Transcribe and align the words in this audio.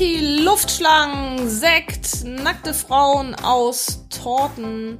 Konfetti, 0.00 0.42
Luftschlangen, 0.42 1.50
Sekt, 1.50 2.24
nackte 2.24 2.72
Frauen 2.72 3.34
aus 3.34 4.06
Torten. 4.08 4.96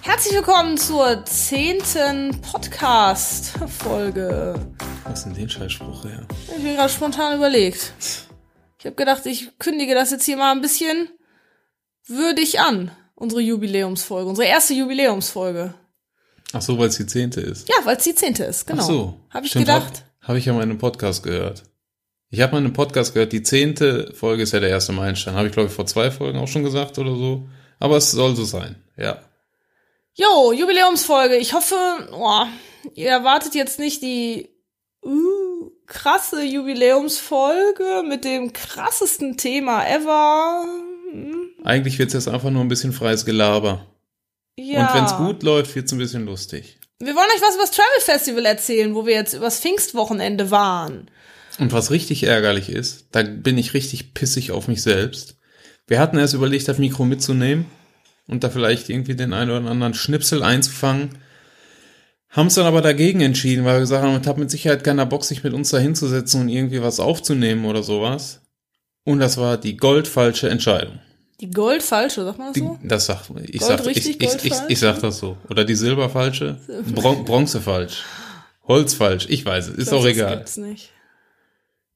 Herzlich 0.00 0.34
willkommen 0.34 0.76
zur 0.76 1.24
zehnten 1.24 2.40
Podcast-Folge. 2.40 4.56
Was 5.04 5.20
ist 5.20 5.26
denn 5.26 5.34
den 5.34 5.48
Scheißspruch 5.48 6.06
her? 6.06 6.26
Ich 6.48 6.54
bin 6.60 6.74
gerade 6.74 6.88
spontan 6.88 7.36
überlegt. 7.36 7.92
Ich 8.80 8.84
habe 8.84 8.96
gedacht, 8.96 9.26
ich 9.26 9.56
kündige 9.60 9.94
das 9.94 10.10
jetzt 10.10 10.24
hier 10.24 10.36
mal 10.36 10.50
ein 10.50 10.60
bisschen 10.60 11.08
würdig 12.08 12.58
an. 12.58 12.90
Unsere 13.14 13.42
Jubiläumsfolge, 13.42 14.28
unsere 14.28 14.48
erste 14.48 14.74
Jubiläumsfolge. 14.74 15.72
Ach 16.52 16.62
so, 16.62 16.76
weil 16.80 16.88
es 16.88 16.96
die 16.96 17.06
zehnte 17.06 17.40
ist. 17.40 17.68
Ja, 17.68 17.76
weil 17.84 17.96
es 17.96 18.02
die 18.02 18.16
zehnte 18.16 18.42
ist, 18.42 18.66
genau. 18.66 18.82
Ach 18.82 18.86
so. 18.86 19.20
Habe 19.30 19.46
ich 19.46 19.52
Stimmt, 19.52 19.66
gedacht. 19.66 20.04
Habe 20.20 20.30
hab 20.30 20.36
ich 20.36 20.46
ja 20.46 20.58
einem 20.58 20.78
Podcast 20.78 21.22
gehört. 21.22 21.62
Ich 22.34 22.40
habe 22.40 22.52
mal 22.52 22.58
in 22.60 22.64
einem 22.64 22.72
Podcast 22.72 23.12
gehört, 23.12 23.34
die 23.34 23.42
zehnte 23.42 24.10
Folge 24.14 24.44
ist 24.44 24.54
ja 24.54 24.60
der 24.60 24.70
erste 24.70 24.92
Meilenstein. 24.92 25.34
Habe 25.34 25.48
ich, 25.48 25.52
glaube 25.52 25.68
ich, 25.68 25.74
vor 25.74 25.84
zwei 25.84 26.10
Folgen 26.10 26.38
auch 26.38 26.48
schon 26.48 26.64
gesagt 26.64 26.98
oder 26.98 27.14
so. 27.14 27.46
Aber 27.78 27.98
es 27.98 28.10
soll 28.10 28.34
so 28.34 28.44
sein, 28.44 28.76
ja. 28.96 29.20
Jo, 30.14 30.50
Jubiläumsfolge. 30.50 31.36
Ich 31.36 31.52
hoffe, 31.52 31.74
oh, 32.10 32.46
ihr 32.94 33.10
erwartet 33.10 33.54
jetzt 33.54 33.78
nicht 33.78 34.00
die 34.00 34.48
uh, 35.04 35.70
krasse 35.86 36.42
Jubiläumsfolge 36.42 38.02
mit 38.08 38.24
dem 38.24 38.54
krassesten 38.54 39.36
Thema 39.36 39.86
ever. 39.86 40.64
Hm, 41.10 41.50
Eigentlich 41.64 41.98
wird's 41.98 42.14
jetzt 42.14 42.28
einfach 42.28 42.50
nur 42.50 42.62
ein 42.62 42.68
bisschen 42.68 42.94
freies 42.94 43.26
Gelaber. 43.26 43.84
Ja. 44.56 44.88
Und 44.88 44.94
wenn's 44.94 45.16
gut 45.18 45.42
läuft, 45.42 45.74
wird's 45.74 45.92
ein 45.92 45.98
bisschen 45.98 46.24
lustig. 46.24 46.78
Wir 46.98 47.14
wollen 47.14 47.28
euch 47.34 47.42
was 47.42 47.56
über 47.56 47.64
das 47.64 47.72
Travel 47.72 48.00
Festival 48.00 48.46
erzählen, 48.46 48.94
wo 48.94 49.04
wir 49.04 49.14
jetzt 49.16 49.34
übers 49.34 49.60
Pfingstwochenende 49.60 50.50
waren. 50.50 51.10
Und 51.58 51.72
was 51.72 51.90
richtig 51.90 52.24
ärgerlich 52.24 52.68
ist, 52.68 53.06
da 53.12 53.22
bin 53.22 53.58
ich 53.58 53.74
richtig 53.74 54.14
pissig 54.14 54.52
auf 54.52 54.68
mich 54.68 54.82
selbst. 54.82 55.36
Wir 55.86 56.00
hatten 56.00 56.18
erst 56.18 56.34
überlegt, 56.34 56.68
das 56.68 56.78
Mikro 56.78 57.04
mitzunehmen 57.04 57.66
und 58.26 58.44
da 58.44 58.50
vielleicht 58.50 58.88
irgendwie 58.88 59.14
den 59.14 59.32
einen 59.32 59.50
oder 59.50 59.70
anderen 59.70 59.94
Schnipsel 59.94 60.42
einzufangen. 60.42 61.10
Haben 62.30 62.46
es 62.46 62.54
dann 62.54 62.64
aber 62.64 62.80
dagegen 62.80 63.20
entschieden, 63.20 63.64
weil 63.64 63.74
wir 63.74 63.80
gesagt 63.80 64.02
haben, 64.02 64.18
ich 64.18 64.26
habe 64.26 64.40
mit 64.40 64.50
Sicherheit 64.50 64.84
keiner 64.84 65.04
Bock, 65.04 65.24
sich 65.24 65.44
mit 65.44 65.52
uns 65.52 65.68
da 65.70 65.78
hinzusetzen 65.78 66.40
und 66.40 66.48
irgendwie 66.48 66.80
was 66.80 66.98
aufzunehmen 66.98 67.66
oder 67.66 67.82
sowas. 67.82 68.40
Und 69.04 69.18
das 69.18 69.36
war 69.36 69.58
die 69.58 69.76
goldfalsche 69.76 70.48
Entscheidung. 70.48 71.00
Die 71.40 71.50
goldfalsche, 71.50 72.24
sagt 72.24 72.38
man 72.38 72.46
das 72.48 72.54
Die, 72.54 72.60
so? 72.60 72.78
das 72.84 73.06
sagt, 73.06 73.30
ich 73.42 73.60
Gold 73.60 73.78
sag, 73.78 73.86
richtig, 73.86 74.22
ich, 74.22 74.34
ich, 74.34 74.44
ich, 74.44 74.52
ich 74.68 74.78
sag 74.78 75.00
das 75.00 75.18
so. 75.18 75.36
Oder 75.50 75.64
die 75.64 75.74
silberfalsche, 75.74 76.58
Bron 76.94 77.24
Bronze 77.24 77.60
falsch, 77.60 78.04
Holz 78.62 78.94
falsch, 78.94 79.26
ich 79.28 79.44
weiß 79.44 79.68
es, 79.68 79.74
ist 79.74 79.88
Das 79.88 79.92
auch 79.92 80.04
das 80.04 80.12
egal. 80.12 80.36
Gibt's 80.36 80.56
nicht. 80.56 80.90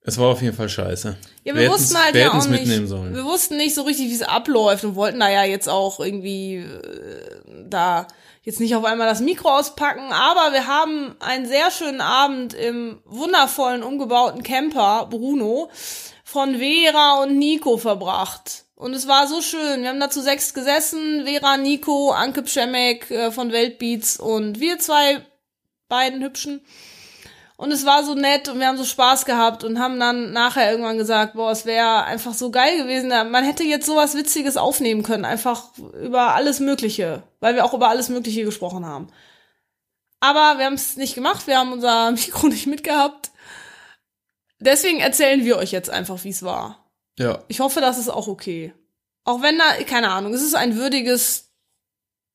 Es 0.07 0.19
war 0.19 0.29
auf 0.29 0.41
jeden 0.41 0.57
Fall 0.57 0.69
scheiße. 0.69 1.17
Ja, 1.45 1.55
wir, 1.55 1.63
hätten's- 1.63 1.81
wussten 1.83 1.99
halt 2.03 2.15
wir 2.15 2.21
ja 2.23 2.33
auch 2.33 2.47
nicht, 2.47 2.67
wir 3.15 3.25
wussten 3.25 3.57
nicht 3.57 3.75
so 3.75 3.83
richtig, 3.83 4.09
wie 4.09 4.15
es 4.15 4.23
abläuft 4.23 4.85
und 4.85 4.95
wollten 4.95 5.21
da 5.21 5.29
ja 5.29 5.45
jetzt 5.45 5.69
auch 5.69 5.99
irgendwie 6.01 6.57
äh, 6.57 7.31
da 7.69 8.07
jetzt 8.43 8.61
nicht 8.61 8.77
auf 8.77 8.85
einmal 8.85 9.09
das 9.09 9.21
Mikro 9.21 9.49
auspacken, 9.59 10.13
aber 10.13 10.53
wir 10.53 10.69
haben 10.69 11.17
einen 11.19 11.47
sehr 11.47 11.73
schönen 11.73 12.01
Abend 12.01 12.55
im 12.55 13.01
wundervollen 13.05 13.83
umgebauten 13.83 14.45
Camper 14.45 15.09
Bruno 15.11 15.69
von 16.23 16.57
Vera 16.59 17.23
und 17.23 17.37
Nico 17.39 17.77
verbracht. 17.77 18.65
Und 18.77 18.95
es 18.95 19.09
war 19.09 19.27
so 19.27 19.41
schön. 19.41 19.83
Wir 19.83 19.89
haben 19.89 19.99
da 20.01 20.11
zu 20.11 20.21
sechs 20.23 20.53
gesessen. 20.55 21.25
Vera, 21.25 21.57
Nico, 21.57 22.11
Anke 22.13 22.43
Pschemek 22.43 23.11
äh, 23.11 23.33
von 23.33 23.51
Weltbeats 23.51 24.19
und 24.19 24.61
wir 24.61 24.79
zwei 24.79 25.25
beiden 25.89 26.23
Hübschen. 26.23 26.61
Und 27.57 27.73
es 27.73 27.87
war 27.87 28.05
so 28.05 28.15
nett 28.15 28.49
und 28.49 28.61
wir 28.61 28.67
haben 28.67 28.77
so 28.77 28.85
Spaß 28.85 29.25
gehabt 29.25 29.65
und 29.65 29.79
haben 29.79 29.99
dann 29.99 30.33
nachher 30.33 30.71
irgendwann 30.71 30.99
gesagt, 30.99 31.35
boah, 31.35 31.51
es 31.51 31.65
wäre 31.65 32.05
einfach 32.05 32.35
so 32.35 32.51
geil 32.51 32.77
gewesen. 32.77 33.09
Man 33.09 33.45
hätte 33.45 33.65
jetzt 33.65 33.87
sowas 33.87 34.15
Witziges 34.15 34.59
aufnehmen 34.59 35.03
können, 35.03 35.25
einfach 35.25 35.65
über 36.03 36.35
alles 36.35 36.61
Mögliche, 36.61 37.23
weil 37.41 37.55
wir 37.55 37.65
auch 37.65 37.73
über 37.73 37.89
alles 37.89 38.11
Mögliche 38.11 38.45
gesprochen 38.45 38.85
haben. 38.85 39.09
Aber 40.21 40.59
wir 40.59 40.67
haben 40.67 40.75
es 40.75 40.97
nicht 40.97 41.15
gemacht, 41.15 41.47
wir 41.47 41.59
haben 41.59 41.73
unser 41.73 42.11
Mikro 42.13 42.49
nicht 42.49 42.67
mitgehabt. 42.67 43.31
Deswegen 44.59 45.01
erzählen 45.01 45.45
wir 45.45 45.57
euch 45.57 45.73
jetzt 45.73 45.91
einfach, 45.91 46.25
wie 46.25 46.31
es 46.31 46.43
war. 46.43 46.91
Ja, 47.19 47.43
Ich 47.49 47.61
hoffe, 47.61 47.81
das 47.81 47.99
ist 47.99 48.11
auch 48.11 48.29
okay. 48.29 48.75
Auch 49.25 49.41
wenn 49.41 49.59
da, 49.59 49.83
keine 49.85 50.11
Ahnung, 50.11 50.35
es 50.35 50.43
ist 50.43 50.55
ein 50.55 50.77
würdiges 50.77 51.53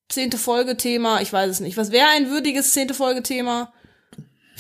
zehnte 0.09 0.39
Folge-Thema. 0.39 1.21
Ich 1.21 1.31
weiß 1.31 1.49
es 1.49 1.59
nicht. 1.59 1.77
Was 1.77 1.91
wäre 1.91 2.07
ein 2.09 2.29
würdiges 2.29 2.73
zehnte 2.73 2.93
Folge-Thema? 2.95 3.71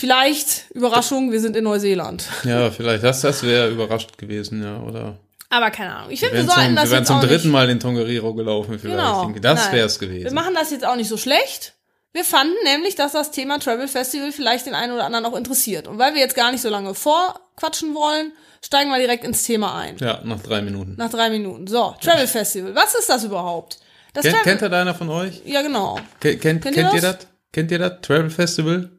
Vielleicht, 0.01 0.65
Überraschung, 0.73 1.31
wir 1.31 1.39
sind 1.39 1.55
in 1.55 1.63
Neuseeland. 1.63 2.25
ja, 2.43 2.71
vielleicht. 2.71 3.03
Das, 3.03 3.21
das 3.21 3.43
wäre 3.43 3.69
überrascht 3.69 4.17
gewesen, 4.17 4.63
ja, 4.63 4.79
oder? 4.79 5.19
Aber 5.51 5.69
keine 5.69 5.93
Ahnung. 5.95 6.09
Ich 6.09 6.23
Wir 6.23 6.29
finde, 6.29 6.43
wir 6.43 6.47
wären 6.47 6.55
sollten 6.57 6.69
zum, 6.69 6.75
das 6.75 6.85
wir 6.85 6.91
wären 6.91 6.99
jetzt 7.01 7.07
zum 7.07 7.15
auch 7.17 7.21
dritten 7.21 7.33
nicht, 7.43 7.51
Mal 7.51 7.69
in 7.69 7.79
Tongariro 7.79 8.33
gelaufen, 8.33 8.79
vielleicht. 8.79 8.97
Genau. 8.97 9.25
Denke, 9.25 9.41
Das 9.41 9.71
wäre 9.71 9.85
es 9.85 10.01
Wir 10.01 10.07
gewesen. 10.07 10.33
machen 10.33 10.55
das 10.55 10.71
jetzt 10.71 10.87
auch 10.87 10.95
nicht 10.95 11.07
so 11.07 11.17
schlecht. 11.17 11.75
Wir 12.13 12.23
fanden 12.23 12.55
nämlich, 12.63 12.95
dass 12.95 13.11
das 13.11 13.29
Thema 13.29 13.59
Travel 13.59 13.87
Festival 13.87 14.31
vielleicht 14.31 14.65
den 14.65 14.73
einen 14.73 14.91
oder 14.91 15.05
anderen 15.05 15.25
auch 15.27 15.35
interessiert. 15.37 15.87
Und 15.87 15.99
weil 15.99 16.15
wir 16.15 16.21
jetzt 16.21 16.35
gar 16.35 16.51
nicht 16.51 16.61
so 16.63 16.69
lange 16.69 16.95
vorquatschen 16.95 17.93
wollen, 17.93 18.31
steigen 18.65 18.89
wir 18.89 18.97
direkt 18.97 19.23
ins 19.23 19.43
Thema 19.43 19.75
ein. 19.77 19.97
Ja, 19.99 20.19
nach 20.23 20.41
drei 20.41 20.63
Minuten. 20.63 20.95
Nach 20.97 21.11
drei 21.11 21.29
Minuten. 21.29 21.67
So, 21.67 21.93
Travel 22.01 22.25
Festival. 22.25 22.73
Was 22.73 22.95
ist 22.95 23.07
das 23.07 23.23
überhaupt? 23.23 23.77
Das 24.13 24.23
Kennt, 24.23 24.35
Travel 24.37 24.51
kennt 24.57 24.61
das 24.63 24.73
einer 24.81 24.95
von 24.95 25.09
euch? 25.09 25.43
ja, 25.45 25.61
genau. 25.61 25.99
Kennt, 26.19 26.41
kennt, 26.41 26.63
Kennt 26.63 26.75
kennt, 26.75 26.93
ihr 26.95 27.01
das? 27.01 27.17
Kennt 27.53 27.69
ihr 27.69 27.77
das? 27.77 28.01
Travel 28.01 28.31
Festival? 28.31 28.89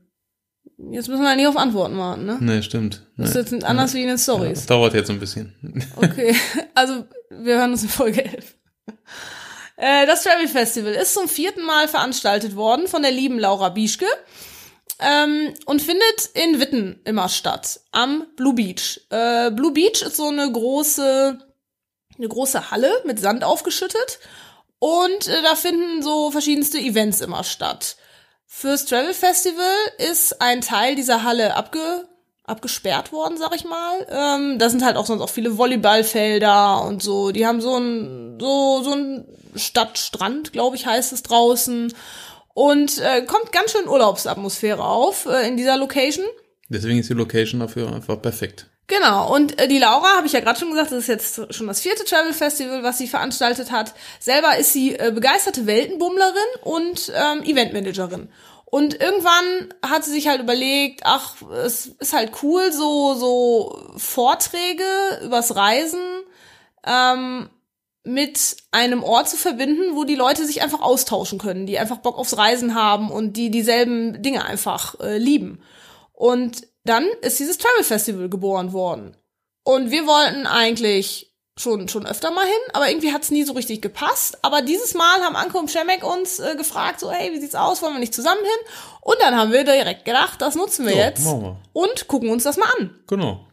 Jetzt 0.91 1.09
müssen 1.09 1.23
wir 1.23 1.37
nicht 1.37 1.47
auf 1.47 1.57
Antworten 1.57 1.97
warten, 1.97 2.27
ne? 2.27 2.39
Nee, 2.41 2.63
stimmt. 2.63 3.03
Nee. 3.17 3.25
Das 3.25 3.37
ist 3.37 3.53
jetzt 3.53 3.65
anders 3.65 3.95
wie 3.95 4.01
in 4.03 4.09
den 4.09 4.17
Das 4.17 4.25
Stories. 4.25 4.67
dauert 4.67 4.95
jetzt 4.95 5.11
ein 5.11 5.21
bisschen. 5.21 5.55
Okay, 5.97 6.35
also 6.75 7.05
wir 7.31 7.57
hören 7.59 7.71
uns 7.73 7.83
in 7.85 7.89
Folge 7.89 8.25
11. 8.25 8.57
Äh, 9.77 10.07
Das 10.07 10.23
Travel 10.25 10.49
Festival 10.49 10.93
ist 10.93 11.15
zum 11.15 11.29
vierten 11.29 11.63
Mal 11.65 11.89
veranstaltet 11.89 12.57
worden 12.57 12.89
von 12.89 13.03
der 13.03 13.11
lieben 13.13 13.39
Laura 13.39 13.69
Bieschke 13.69 14.07
ähm, 14.99 15.55
und 15.67 15.81
findet 15.83 16.31
in 16.35 16.61
Witten 16.61 17.01
immer 17.05 17.29
statt, 17.29 17.81
am 17.93 18.27
Blue 18.37 18.55
Beach. 18.55 19.01
Äh, 19.11 19.51
Blue 19.51 19.73
Beach 19.73 20.03
ist 20.03 20.17
so 20.17 20.29
eine 20.29 20.51
große, 20.51 21.39
eine 22.19 22.29
große 22.29 22.71
Halle 22.71 22.91
mit 23.05 23.19
Sand 23.21 23.45
aufgeschüttet 23.45 24.19
und 24.79 25.29
äh, 25.29 25.43
da 25.43 25.55
finden 25.55 26.03
so 26.03 26.31
verschiedenste 26.31 26.79
Events 26.79 27.21
immer 27.21 27.45
statt. 27.45 27.97
Fürs 28.55 28.85
Travel 28.85 29.15
Festival 29.15 29.65
ist 30.13 30.41
ein 30.43 30.61
Teil 30.61 30.95
dieser 30.95 31.25
Halle 31.25 31.57
abge, 31.57 32.07
abgesperrt 32.45 33.11
worden, 33.11 33.39
sag 33.39 33.57
ich 33.57 33.65
mal. 33.65 34.07
Ähm, 34.09 34.59
da 34.59 34.69
sind 34.69 34.85
halt 34.85 34.97
auch 34.97 35.07
sonst 35.07 35.23
auch 35.23 35.31
viele 35.31 35.57
Volleyballfelder 35.57 36.85
und 36.85 37.03
so. 37.03 37.33
Die 37.33 37.47
haben 37.47 37.63
so 37.63 37.77
ein, 37.77 38.39
so, 38.39 38.83
so 38.85 38.93
ein 38.93 39.25
Stadtstrand, 39.57 40.53
glaube 40.53 40.77
ich, 40.77 40.87
heißt 40.87 41.13
es 41.13 41.23
draußen. 41.23 41.93
Und 42.53 42.99
äh, 42.99 43.23
kommt 43.23 43.53
ganz 43.53 43.73
schön 43.73 43.89
Urlaubsatmosphäre 43.89 44.85
auf 44.85 45.27
äh, 45.27 45.49
in 45.49 45.57
dieser 45.57 45.79
Location. 45.79 46.27
Deswegen 46.69 46.99
ist 46.99 47.09
die 47.09 47.15
Location 47.15 47.59
dafür 47.59 47.91
einfach 47.93 48.21
perfekt. 48.21 48.69
Genau, 48.93 49.35
und 49.35 49.59
äh, 49.59 49.69
die 49.69 49.79
Laura, 49.79 50.17
habe 50.17 50.27
ich 50.27 50.35
ja 50.35 50.41
gerade 50.41 50.59
schon 50.59 50.69
gesagt, 50.69 50.93
das 50.93 50.99
ist 50.99 51.07
jetzt 51.07 51.55
schon 51.55 51.67
das 51.67 51.81
vierte 51.81 52.05
Travel 52.05 52.35
Festival, 52.35 52.83
was 52.83 52.99
sie 52.99 53.07
veranstaltet 53.07 53.71
hat. 53.71 53.95
Selber 54.21 54.59
ist 54.59 54.75
sie 54.75 54.95
äh, 54.99 55.11
begeisterte 55.15 55.65
Weltenbummlerin 55.67 56.35
und 56.63 57.11
ähm, 57.15 57.43
Eventmanagerin. 57.43 58.29
Und 58.67 59.01
irgendwann 59.01 59.73
hat 59.83 60.05
sie 60.05 60.11
sich 60.11 60.29
halt 60.29 60.43
überlegt, 60.43 61.03
ach, 61.05 61.37
es 61.65 61.87
ist 61.87 62.13
halt 62.13 62.33
cool, 62.43 62.71
so, 62.71 63.15
so 63.15 63.83
Vorträge 63.97 64.85
übers 65.25 65.57
Reisen 65.57 66.03
ähm, 66.87 67.49
mit 68.05 68.59
einem 68.73 69.03
Ort 69.03 69.31
zu 69.31 69.39
verbinden, 69.39 69.97
wo 69.97 70.05
die 70.05 70.17
Leute 70.17 70.45
sich 70.45 70.61
einfach 70.61 70.83
austauschen 70.83 71.39
können, 71.39 71.65
die 71.65 71.79
einfach 71.79 71.99
Bock 71.99 72.19
aufs 72.19 72.37
Reisen 72.37 72.75
haben 72.75 73.11
und 73.11 73.39
die 73.39 73.51
dieselben 73.51 74.23
Dinge 74.23 74.45
einfach 74.45 75.01
äh, 75.01 75.17
lieben. 75.17 75.63
Und 76.13 76.67
dann 76.85 77.07
ist 77.21 77.39
dieses 77.39 77.59
Travel 77.59 77.85
Festival 77.85 78.29
geboren 78.29 78.73
worden. 78.73 79.17
Und 79.65 79.91
wir 79.91 80.07
wollten 80.07 80.47
eigentlich 80.47 81.33
schon, 81.59 81.89
schon 81.89 82.07
öfter 82.07 82.31
mal 82.31 82.45
hin, 82.47 82.55
aber 82.73 82.89
irgendwie 82.89 83.13
hat's 83.13 83.31
nie 83.31 83.45
so 83.45 83.53
richtig 83.53 83.83
gepasst. 83.83 84.39
Aber 84.43 84.63
dieses 84.63 84.95
Mal 84.95 85.21
haben 85.21 85.37
Anke 85.37 85.59
und 85.59 85.71
Schemek 85.71 86.03
uns 86.05 86.41
äh, 86.41 86.57
gefragt, 86.57 87.01
so, 87.01 87.11
hey, 87.11 87.33
wie 87.33 87.41
sieht's 87.41 87.55
aus, 87.55 87.83
wollen 87.83 87.95
wir 87.95 88.01
nicht 88.01 88.15
zusammen 88.15 88.41
hin? 88.43 88.75
Und 89.03 89.17
dann 89.21 89.37
haben 89.37 89.53
wir 89.53 89.65
direkt 89.65 90.05
gedacht, 90.05 90.41
das 90.41 90.55
nutzen 90.55 90.87
wir 90.87 90.93
So, 90.93 90.99
jetzt 90.99 91.25
wir. 91.25 91.57
und 91.73 92.09
gucken 92.09 92.31
uns 92.31 92.45
das 92.45 92.57
mal 92.57 92.69
an. 92.79 92.99
Genau. 93.07 93.47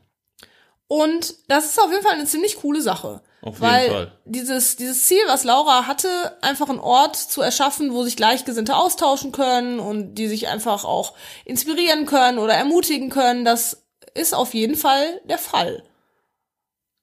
Und 0.87 1.35
das 1.49 1.65
ist 1.65 1.79
auf 1.79 1.91
jeden 1.91 2.03
Fall 2.03 2.13
eine 2.13 2.25
ziemlich 2.25 2.55
coole 2.55 2.81
Sache. 2.81 3.21
Auf 3.41 3.55
jeden 3.59 3.71
weil 3.71 3.89
Fall. 3.89 4.11
dieses, 4.25 4.75
dieses 4.75 5.05
Ziel, 5.05 5.21
was 5.27 5.43
Laura 5.45 5.87
hatte, 5.87 6.09
einfach 6.41 6.67
einen 6.69 6.79
Ort 6.79 7.15
zu 7.15 7.41
erschaffen, 7.41 7.93
wo 7.93 8.03
sich 8.03 8.15
Gleichgesinnte 8.17 8.75
austauschen 8.75 9.31
können 9.31 9.79
und 9.79 10.15
die 10.15 10.27
sich 10.27 10.47
einfach 10.49 10.83
auch 10.83 11.13
inspirieren 11.45 12.05
können 12.05 12.37
oder 12.37 12.53
ermutigen 12.53 13.09
können, 13.09 13.45
das 13.45 13.85
ist 14.13 14.33
auf 14.35 14.53
jeden 14.53 14.75
Fall 14.75 15.21
der 15.23 15.37
Fall. 15.37 15.83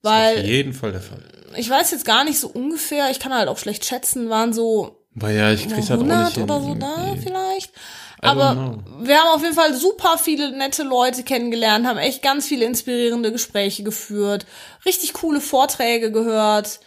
Auf 0.03 0.11
Weil 0.11 0.45
jeden 0.45 0.73
Fall 0.73 0.91
der 0.91 1.01
Fall. 1.01 1.23
ich 1.55 1.69
weiß 1.69 1.91
jetzt 1.91 2.05
gar 2.05 2.23
nicht 2.23 2.39
so 2.39 2.47
ungefähr, 2.49 3.09
ich 3.09 3.19
kann 3.19 3.33
halt 3.33 3.49
auch 3.49 3.57
schlecht 3.57 3.83
schätzen, 3.85 4.29
waren 4.29 4.53
so 4.53 5.05
Weil 5.15 5.35
ja, 5.35 5.51
ich 5.51 5.63
krieg 5.67 5.77
das 5.77 5.87
auch 5.89 5.93
100 5.95 6.25
nicht 6.25 6.33
hin. 6.35 6.43
oder 6.43 6.61
so 6.61 6.75
da 6.75 6.95
irgendwie. 7.07 7.23
vielleicht. 7.23 7.71
Aber 8.21 8.53
know. 8.53 8.83
wir 9.05 9.17
haben 9.17 9.35
auf 9.35 9.41
jeden 9.43 9.53
Fall 9.53 9.73
super 9.75 10.17
viele 10.17 10.57
nette 10.57 10.83
Leute 10.83 11.23
kennengelernt, 11.23 11.85
haben 11.85 11.97
echt 11.99 12.21
ganz 12.23 12.47
viele 12.47 12.65
inspirierende 12.65 13.31
Gespräche 13.31 13.83
geführt, 13.83 14.45
richtig 14.85 15.13
coole 15.13 15.41
Vorträge 15.41 16.11
gehört. 16.11 16.79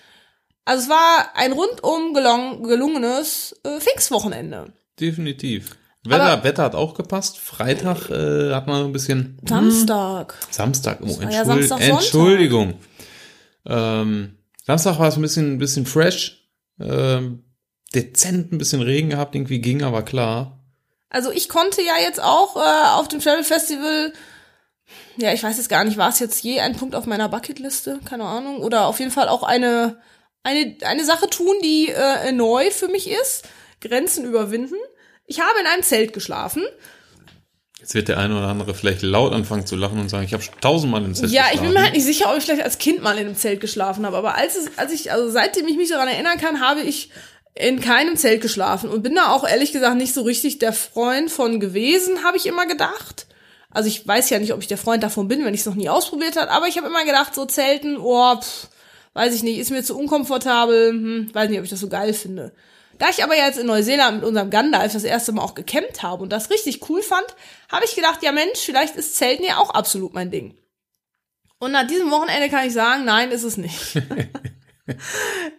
Also 0.65 0.85
es 0.85 0.89
war 0.89 1.31
ein 1.35 1.53
rundum 1.53 2.15
gelung 2.15 2.63
gelungenes 2.63 3.55
äh, 3.65 3.81
Pfingstwochenende. 3.81 4.73
Definitiv. 4.99 5.77
Wetter, 6.05 6.23
Aber- 6.25 6.45
Wetter 6.45 6.63
hat 6.65 6.75
auch 6.75 6.95
gepasst. 6.95 7.39
Freitag 7.39 8.11
äh, 8.11 8.55
hat 8.55 8.67
man 8.67 8.83
so 8.83 8.87
ein 8.87 8.93
bisschen 8.93 9.39
Samstag. 9.47 10.35
Samstag. 10.51 10.99
Oh, 11.03 11.21
war 11.23 11.31
ja 11.31 11.45
Samstag. 11.45 11.81
Entschuldigung. 11.81 12.75
Ähm, 13.67 14.37
Samstag 14.67 14.99
war 14.99 15.09
es 15.09 15.17
ein 15.17 15.23
bisschen, 15.23 15.55
ein 15.55 15.59
bisschen 15.59 15.87
fresh. 15.87 16.49
Ähm, 16.81 17.45
dezent 17.95 18.53
ein 18.53 18.59
bisschen 18.59 18.81
Regen 18.81 19.11
gehabt, 19.11 19.35
irgendwie 19.35 19.61
ging, 19.61 19.83
aber 19.83 20.03
klar. 20.03 20.60
Also 21.11 21.31
ich 21.33 21.49
konnte 21.49 21.83
ja 21.83 21.95
jetzt 22.01 22.23
auch 22.23 22.57
äh, 22.57 22.89
auf 22.95 23.09
dem 23.09 23.21
Travel 23.21 23.45
Festival, 23.45 24.13
ja, 25.17 25.33
ich 25.33 25.43
weiß 25.43 25.57
jetzt 25.57 25.69
gar 25.69 25.85
nicht, 25.85 25.97
war 25.99 26.09
es 26.09 26.21
jetzt 26.21 26.43
je 26.43 26.61
ein 26.61 26.77
Punkt 26.77 26.95
auf 26.95 27.05
meiner 27.07 27.29
Bucketliste, 27.29 27.99
keine 28.09 28.25
Ahnung, 28.25 28.59
oder 28.63 28.87
auf 28.87 28.99
jeden 29.01 29.11
Fall 29.11 29.29
auch 29.29 29.43
eine 29.43 30.01
eine 30.43 30.77
eine 30.83 31.05
Sache 31.05 31.29
tun, 31.29 31.55
die 31.63 31.89
äh, 31.91 32.33
neu 32.33 32.71
für 32.71 32.89
mich 32.89 33.11
ist, 33.11 33.45
Grenzen 33.81 34.25
überwinden. 34.25 34.77
Ich 35.27 35.41
habe 35.41 35.61
in 35.61 35.67
einem 35.67 35.83
Zelt 35.83 36.13
geschlafen. 36.13 36.63
Jetzt 37.79 37.95
wird 37.95 38.09
der 38.09 38.19
eine 38.19 38.37
oder 38.37 38.49
andere 38.49 38.75
vielleicht 38.75 39.03
laut 39.03 39.33
anfangen 39.33 39.67
zu 39.67 39.75
lachen 39.75 39.99
und 40.01 40.09
sagen, 40.11 40.25
ich 40.25 40.33
habe 40.35 40.45
tausendmal 40.61 41.03
im 41.05 41.15
Zelt 41.15 41.33
Ja, 41.33 41.45
ich 41.47 41.61
bin 41.61 41.61
mir 41.61 41.67
geschlafen. 41.69 41.85
halt 41.85 41.95
nicht 41.95 42.05
sicher, 42.05 42.31
ob 42.31 42.37
ich 42.39 42.45
vielleicht 42.45 42.63
als 42.63 42.79
Kind 42.79 43.03
mal 43.03 43.17
in 43.19 43.27
einem 43.27 43.37
Zelt 43.37 43.61
geschlafen 43.61 44.05
habe, 44.07 44.17
aber 44.17 44.35
als 44.37 44.57
es, 44.57 44.77
als 44.77 44.93
ich, 44.93 45.13
also 45.13 45.31
seitdem 45.31 45.67
ich 45.67 45.77
mich 45.77 45.89
daran 45.89 46.09
erinnern 46.09 46.39
kann, 46.39 46.61
habe 46.61 46.81
ich 46.83 47.11
in 47.55 47.81
keinem 47.81 48.17
Zelt 48.17 48.41
geschlafen 48.41 48.91
und 48.91 49.03
bin 49.03 49.15
da 49.15 49.33
auch 49.33 49.47
ehrlich 49.47 49.73
gesagt 49.73 49.97
nicht 49.97 50.15
so 50.15 50.23
richtig 50.23 50.59
der 50.59 50.73
Freund 50.73 51.31
von 51.31 51.61
gewesen, 51.61 52.25
habe 52.25 52.37
ich 52.37 52.47
immer 52.47 52.67
gedacht. 52.67 53.27
Also 53.71 53.89
ich 53.89 54.07
weiß 54.07 54.31
ja 54.31 54.39
nicht, 54.39 54.53
ob 54.53 54.61
ich 54.61 54.67
der 54.67 54.79
Freund 54.79 55.03
davon 55.03 55.29
bin, 55.29 55.45
wenn 55.45 55.55
ich 55.55 55.61
es 55.61 55.67
noch 55.67 55.75
nie 55.75 55.89
ausprobiert 55.89 56.37
habe, 56.37 56.51
aber 56.51 56.67
ich 56.67 56.77
habe 56.77 56.89
immer 56.89 57.05
gedacht, 57.05 57.35
so 57.35 57.45
Zelten, 57.47 57.97
oh, 57.99 58.37
pff, 58.37 58.69
weiß 59.15 59.35
ich 59.35 59.43
nicht, 59.43 59.59
ist 59.59 59.71
mir 59.71 59.83
zu 59.83 59.97
unkomfortabel, 59.97 60.91
hm, 60.91 61.35
weiß 61.35 61.51
nicht, 61.51 61.59
ob 61.59 61.65
ich 61.65 61.71
das 61.71 61.81
so 61.81 61.89
geil 61.89 62.13
finde. 62.13 62.53
Da 62.99 63.09
ich 63.09 63.25
aber 63.25 63.35
jetzt 63.35 63.59
in 63.59 63.67
Neuseeland 63.67 64.17
mit 64.17 64.25
unserem 64.27 64.51
Gandalf 64.51 64.93
das 64.93 65.05
erste 65.05 65.33
Mal 65.33 65.43
auch 65.43 65.55
gecampt 65.55 66.03
habe 66.03 66.23
und 66.23 66.31
das 66.31 66.51
richtig 66.51 66.89
cool 66.89 67.03
fand, 67.03 67.27
habe 67.71 67.85
ich 67.85 67.95
gedacht, 67.95 68.23
ja 68.23 68.33
Mensch, 68.33 68.59
vielleicht 68.59 68.97
ist 68.97 69.17
Zelten 69.17 69.45
ja 69.45 69.57
auch 69.57 69.71
absolut 69.71 70.13
mein 70.13 70.31
Ding. 70.31 70.57
Und 71.59 71.73
nach 71.73 71.87
diesem 71.87 72.11
Wochenende 72.11 72.49
kann 72.49 72.67
ich 72.67 72.73
sagen, 72.73 73.05
nein, 73.05 73.31
ist 73.31 73.45
es 73.45 73.57
nicht. 73.57 73.95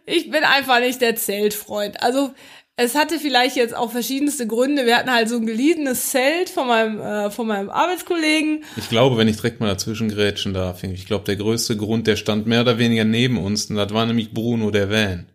ich 0.05 0.29
bin 0.31 0.43
einfach 0.43 0.79
nicht 0.79 1.01
der 1.01 1.15
Zeltfreund. 1.15 2.01
Also 2.01 2.33
es 2.77 2.95
hatte 2.95 3.19
vielleicht 3.19 3.55
jetzt 3.57 3.75
auch 3.75 3.91
verschiedenste 3.91 4.47
Gründe. 4.47 4.85
Wir 4.85 4.97
hatten 4.97 5.11
halt 5.11 5.29
so 5.29 5.35
ein 5.37 5.45
geliehenes 5.45 6.09
Zelt 6.09 6.49
von 6.49 6.67
meinem, 6.67 6.99
äh, 6.99 7.29
von 7.29 7.45
meinem 7.47 7.69
Arbeitskollegen. 7.69 8.63
Ich 8.77 8.89
glaube, 8.89 9.17
wenn 9.17 9.27
ich 9.27 9.35
direkt 9.35 9.59
mal 9.59 9.67
dazwischen 9.67 10.09
grätschen 10.09 10.53
darf, 10.53 10.83
ich 10.83 11.05
glaube, 11.05 11.25
der 11.25 11.35
größte 11.35 11.77
Grund, 11.77 12.07
der 12.07 12.15
stand 12.15 12.47
mehr 12.47 12.61
oder 12.61 12.77
weniger 12.79 13.03
neben 13.03 13.37
uns, 13.37 13.65
und 13.69 13.75
das 13.75 13.93
war 13.93 14.05
nämlich 14.05 14.33
Bruno, 14.33 14.71
der 14.71 14.89
Van. 14.89 15.27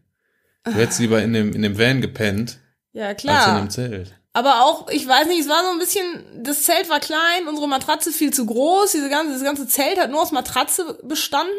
Du 0.64 0.72
hättest 0.72 0.98
lieber 0.98 1.22
in 1.22 1.32
dem, 1.32 1.52
in 1.52 1.62
dem 1.62 1.78
Van 1.78 2.00
gepennt, 2.00 2.58
Ja, 2.92 3.08
als 3.08 3.22
in 3.22 3.28
klar. 3.30 3.60
dem 3.60 3.70
Zelt. 3.70 4.14
Aber 4.36 4.66
auch, 4.66 4.90
ich 4.90 5.08
weiß 5.08 5.28
nicht, 5.28 5.40
es 5.40 5.48
war 5.48 5.64
so 5.64 5.70
ein 5.70 5.78
bisschen, 5.78 6.22
das 6.44 6.64
Zelt 6.64 6.90
war 6.90 7.00
klein, 7.00 7.48
unsere 7.48 7.66
Matratze 7.66 8.12
viel 8.12 8.34
zu 8.34 8.44
groß, 8.44 8.92
diese 8.92 9.08
ganze, 9.08 9.32
das 9.32 9.42
ganze 9.42 9.66
Zelt 9.66 9.98
hat 9.98 10.10
nur 10.10 10.20
aus 10.20 10.30
Matratze 10.30 10.98
bestanden. 11.04 11.54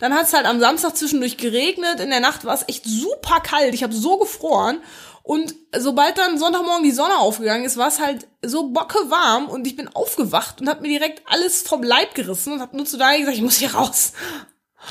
Dann 0.00 0.12
hat 0.12 0.26
es 0.26 0.32
halt 0.32 0.44
am 0.44 0.58
Samstag 0.58 0.96
zwischendurch 0.96 1.36
geregnet, 1.36 2.00
in 2.00 2.10
der 2.10 2.18
Nacht 2.18 2.44
war 2.44 2.52
es 2.52 2.64
echt 2.66 2.84
super 2.84 3.38
kalt, 3.38 3.74
ich 3.74 3.84
habe 3.84 3.94
so 3.94 4.18
gefroren. 4.18 4.80
Und 5.22 5.54
sobald 5.78 6.18
dann 6.18 6.36
Sonntagmorgen 6.36 6.82
die 6.82 6.90
Sonne 6.90 7.16
aufgegangen 7.16 7.64
ist, 7.64 7.76
war 7.76 7.86
es 7.86 8.00
halt 8.00 8.26
so 8.42 8.70
bocke 8.70 9.08
warm 9.08 9.48
und 9.48 9.64
ich 9.64 9.76
bin 9.76 9.86
aufgewacht 9.86 10.60
und 10.60 10.68
habe 10.68 10.82
mir 10.82 10.98
direkt 10.98 11.22
alles 11.26 11.62
vom 11.62 11.84
Leib 11.84 12.16
gerissen 12.16 12.54
und 12.54 12.60
habe 12.60 12.76
nur 12.76 12.86
zu 12.86 12.98
Daniel 12.98 13.20
gesagt, 13.20 13.36
ich 13.36 13.44
muss 13.44 13.58
hier 13.58 13.72
raus. 13.72 14.14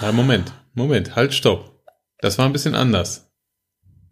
Ja, 0.01 0.13
Moment, 0.13 0.53
Moment, 0.73 1.17
halt, 1.17 1.33
stopp. 1.33 1.83
Das 2.19 2.37
war 2.37 2.45
ein 2.45 2.53
bisschen 2.53 2.75
anders. 2.75 3.29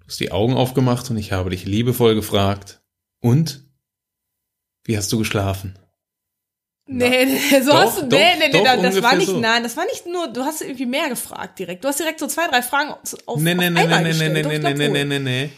Du 0.01 0.07
hast 0.07 0.19
die 0.19 0.33
Augen 0.33 0.55
aufgemacht 0.57 1.09
und 1.09 1.15
ich 1.15 1.31
habe 1.31 1.51
dich 1.51 1.63
liebevoll 1.63 2.15
gefragt. 2.15 2.81
Und? 3.23 3.63
Wie 4.83 4.97
hast 4.97 5.11
du 5.11 5.17
geschlafen? 5.17 5.79
Nee, 6.85 7.25
nee, 7.25 7.61
so 7.61 7.71
Doch, 7.71 7.79
hast 7.79 7.97
du, 8.01 8.01
doch, 8.07 8.17
nee, 8.17 8.25
nee, 8.37 8.49
nee, 8.51 8.51
doch, 8.51 8.81
das 8.81 9.01
war 9.01 9.15
nicht, 9.15 9.27
so. 9.29 9.39
nein, 9.39 9.63
das 9.63 9.77
war 9.77 9.85
nicht 9.85 10.05
nur, 10.05 10.27
du 10.27 10.41
hast 10.43 10.61
irgendwie 10.61 10.85
mehr 10.85 11.07
gefragt 11.07 11.57
direkt. 11.57 11.81
Du 11.83 11.87
hast 11.87 11.99
direkt 11.99 12.19
so 12.19 12.27
zwei, 12.27 12.47
drei 12.49 12.61
Fragen 12.61 12.91
auf, 12.91 12.99
auf 13.25 13.39
Nee, 13.39 13.55
nee, 13.55 13.69
nee, 13.69 13.79
einmal 13.79 14.03
nee, 14.03 14.03
nee, 14.03 14.09
gestellt. 14.09 14.33
nee, 14.33 14.41
nee, 14.43 14.49
nee, 14.49 14.59
glaub 14.59 14.73
nee, 14.77 14.87
wohl. 14.89 14.93
nee, 15.05 15.05
nee, 15.05 15.19
nee. 15.19 15.49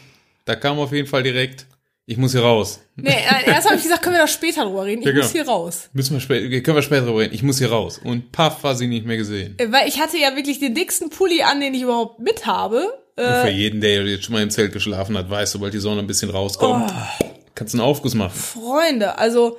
Da 0.44 0.54
kam 0.54 0.78
auf 0.78 0.92
jeden 0.92 1.08
Fall 1.08 1.24
direkt, 1.24 1.66
ich 2.06 2.16
muss 2.16 2.30
hier 2.30 2.42
raus. 2.42 2.78
Nee, 2.94 3.10
äh, 3.10 3.50
erst 3.50 3.66
habe 3.66 3.74
ich 3.76 3.82
gesagt, 3.82 4.02
können 4.02 4.14
wir 4.14 4.20
da 4.20 4.28
später 4.28 4.64
drüber 4.64 4.84
reden. 4.84 5.02
Ich 5.02 5.08
Ja, 5.08 5.14
muss 5.14 5.32
genau. 5.32 5.44
hier 5.44 5.48
raus. 5.52 5.88
Müssen 5.92 6.14
wir 6.14 6.20
später, 6.20 6.60
können 6.60 6.76
wir 6.76 6.82
später 6.82 7.06
drüber 7.06 7.18
reden. 7.18 7.34
Ich 7.34 7.42
muss 7.42 7.58
hier 7.58 7.70
raus. 7.72 7.98
Und 8.04 8.30
paff, 8.30 8.62
war 8.62 8.76
sie 8.76 8.86
nicht 8.86 9.04
mehr 9.04 9.16
gesehen. 9.16 9.56
Äh, 9.58 9.72
Weil 9.72 9.88
ich 9.88 9.98
hatte 10.00 10.16
ja 10.18 10.36
wirklich 10.36 10.60
den 10.60 10.76
dicksten 10.76 11.10
Pulli 11.10 11.42
an, 11.42 11.60
den 11.60 11.74
ich 11.74 11.82
überhaupt 11.82 12.20
mit 12.20 12.46
habe. 12.46 12.86
Und 13.16 13.24
Äh, 13.24 13.42
für 13.42 13.50
jeden, 13.50 13.80
der 13.80 14.04
jetzt 14.06 14.24
schon 14.26 14.34
mal 14.34 14.42
im 14.44 14.50
Zelt 14.50 14.72
geschlafen 14.72 15.18
hat, 15.18 15.28
weiß, 15.28 15.50
sobald 15.50 15.74
die 15.74 15.78
Sonne 15.80 16.02
ein 16.02 16.06
bisschen 16.06 16.30
rauskommt, 16.30 16.92
Oh. 17.20 17.24
Kannst 17.56 17.74
einen 17.74 17.82
Aufguss 17.82 18.14
machen. 18.14 18.38
Freunde, 18.38 19.18
also 19.18 19.58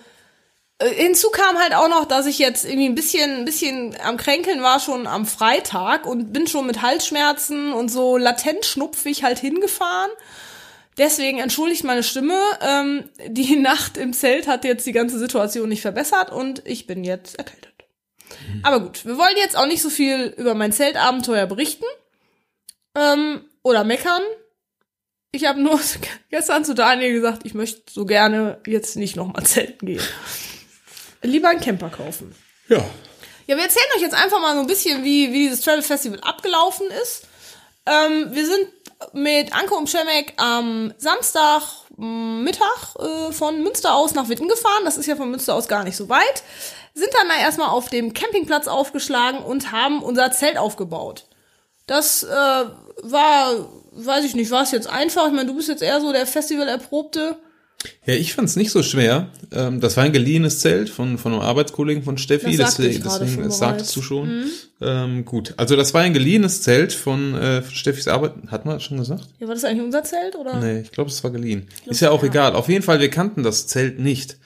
äh, 0.79 0.89
hinzu 0.89 1.29
kam 1.29 1.57
halt 1.57 1.73
auch 1.73 1.89
noch, 1.89 2.05
dass 2.05 2.25
ich 2.25 2.39
jetzt 2.39 2.63
irgendwie 2.63 2.87
ein 2.87 2.95
bisschen, 2.95 3.39
ein 3.39 3.45
bisschen 3.45 3.97
am 4.03 4.17
Kränkeln 4.17 4.61
war 4.61 4.79
schon 4.79 5.07
am 5.07 5.25
Freitag 5.25 6.05
und 6.05 6.31
bin 6.31 6.47
schon 6.47 6.67
mit 6.67 6.81
Halsschmerzen 6.81 7.73
und 7.73 7.89
so 7.89 8.17
latent 8.17 8.65
schnupfig 8.65 9.23
halt 9.23 9.39
hingefahren. 9.39 10.11
Deswegen 10.97 11.39
entschuldigt 11.39 11.83
meine 11.83 12.03
Stimme. 12.03 12.39
Ähm, 12.61 13.09
die 13.27 13.55
Nacht 13.57 13.97
im 13.97 14.13
Zelt 14.13 14.47
hat 14.47 14.63
jetzt 14.63 14.85
die 14.85 14.93
ganze 14.93 15.19
Situation 15.19 15.69
nicht 15.69 15.81
verbessert 15.81 16.31
und 16.31 16.61
ich 16.65 16.87
bin 16.87 17.03
jetzt 17.03 17.37
erkältet. 17.37 17.73
Aber 18.63 18.79
gut, 18.79 19.05
wir 19.05 19.17
wollen 19.17 19.37
jetzt 19.37 19.57
auch 19.57 19.67
nicht 19.67 19.81
so 19.81 19.89
viel 19.89 20.33
über 20.37 20.53
mein 20.53 20.71
Zeltabenteuer 20.71 21.47
berichten 21.47 21.85
ähm, 22.95 23.45
oder 23.63 23.83
meckern. 23.83 24.21
Ich 25.31 25.45
habe 25.45 25.61
nur 25.61 25.79
gestern 26.29 26.65
zu 26.65 26.73
Daniel 26.73 27.13
gesagt, 27.13 27.45
ich 27.45 27.53
möchte 27.53 27.81
so 27.91 28.05
gerne 28.05 28.59
jetzt 28.65 28.95
nicht 28.95 29.15
nochmal 29.15 29.45
zelten 29.45 29.85
gehen. 29.85 30.03
Lieber 31.21 31.49
einen 31.49 31.61
Camper 31.61 31.89
kaufen. 31.89 32.35
Ja. 32.69 32.83
Ja, 33.47 33.55
wir 33.55 33.63
erzählen 33.63 33.85
euch 33.95 34.01
jetzt 34.01 34.15
einfach 34.15 34.41
mal 34.41 34.55
so 34.55 34.59
ein 34.61 34.67
bisschen, 34.67 35.03
wie, 35.03 35.31
wie 35.31 35.47
dieses 35.47 35.61
Travel 35.61 35.81
Festival 35.81 36.19
abgelaufen 36.21 36.87
ist. 37.01 37.23
Ähm, 37.85 38.27
wir 38.31 38.45
sind 38.45 38.67
mit 39.13 39.55
Anke 39.55 39.73
und 39.75 39.89
Schemek 39.89 40.33
am 40.37 40.93
Samstag 40.97 41.61
m, 41.97 42.43
Mittag 42.43 42.95
äh, 42.99 43.31
von 43.31 43.63
Münster 43.63 43.95
aus 43.95 44.13
nach 44.13 44.29
Witten 44.29 44.47
gefahren. 44.47 44.83
Das 44.83 44.97
ist 44.97 45.05
ja 45.05 45.15
von 45.15 45.31
Münster 45.31 45.55
aus 45.55 45.67
gar 45.67 45.83
nicht 45.83 45.95
so 45.95 46.09
weit. 46.09 46.43
Sind 46.93 47.09
dann 47.13 47.29
da 47.29 47.39
erstmal 47.39 47.69
auf 47.69 47.89
dem 47.89 48.13
Campingplatz 48.13 48.67
aufgeschlagen 48.67 49.39
und 49.39 49.71
haben 49.71 50.01
unser 50.01 50.31
Zelt 50.31 50.57
aufgebaut. 50.57 51.25
Das 51.85 52.23
äh, 52.23 52.27
war, 53.03 53.69
weiß 54.05 54.25
ich 54.25 54.35
nicht, 54.35 54.51
war 54.51 54.63
es 54.63 54.71
jetzt 54.71 54.87
einfach? 54.87 55.27
Ich 55.27 55.33
meine, 55.33 55.47
du 55.47 55.55
bist 55.55 55.69
jetzt 55.69 55.83
eher 55.83 55.99
so 56.01 56.11
der 56.11 56.25
Festival-Erprobte. 56.25 57.37
Ja, 58.05 58.15
ich 58.15 58.33
fand's 58.33 58.55
nicht 58.55 58.71
so 58.71 58.81
schwer. 58.81 59.29
Ähm, 59.51 59.79
das 59.79 59.97
war 59.97 60.03
ein 60.03 60.11
geliehenes 60.11 60.59
Zelt 60.59 60.89
von, 60.89 61.17
von 61.17 61.33
einem 61.33 61.41
Arbeitskollegen 61.41 62.03
von 62.03 62.17
Steffi. 62.17 62.57
Das 62.57 62.75
deswegen, 62.75 63.03
deswegen 63.03 63.43
das 63.43 63.59
sagtest 63.59 63.95
du 63.95 64.01
schon. 64.01 64.45
Ähm, 64.81 65.25
gut. 65.25 65.53
Also 65.57 65.75
das 65.75 65.93
war 65.93 66.01
ein 66.01 66.13
geliehenes 66.13 66.63
Zelt 66.63 66.91
von, 66.91 67.35
äh, 67.35 67.61
von 67.61 67.75
Steffis 67.75 68.07
Arbeit. 68.07 68.33
Hat 68.47 68.65
man 68.65 68.75
das 68.75 68.83
schon 68.83 68.97
gesagt? 68.97 69.27
Ja, 69.39 69.47
war 69.47 69.53
das 69.53 69.63
eigentlich 69.63 69.83
unser 69.83 70.03
Zelt 70.03 70.35
oder? 70.35 70.59
Nee, 70.59 70.81
ich 70.81 70.91
glaube, 70.91 71.09
es 71.09 71.23
war 71.23 71.31
geliehen. 71.31 71.67
Ist 71.85 72.01
ja 72.01 72.09
auch 72.09 72.23
egal. 72.23 72.55
Auf 72.55 72.67
jeden 72.67 72.83
Fall, 72.83 72.99
wir 72.99 73.09
kannten 73.09 73.43
das 73.43 73.67
Zelt 73.67 73.99
nicht. 73.99 74.37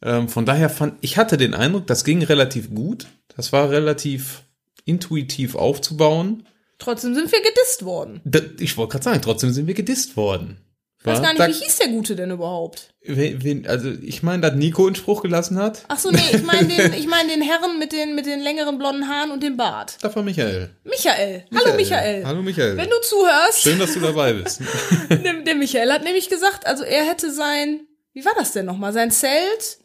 Ähm, 0.00 0.28
von 0.28 0.46
daher 0.46 0.70
fand, 0.70 0.94
ich 1.00 1.16
hatte 1.16 1.36
den 1.36 1.54
Eindruck, 1.54 1.86
das 1.88 2.04
ging 2.04 2.22
relativ 2.22 2.72
gut. 2.72 3.08
Das 3.36 3.52
war 3.52 3.70
relativ 3.70 4.42
intuitiv 4.84 5.56
aufzubauen. 5.56 6.44
Trotzdem 6.78 7.14
sind 7.14 7.30
wir 7.32 7.42
gedisst 7.42 7.84
worden. 7.84 8.20
Da, 8.24 8.40
ich 8.60 8.76
wollte 8.76 8.92
gerade 8.92 9.04
sagen, 9.04 9.22
trotzdem 9.22 9.50
sind 9.52 9.66
wir 9.66 9.74
gedisst 9.74 10.16
worden. 10.16 10.58
Ich 11.00 11.06
weiß 11.06 11.22
gar 11.22 11.28
nicht, 11.32 11.40
da- 11.40 11.48
wie 11.48 11.52
hieß 11.52 11.76
der 11.78 11.88
Gute 11.88 12.16
denn 12.16 12.30
überhaupt? 12.32 12.92
wen, 13.02 13.42
wen, 13.44 13.66
also 13.68 13.88
ich 14.02 14.22
meine, 14.24 14.42
dass 14.42 14.54
Nico 14.54 14.84
einen 14.86 14.96
Spruch 14.96 15.22
gelassen 15.22 15.56
hat. 15.56 15.84
Ach 15.88 15.98
so, 15.98 16.10
nee, 16.10 16.20
ich 16.32 16.42
meine 16.42 16.66
den, 16.76 16.92
ich 16.92 17.06
mein 17.06 17.28
den 17.28 17.40
Herren 17.40 17.78
mit 17.78 17.92
den, 17.92 18.14
mit 18.16 18.26
den 18.26 18.40
längeren 18.40 18.78
blonden 18.78 19.08
Haaren 19.08 19.30
und 19.30 19.42
dem 19.42 19.56
Bart. 19.56 19.96
Das 20.02 20.14
war 20.16 20.22
Michael. 20.24 20.70
Michael. 20.84 21.44
Hallo 21.54 21.74
Michael. 21.76 22.24
Hallo 22.24 22.42
Michael. 22.42 22.76
Wenn 22.76 22.90
du 22.90 23.00
zuhörst, 23.00 23.60
Schön, 23.62 23.78
dass 23.78 23.94
du 23.94 24.00
dabei 24.00 24.32
bist. 24.34 24.60
der, 25.10 25.34
der 25.34 25.54
Michael 25.54 25.92
hat 25.92 26.02
nämlich 26.04 26.28
gesagt, 26.28 26.66
also 26.66 26.82
er 26.84 27.04
hätte 27.04 27.32
sein, 27.32 27.86
wie 28.12 28.24
war 28.24 28.34
das 28.36 28.52
denn 28.52 28.66
nochmal? 28.66 28.92
Sein 28.92 29.10
Zelt 29.12 29.78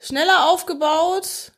schneller 0.00 0.48
aufgebaut. 0.50 1.51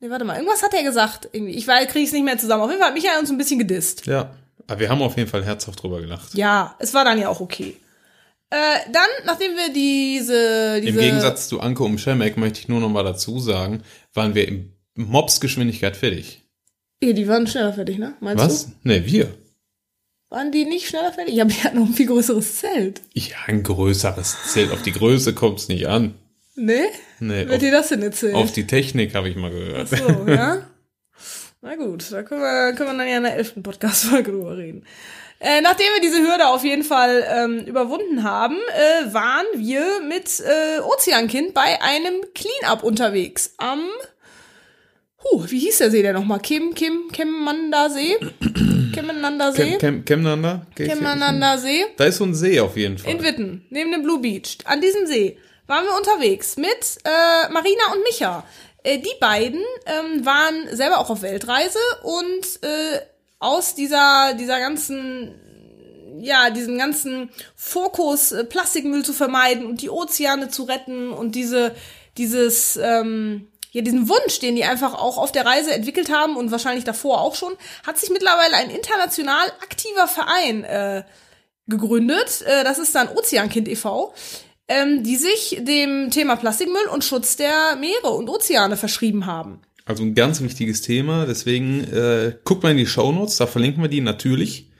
Nee, 0.00 0.10
warte 0.10 0.24
mal, 0.24 0.36
irgendwas 0.36 0.62
hat 0.62 0.74
er 0.74 0.82
gesagt. 0.82 1.28
Irgendwie. 1.32 1.54
Ich 1.54 1.66
kriege 1.66 2.04
es 2.04 2.12
nicht 2.12 2.24
mehr 2.24 2.38
zusammen. 2.38 2.62
Auf 2.62 2.70
jeden 2.70 2.80
Fall 2.80 2.90
hat 2.90 2.96
Michael 2.96 3.18
uns 3.18 3.30
ein 3.30 3.38
bisschen 3.38 3.58
gedisst. 3.58 4.06
ja. 4.06 4.34
Aber 4.70 4.80
wir 4.80 4.90
haben 4.90 5.00
auf 5.00 5.16
jeden 5.16 5.30
Fall 5.30 5.42
herzhaft 5.46 5.82
drüber 5.82 5.98
gelacht. 5.98 6.34
Ja, 6.34 6.76
es 6.78 6.92
war 6.92 7.02
dann 7.02 7.18
ja 7.18 7.30
auch 7.30 7.40
okay. 7.40 7.74
Äh, 8.50 8.56
dann, 8.92 9.08
nachdem 9.24 9.52
wir 9.56 9.72
diese, 9.72 10.80
diese 10.82 10.92
Im 10.92 10.98
Gegensatz 10.98 11.48
zu 11.48 11.60
Anke 11.60 11.84
und 11.84 11.98
Schemek 11.98 12.36
möchte 12.36 12.60
ich 12.60 12.68
nur 12.68 12.80
noch 12.80 12.90
mal 12.90 13.02
dazu 13.02 13.40
sagen, 13.40 13.82
waren 14.12 14.34
wir 14.34 14.46
im 14.46 14.74
Mops-Geschwindigkeit 14.94 15.96
fertig. 15.96 16.42
Ja, 17.02 17.12
die 17.12 17.28
waren 17.28 17.46
schneller 17.46 17.72
fertig, 17.72 17.98
ne? 17.98 18.14
Meinst 18.20 18.44
Was? 18.44 18.68
Nee, 18.82 19.02
wir. 19.06 19.34
Waren 20.28 20.52
die 20.52 20.66
nicht 20.66 20.88
schneller 20.88 21.12
fertig? 21.12 21.34
Ja, 21.34 21.44
die 21.46 21.54
hatten 21.62 21.78
noch 21.78 21.86
ein 21.86 21.94
viel 21.94 22.06
größeres 22.06 22.56
Zelt. 22.56 23.00
Ja, 23.14 23.36
ein 23.46 23.62
größeres 23.62 24.52
Zelt. 24.52 24.70
Auf 24.72 24.82
die 24.82 24.92
Größe 24.92 25.32
kommt 25.32 25.60
es 25.60 25.68
nicht 25.68 25.88
an. 25.88 26.14
Nee? 26.58 26.86
Nee, 27.20 27.48
Wird 27.48 27.62
dir 27.62 27.70
das 27.70 27.88
denn 27.88 28.02
erzählt? 28.02 28.34
auf 28.34 28.50
die 28.52 28.66
Technik 28.66 29.14
habe 29.14 29.28
ich 29.28 29.36
mal 29.36 29.50
gehört. 29.50 29.88
so, 29.88 30.26
ja? 30.26 30.66
Na 31.60 31.76
gut, 31.76 32.10
da 32.10 32.22
können 32.22 32.40
wir, 32.40 32.72
können 32.74 32.90
wir 32.90 32.98
dann 32.98 33.08
ja 33.08 33.16
in 33.16 33.22
der 33.22 33.36
elften 33.36 33.62
Podcast-Folge 33.62 34.32
drüber 34.32 34.56
reden. 34.56 34.84
Äh, 35.40 35.60
nachdem 35.60 35.86
wir 35.94 36.00
diese 36.00 36.18
Hürde 36.18 36.48
auf 36.48 36.64
jeden 36.64 36.82
Fall 36.82 37.24
ähm, 37.28 37.60
überwunden 37.60 38.24
haben, 38.24 38.56
äh, 38.56 39.12
waren 39.14 39.46
wir 39.54 40.00
mit 40.08 40.40
äh, 40.40 40.80
Ozeankind 40.80 41.54
bei 41.54 41.80
einem 41.80 42.14
Cleanup 42.34 42.82
unterwegs 42.82 43.54
am 43.58 43.80
Huh, 45.22 45.44
wie 45.48 45.58
hieß 45.58 45.78
der 45.78 45.90
See 45.90 46.02
denn 46.02 46.14
nochmal? 46.14 46.38
Kim, 46.40 46.74
Kim, 46.74 47.08
Kemmanda 47.12 47.90
See? 47.90 48.16
Kemmanda 48.94 49.52
See? 49.52 49.70
Kem, 49.72 49.78
Kem, 49.78 50.04
Kemnander? 50.04 50.66
Kemmanda 50.74 51.58
See? 51.58 51.86
Da 51.96 52.04
ist 52.04 52.16
so 52.18 52.24
ein 52.24 52.34
See 52.34 52.58
auf 52.60 52.76
jeden 52.76 52.98
Fall. 52.98 53.12
In 53.12 53.22
Witten, 53.22 53.66
neben 53.70 53.90
dem 53.92 54.02
Blue 54.02 54.20
Beach. 54.20 54.58
An 54.64 54.80
diesem 54.80 55.06
See 55.06 55.38
waren 55.68 55.84
wir 55.84 55.96
unterwegs 55.96 56.56
mit 56.56 56.98
äh, 57.04 57.52
Marina 57.52 57.92
und 57.92 58.02
Micha. 58.02 58.44
Äh, 58.82 58.98
die 58.98 59.14
beiden 59.20 59.62
ähm, 59.86 60.26
waren 60.26 60.74
selber 60.76 60.98
auch 60.98 61.10
auf 61.10 61.22
Weltreise 61.22 61.78
und 62.02 62.62
äh, 62.62 63.00
aus 63.38 63.74
dieser, 63.74 64.34
dieser 64.34 64.58
ganzen, 64.58 65.34
ja, 66.20 66.50
diesem 66.50 66.78
ganzen 66.78 67.30
Fokus, 67.54 68.32
äh, 68.32 68.44
Plastikmüll 68.44 69.04
zu 69.04 69.12
vermeiden 69.12 69.66
und 69.66 69.82
die 69.82 69.90
Ozeane 69.90 70.48
zu 70.48 70.64
retten 70.64 71.12
und 71.12 71.34
diese, 71.34 71.74
dieses, 72.16 72.76
ähm, 72.76 73.48
ja, 73.72 73.82
diesen 73.82 74.08
Wunsch, 74.08 74.38
den 74.40 74.56
die 74.56 74.64
einfach 74.64 74.94
auch 74.94 75.18
auf 75.18 75.32
der 75.32 75.44
Reise 75.44 75.72
entwickelt 75.72 76.10
haben 76.10 76.36
und 76.36 76.50
wahrscheinlich 76.50 76.84
davor 76.84 77.20
auch 77.20 77.34
schon, 77.34 77.54
hat 77.86 77.98
sich 77.98 78.08
mittlerweile 78.08 78.56
ein 78.56 78.70
international 78.70 79.52
aktiver 79.62 80.08
Verein 80.08 80.64
äh, 80.64 81.04
gegründet. 81.66 82.42
Äh, 82.46 82.64
das 82.64 82.78
ist 82.78 82.94
dann 82.94 83.08
Ozeankind 83.08 83.68
e.V., 83.68 84.14
ähm, 84.68 85.02
die 85.02 85.16
sich 85.16 85.58
dem 85.60 86.10
Thema 86.10 86.36
Plastikmüll 86.36 86.86
und 86.92 87.04
Schutz 87.04 87.36
der 87.36 87.76
Meere 87.76 88.10
und 88.10 88.28
Ozeane 88.28 88.76
verschrieben 88.76 89.26
haben. 89.26 89.60
Also 89.86 90.02
ein 90.02 90.14
ganz 90.14 90.42
wichtiges 90.42 90.82
Thema, 90.82 91.24
deswegen 91.26 91.82
äh, 91.84 92.36
guckt 92.44 92.62
mal 92.62 92.72
in 92.72 92.76
die 92.76 92.86
Shownotes, 92.86 93.38
da 93.38 93.46
verlinken 93.46 93.82
wir 93.82 93.88
die 93.88 94.02
natürlich. 94.02 94.70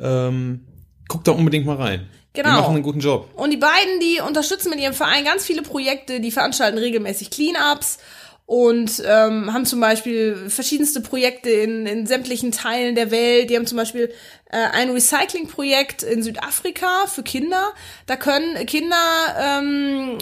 Ähm, 0.00 0.64
guckt 1.06 1.28
da 1.28 1.32
unbedingt 1.32 1.66
mal 1.66 1.76
rein. 1.76 2.08
Genau. 2.32 2.48
Die 2.48 2.54
machen 2.56 2.74
einen 2.74 2.82
guten 2.82 3.00
Job. 3.00 3.28
Und 3.36 3.50
die 3.50 3.58
beiden, 3.58 4.00
die 4.00 4.20
unterstützen 4.20 4.70
mit 4.70 4.80
ihrem 4.80 4.94
Verein 4.94 5.24
ganz 5.24 5.44
viele 5.44 5.62
Projekte, 5.62 6.18
die 6.18 6.32
veranstalten 6.32 6.78
regelmäßig 6.78 7.30
Cleanups 7.30 7.98
und 8.46 9.02
ähm, 9.06 9.52
haben 9.52 9.64
zum 9.64 9.80
Beispiel 9.80 10.50
verschiedenste 10.50 11.00
Projekte 11.00 11.48
in, 11.48 11.86
in 11.86 12.06
sämtlichen 12.06 12.52
Teilen 12.52 12.94
der 12.94 13.10
Welt. 13.10 13.48
Die 13.48 13.56
haben 13.56 13.66
zum 13.66 13.78
Beispiel 13.78 14.12
äh, 14.50 14.58
ein 14.58 14.90
Recyclingprojekt 14.90 16.02
in 16.02 16.22
Südafrika 16.22 17.06
für 17.06 17.22
Kinder. 17.22 17.72
Da 18.06 18.16
können 18.16 18.66
Kinder 18.66 18.96
ähm, 19.38 20.18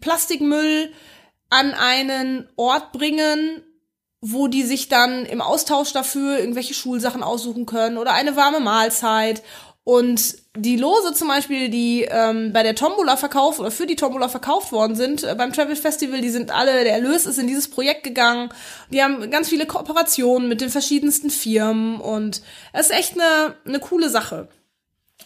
Plastikmüll 0.00 0.92
an 1.50 1.74
einen 1.74 2.48
Ort 2.56 2.92
bringen, 2.92 3.62
wo 4.20 4.46
die 4.46 4.62
sich 4.62 4.88
dann 4.88 5.26
im 5.26 5.40
Austausch 5.40 5.92
dafür 5.92 6.38
irgendwelche 6.38 6.74
Schulsachen 6.74 7.24
aussuchen 7.24 7.66
können 7.66 7.98
oder 7.98 8.12
eine 8.12 8.36
warme 8.36 8.60
Mahlzeit. 8.60 9.42
Und 9.82 10.43
die 10.56 10.76
Lose 10.76 11.12
zum 11.14 11.28
Beispiel, 11.28 11.68
die 11.68 12.06
ähm, 12.08 12.52
bei 12.52 12.62
der 12.62 12.76
Tombola 12.76 13.16
verkauft 13.16 13.58
oder 13.58 13.72
für 13.72 13.86
die 13.86 13.96
Tombola 13.96 14.28
verkauft 14.28 14.70
worden 14.70 14.94
sind 14.94 15.24
äh, 15.24 15.34
beim 15.36 15.52
Travel 15.52 15.74
Festival, 15.74 16.20
die 16.20 16.30
sind 16.30 16.52
alle, 16.52 16.84
der 16.84 16.92
Erlös 16.92 17.26
ist 17.26 17.38
in 17.38 17.48
dieses 17.48 17.68
Projekt 17.68 18.04
gegangen. 18.04 18.50
Die 18.90 19.02
haben 19.02 19.30
ganz 19.30 19.48
viele 19.48 19.66
Kooperationen 19.66 20.48
mit 20.48 20.60
den 20.60 20.70
verschiedensten 20.70 21.30
Firmen 21.30 22.00
und 22.00 22.42
es 22.72 22.86
ist 22.86 22.96
echt 22.96 23.14
eine, 23.14 23.56
eine 23.66 23.80
coole 23.80 24.08
Sache. 24.08 24.48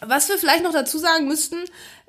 Was 0.00 0.28
wir 0.28 0.38
vielleicht 0.38 0.62
noch 0.62 0.73
dazu 0.73 0.97
sagen 0.97 1.26
müssten, 1.28 1.56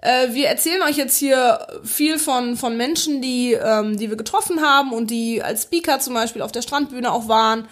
äh, 0.02 0.30
wir 0.32 0.48
erzählen 0.48 0.82
euch 0.84 0.96
jetzt 0.96 1.18
hier 1.18 1.68
viel 1.84 2.20
von, 2.20 2.56
von 2.56 2.78
Menschen, 2.78 3.22
die, 3.22 3.54
ähm, 3.54 3.98
die 3.98 4.10
wir 4.10 4.18
getroffen 4.18 4.62
haben 4.62 4.94
und 4.94 5.10
die 5.10 5.44
als 5.44 5.64
Speaker 5.64 6.00
zum 6.00 6.14
Beispiel 6.14 6.42
auf 6.42 6.52
der 6.52 6.62
Strandbühne 6.62 7.12
auch 7.12 7.28
waren. 7.28 7.68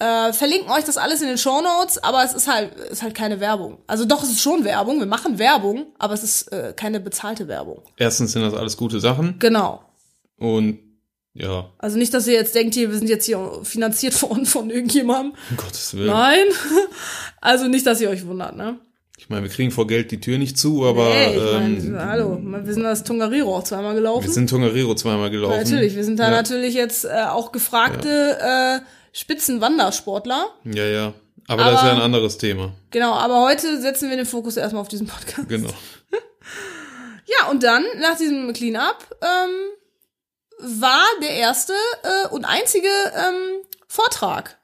Äh, 0.00 0.32
verlinken 0.32 0.70
euch 0.70 0.84
das 0.84 0.96
alles 0.96 1.22
in 1.22 1.28
den 1.28 1.38
Show 1.38 1.60
Notes, 1.60 1.98
aber 2.02 2.22
es 2.22 2.32
ist 2.32 2.46
halt, 2.46 2.72
ist 2.76 3.02
halt 3.02 3.16
keine 3.16 3.40
Werbung. 3.40 3.78
Also 3.88 4.04
doch, 4.04 4.22
es 4.22 4.30
ist 4.30 4.40
schon 4.40 4.64
Werbung, 4.64 5.00
wir 5.00 5.06
machen 5.06 5.38
Werbung, 5.40 5.86
aber 5.98 6.14
es 6.14 6.22
ist 6.22 6.52
äh, 6.52 6.72
keine 6.76 7.00
bezahlte 7.00 7.48
Werbung. 7.48 7.82
Erstens 7.96 8.32
sind 8.32 8.42
das 8.42 8.54
alles 8.54 8.76
gute 8.76 9.00
Sachen 9.00 9.38
Genau. 9.40 9.82
und 10.36 10.78
ja, 11.34 11.70
Also 11.78 11.98
nicht, 11.98 12.12
dass 12.14 12.26
ihr 12.26 12.34
jetzt 12.34 12.54
denkt, 12.54 12.74
hier, 12.74 12.90
wir 12.90 12.98
sind 12.98 13.08
jetzt 13.08 13.24
hier 13.26 13.60
finanziert 13.64 14.20
worden 14.22 14.46
von 14.46 14.70
irgendjemandem. 14.70 15.34
um 15.50 15.56
Gottes 15.56 15.94
Willen. 15.94 16.08
Nein. 16.08 16.46
Also 17.40 17.68
nicht, 17.68 17.86
dass 17.86 18.00
ihr 18.00 18.10
euch 18.10 18.26
wundert, 18.26 18.56
ne? 18.56 18.78
Ich 19.16 19.28
meine, 19.28 19.42
wir 19.44 19.50
kriegen 19.50 19.70
vor 19.70 19.86
Geld 19.86 20.10
die 20.10 20.20
Tür 20.20 20.38
nicht 20.38 20.58
zu, 20.58 20.84
aber 20.84 21.08
nee, 21.10 21.36
ich 21.36 21.42
ähm, 21.42 21.92
mein, 21.92 22.06
hallo, 22.08 22.38
wir 22.40 22.72
sind 22.74 22.82
das 22.82 23.04
Tongariro 23.04 23.56
auch 23.56 23.62
zweimal 23.64 23.94
gelaufen. 23.94 24.24
wir 24.26 24.32
sind 24.32 24.50
Tongariro 24.50 24.94
zweimal 24.96 25.30
gelaufen. 25.30 25.54
Ja, 25.54 25.62
natürlich, 25.64 25.94
wir 25.96 26.04
sind 26.04 26.18
da 26.18 26.24
ja. 26.24 26.30
natürlich 26.30 26.74
jetzt 26.74 27.04
äh, 27.04 27.24
auch 27.28 27.52
gefragte 27.52 28.38
äh, 28.40 28.80
Spitzenwandersportler. 29.12 30.54
Ja, 30.64 30.84
ja. 30.84 31.14
Aber, 31.46 31.64
das 31.64 31.80
ist 31.80 31.86
ja 31.86 31.92
ein 31.92 32.02
anderes 32.02 32.36
Thema. 32.36 32.72
Genau, 32.90 33.12
aber 33.14 33.42
heute 33.42 33.80
setzen 33.80 34.10
wir 34.10 34.16
den 34.16 34.26
Fokus 34.26 34.56
erstmal 34.56 34.82
auf 34.82 34.88
diesen 34.88 35.06
Podcast. 35.06 35.48
Genau. 35.48 35.70
Ja, 37.28 37.50
und 37.50 37.62
dann, 37.62 37.84
nach 37.98 38.16
diesem 38.16 38.50
Cleanup, 38.54 39.06
ähm, 39.20 40.80
war 40.80 41.04
der 41.20 41.30
erste 41.30 41.74
äh, 42.02 42.28
und 42.28 42.46
einzige 42.46 42.88
ähm, 43.14 43.62
Vortrag 43.86 44.58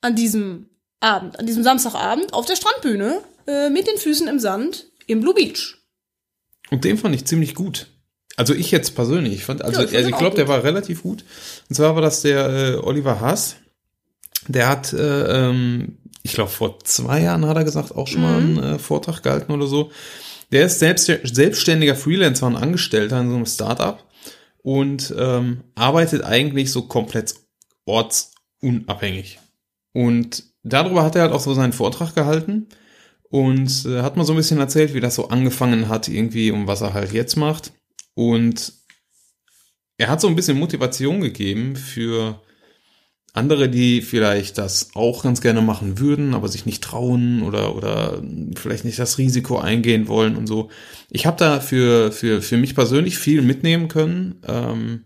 an 0.00 0.16
diesem 0.16 0.70
Abend, 1.00 1.38
an 1.38 1.46
diesem 1.46 1.62
Samstagabend 1.62 2.32
auf 2.32 2.46
der 2.46 2.56
Strandbühne 2.56 3.20
äh, 3.46 3.70
mit 3.70 3.86
den 3.86 3.98
Füßen 3.98 4.28
im 4.28 4.40
Sand 4.40 4.86
im 5.06 5.20
Blue 5.20 5.34
Beach. 5.34 5.76
Und 6.70 6.84
den 6.84 6.98
fand 6.98 7.14
ich 7.14 7.26
ziemlich 7.26 7.54
gut. 7.54 7.86
Also 8.36 8.54
ich 8.54 8.70
jetzt 8.70 8.94
persönlich, 8.94 9.34
ich 9.34 9.44
fand, 9.44 9.62
also, 9.62 9.80
Ja, 9.80 9.88
ich 9.88 9.96
also 9.96 10.08
ich 10.08 10.16
glaube, 10.16 10.36
der 10.36 10.48
war 10.48 10.62
relativ 10.64 11.02
gut. 11.02 11.24
Und 11.68 11.74
zwar 11.74 11.94
war 11.94 12.02
das 12.02 12.22
der 12.22 12.48
äh, 12.48 12.74
Oliver 12.76 13.20
Haas. 13.20 13.56
Der 14.48 14.68
hat, 14.68 14.92
äh, 14.92 15.48
ähm, 15.48 15.98
ich 16.22 16.32
glaube, 16.34 16.50
vor 16.50 16.78
zwei 16.84 17.22
Jahren 17.22 17.46
hat 17.46 17.56
er 17.56 17.64
gesagt, 17.64 17.94
auch 17.94 18.06
schon 18.06 18.22
mal 18.22 18.40
Mhm. 18.40 18.58
einen 18.58 18.74
äh, 18.74 18.78
Vortrag 18.78 19.22
gehalten 19.22 19.52
oder 19.52 19.66
so. 19.66 19.90
Der 20.52 20.66
ist 20.66 20.78
selbst, 20.78 21.06
selbstständiger 21.06 21.96
Freelancer 21.96 22.46
und 22.46 22.56
Angestellter 22.56 23.20
in 23.20 23.30
so 23.30 23.36
einem 23.36 23.46
Startup 23.46 24.04
und 24.62 25.12
ähm, 25.18 25.64
arbeitet 25.74 26.22
eigentlich 26.24 26.70
so 26.70 26.82
komplett 26.82 27.34
ortsunabhängig. 27.84 29.38
Und 29.92 30.44
darüber 30.62 31.02
hat 31.04 31.16
er 31.16 31.22
halt 31.22 31.32
auch 31.32 31.40
so 31.40 31.54
seinen 31.54 31.72
Vortrag 31.72 32.14
gehalten 32.14 32.66
und 33.28 33.86
äh, 33.86 34.02
hat 34.02 34.16
mal 34.16 34.24
so 34.24 34.32
ein 34.32 34.36
bisschen 34.36 34.58
erzählt, 34.58 34.94
wie 34.94 35.00
das 35.00 35.16
so 35.16 35.28
angefangen 35.28 35.88
hat, 35.88 36.08
irgendwie, 36.08 36.50
um 36.52 36.66
was 36.66 36.80
er 36.80 36.94
halt 36.94 37.12
jetzt 37.12 37.36
macht. 37.36 37.72
Und 38.14 38.72
er 39.98 40.08
hat 40.08 40.20
so 40.20 40.28
ein 40.28 40.36
bisschen 40.36 40.58
Motivation 40.58 41.20
gegeben 41.20 41.74
für 41.76 42.40
andere, 43.36 43.68
die 43.68 44.02
vielleicht 44.02 44.58
das 44.58 44.90
auch 44.94 45.22
ganz 45.22 45.40
gerne 45.40 45.60
machen 45.60 45.98
würden, 45.98 46.34
aber 46.34 46.48
sich 46.48 46.64
nicht 46.64 46.82
trauen 46.82 47.42
oder, 47.42 47.76
oder 47.76 48.22
vielleicht 48.56 48.84
nicht 48.84 48.98
das 48.98 49.18
Risiko 49.18 49.58
eingehen 49.58 50.08
wollen 50.08 50.36
und 50.36 50.46
so. 50.46 50.70
Ich 51.10 51.26
habe 51.26 51.36
da 51.36 51.60
für, 51.60 52.12
für, 52.12 52.40
für 52.40 52.56
mich 52.56 52.74
persönlich 52.74 53.18
viel 53.18 53.42
mitnehmen 53.42 53.88
können, 53.88 54.40
ähm, 54.46 55.04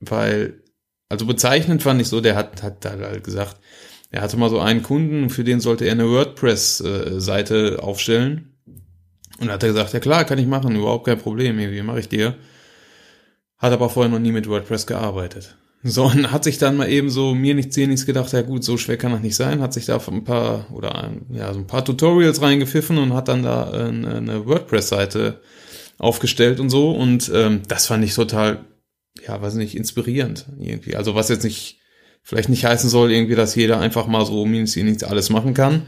weil, 0.00 0.62
also 1.08 1.26
bezeichnend 1.26 1.82
fand 1.82 2.00
ich 2.00 2.08
so, 2.08 2.20
der 2.20 2.36
hat, 2.36 2.62
hat 2.62 2.84
da 2.84 2.90
halt 2.98 3.24
gesagt, 3.24 3.56
er 4.10 4.22
hatte 4.22 4.36
mal 4.36 4.50
so 4.50 4.58
einen 4.58 4.82
Kunden, 4.82 5.30
für 5.30 5.44
den 5.44 5.60
sollte 5.60 5.84
er 5.84 5.92
eine 5.92 6.08
WordPress-Seite 6.08 7.78
aufstellen. 7.82 8.56
Und 9.38 9.46
da 9.46 9.54
hat 9.54 9.62
er 9.62 9.68
gesagt, 9.68 9.92
ja 9.92 10.00
klar, 10.00 10.24
kann 10.24 10.38
ich 10.38 10.46
machen, 10.46 10.74
überhaupt 10.74 11.06
kein 11.06 11.18
Problem, 11.18 11.56
wie 11.58 11.82
mache 11.82 12.00
ich 12.00 12.08
dir. 12.08 12.34
Hat 13.58 13.72
aber 13.72 13.88
vorher 13.88 14.10
noch 14.10 14.18
nie 14.18 14.32
mit 14.32 14.48
WordPress 14.48 14.86
gearbeitet. 14.86 15.56
So, 15.82 16.04
und 16.04 16.30
hat 16.30 16.44
sich 16.44 16.58
dann 16.58 16.76
mal 16.76 16.90
eben 16.90 17.08
so 17.08 17.34
mir 17.34 17.54
nichts, 17.54 17.74
dir 17.74 17.88
nichts 17.88 18.04
gedacht, 18.04 18.32
ja 18.32 18.42
gut, 18.42 18.64
so 18.64 18.76
schwer 18.76 18.98
kann 18.98 19.12
das 19.12 19.22
nicht 19.22 19.36
sein, 19.36 19.62
hat 19.62 19.72
sich 19.72 19.86
da 19.86 19.98
ein 20.08 20.24
paar, 20.24 20.66
oder 20.72 21.10
ja, 21.30 21.52
so 21.54 21.58
ein 21.58 21.66
paar 21.66 21.84
Tutorials 21.84 22.42
reingepfiffen 22.42 22.98
und 22.98 23.14
hat 23.14 23.28
dann 23.28 23.42
da 23.42 23.70
eine, 23.70 24.16
eine 24.16 24.46
WordPress-Seite 24.46 25.40
aufgestellt 25.96 26.60
und 26.60 26.68
so. 26.68 26.90
Und 26.90 27.30
ähm, 27.34 27.62
das 27.66 27.86
fand 27.86 28.04
ich 28.04 28.14
total, 28.14 28.66
ja, 29.26 29.40
weiß 29.40 29.54
nicht, 29.54 29.74
inspirierend 29.74 30.46
irgendwie. 30.58 30.96
Also 30.96 31.14
was 31.14 31.30
jetzt 31.30 31.44
nicht, 31.44 31.78
vielleicht 32.22 32.50
nicht 32.50 32.66
heißen 32.66 32.90
soll, 32.90 33.10
irgendwie, 33.10 33.34
dass 33.34 33.54
jeder 33.54 33.80
einfach 33.80 34.06
mal 34.06 34.26
so 34.26 34.44
minus 34.44 34.76
nichts 34.76 35.04
alles 35.04 35.30
machen 35.30 35.54
kann, 35.54 35.86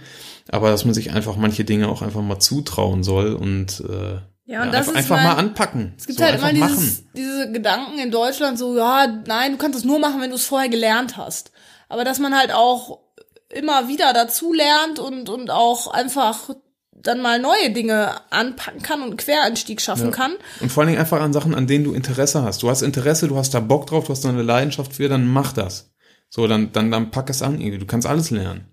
aber 0.49 0.71
dass 0.71 0.87
man 0.87 0.95
sich 0.95 1.13
einfach 1.13 1.37
manche 1.37 1.65
Dinge 1.65 1.89
auch 1.89 2.01
einfach 2.01 2.23
mal 2.23 2.41
zutrauen 2.41 3.03
soll 3.03 3.35
und 3.35 3.85
äh, 3.87 4.21
Ja, 4.45 4.63
und 4.63 4.67
ja, 4.67 4.73
das 4.73 4.89
einfach, 4.89 4.93
ist 4.93 4.97
einfach 4.99 5.17
mein- 5.17 5.25
mal 5.27 5.37
anpacken. 5.37 5.95
Es 5.97 6.07
gibt 6.07 6.19
so 6.19 6.25
halt 6.25 6.35
immer 6.37 6.53
dieses, 6.53 7.05
diese 7.15 7.53
Gedanken 7.53 7.99
in 7.99 8.11
Deutschland 8.11 8.59
so, 8.59 8.77
ja, 8.77 9.07
nein, 9.27 9.53
du 9.53 9.59
kannst 9.59 9.79
es 9.79 9.85
nur 9.85 9.99
machen, 10.01 10.21
wenn 10.21 10.31
du 10.31 10.37
es 10.37 10.45
vorher 10.45 10.69
gelernt 10.69 11.17
hast. 11.17 11.53
Aber 11.89 12.05
dass 12.05 12.19
man 12.19 12.37
halt 12.37 12.53
auch 12.53 13.01
immer 13.51 13.87
wieder 13.89 14.13
dazu 14.13 14.53
lernt 14.53 14.99
und, 14.99 15.29
und 15.29 15.51
auch 15.51 15.87
einfach 15.93 16.51
dann 16.93 17.21
mal 17.21 17.39
neue 17.41 17.71
Dinge 17.71 18.13
anpacken 18.31 18.83
kann 18.83 19.03
und 19.03 19.17
Quereinstieg 19.17 19.81
schaffen 19.81 20.11
kann. 20.13 20.33
Und 20.61 20.71
vor 20.71 20.83
allen 20.83 20.89
Dingen 20.89 21.01
einfach 21.01 21.21
an 21.21 21.33
Sachen, 21.33 21.55
an 21.55 21.67
denen 21.67 21.85
du 21.85 21.93
Interesse 21.93 22.43
hast. 22.43 22.63
Du 22.63 22.71
hast 22.71 22.83
Interesse, 22.83 23.29
du 23.29 23.37
hast 23.37 23.55
da 23.55 23.61
Bock 23.61 23.87
drauf, 23.89 24.05
du 24.07 24.13
hast 24.13 24.25
da 24.25 24.29
eine 24.29 24.43
Leidenschaft 24.43 24.95
für, 24.95 25.09
dann 25.09 25.27
mach 25.27 25.53
das. 25.53 25.93
So, 26.31 26.47
dann, 26.47 26.73
dann, 26.73 26.91
dann 26.91 27.11
pack 27.11 27.29
es 27.29 27.43
an 27.43 27.61
irgendwie. 27.61 27.79
Du 27.79 27.87
kannst 27.87 28.07
alles 28.07 28.31
lernen. 28.31 28.72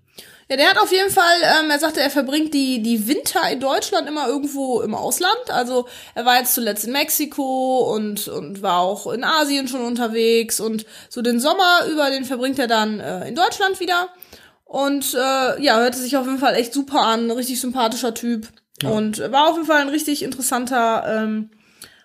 Ja, 0.50 0.56
der 0.56 0.68
hat 0.68 0.78
auf 0.78 0.90
jeden 0.90 1.10
Fall, 1.10 1.36
ähm, 1.42 1.70
er 1.70 1.78
sagte, 1.78 2.00
er 2.00 2.10
verbringt 2.10 2.52
die, 2.52 2.82
die 2.82 3.06
Winter 3.06 3.48
in 3.52 3.60
Deutschland 3.60 4.08
immer 4.08 4.26
irgendwo 4.26 4.80
im 4.80 4.96
Ausland. 4.96 5.48
Also 5.48 5.86
er 6.16 6.24
war 6.24 6.38
jetzt 6.38 6.54
zuletzt 6.54 6.84
in 6.84 6.92
Mexiko 6.92 7.94
und, 7.94 8.26
und 8.26 8.60
war 8.60 8.80
auch 8.80 9.06
in 9.12 9.22
Asien 9.22 9.68
schon 9.68 9.82
unterwegs 9.82 10.58
und 10.58 10.86
so 11.08 11.22
den 11.22 11.38
Sommer 11.38 11.86
über, 11.88 12.10
den 12.10 12.24
verbringt 12.24 12.58
er 12.58 12.66
dann 12.66 12.98
äh, 12.98 13.28
in 13.28 13.36
Deutschland 13.36 13.78
wieder. 13.78 14.08
Und 14.64 15.14
äh, 15.14 15.62
ja, 15.62 15.78
hörte 15.78 15.98
sich 15.98 16.16
auf 16.16 16.26
jeden 16.26 16.40
Fall 16.40 16.56
echt 16.56 16.72
super 16.72 17.02
an, 17.02 17.30
richtig 17.30 17.60
sympathischer 17.60 18.12
Typ. 18.12 18.48
Ja. 18.82 18.90
Und 18.90 19.20
war 19.30 19.50
auf 19.50 19.54
jeden 19.54 19.68
Fall 19.68 19.82
ein 19.82 19.88
richtig 19.88 20.24
interessanter, 20.24 21.04
ähm, 21.06 21.50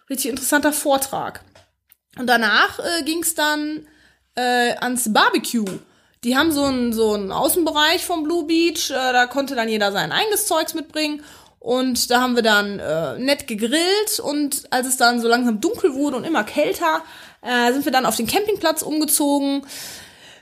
richtig 0.08 0.30
interessanter 0.30 0.72
Vortrag. 0.72 1.44
Und 2.20 2.28
danach 2.28 2.78
äh, 2.78 3.04
ging 3.06 3.24
es 3.24 3.34
dann 3.34 3.88
äh, 4.36 4.76
ans 4.76 5.12
Barbecue. 5.12 5.66
Die 6.26 6.36
haben 6.36 6.52
so 6.52 6.64
einen 6.64 6.92
so 6.92 7.14
einen 7.14 7.32
Außenbereich 7.32 8.04
vom 8.04 8.24
Blue 8.24 8.48
Beach, 8.48 8.90
äh, 8.90 9.14
da 9.14 9.28
konnte 9.28 9.54
dann 9.54 9.70
jeder 9.70 9.92
sein 9.92 10.12
eigenes 10.12 10.48
Zeugs 10.48 10.74
mitbringen. 10.74 11.22
Und 11.60 12.10
da 12.10 12.20
haben 12.20 12.36
wir 12.36 12.42
dann 12.42 12.80
äh, 12.80 13.20
nett 13.20 13.46
gegrillt 13.46 14.20
und 14.24 14.64
als 14.72 14.88
es 14.88 14.98
dann 14.98 15.22
so 15.22 15.28
langsam 15.28 15.62
dunkel 15.62 15.94
wurde 15.94 16.18
und 16.18 16.24
immer 16.24 16.44
kälter, 16.44 17.04
äh, 17.44 17.72
sind 17.72 17.86
wir 17.86 17.92
dann 17.92 18.08
auf 18.08 18.16
den 18.16 18.26
Campingplatz 18.26 18.82
umgezogen. 18.82 19.68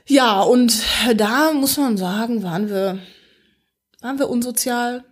Ja, 0.06 0.40
und 0.40 0.74
da 1.16 1.52
muss 1.52 1.76
man 1.76 1.98
sagen, 1.98 2.42
waren 2.42 2.70
wir, 2.70 2.98
waren 4.00 4.18
wir 4.18 4.30
unsozial. 4.30 5.04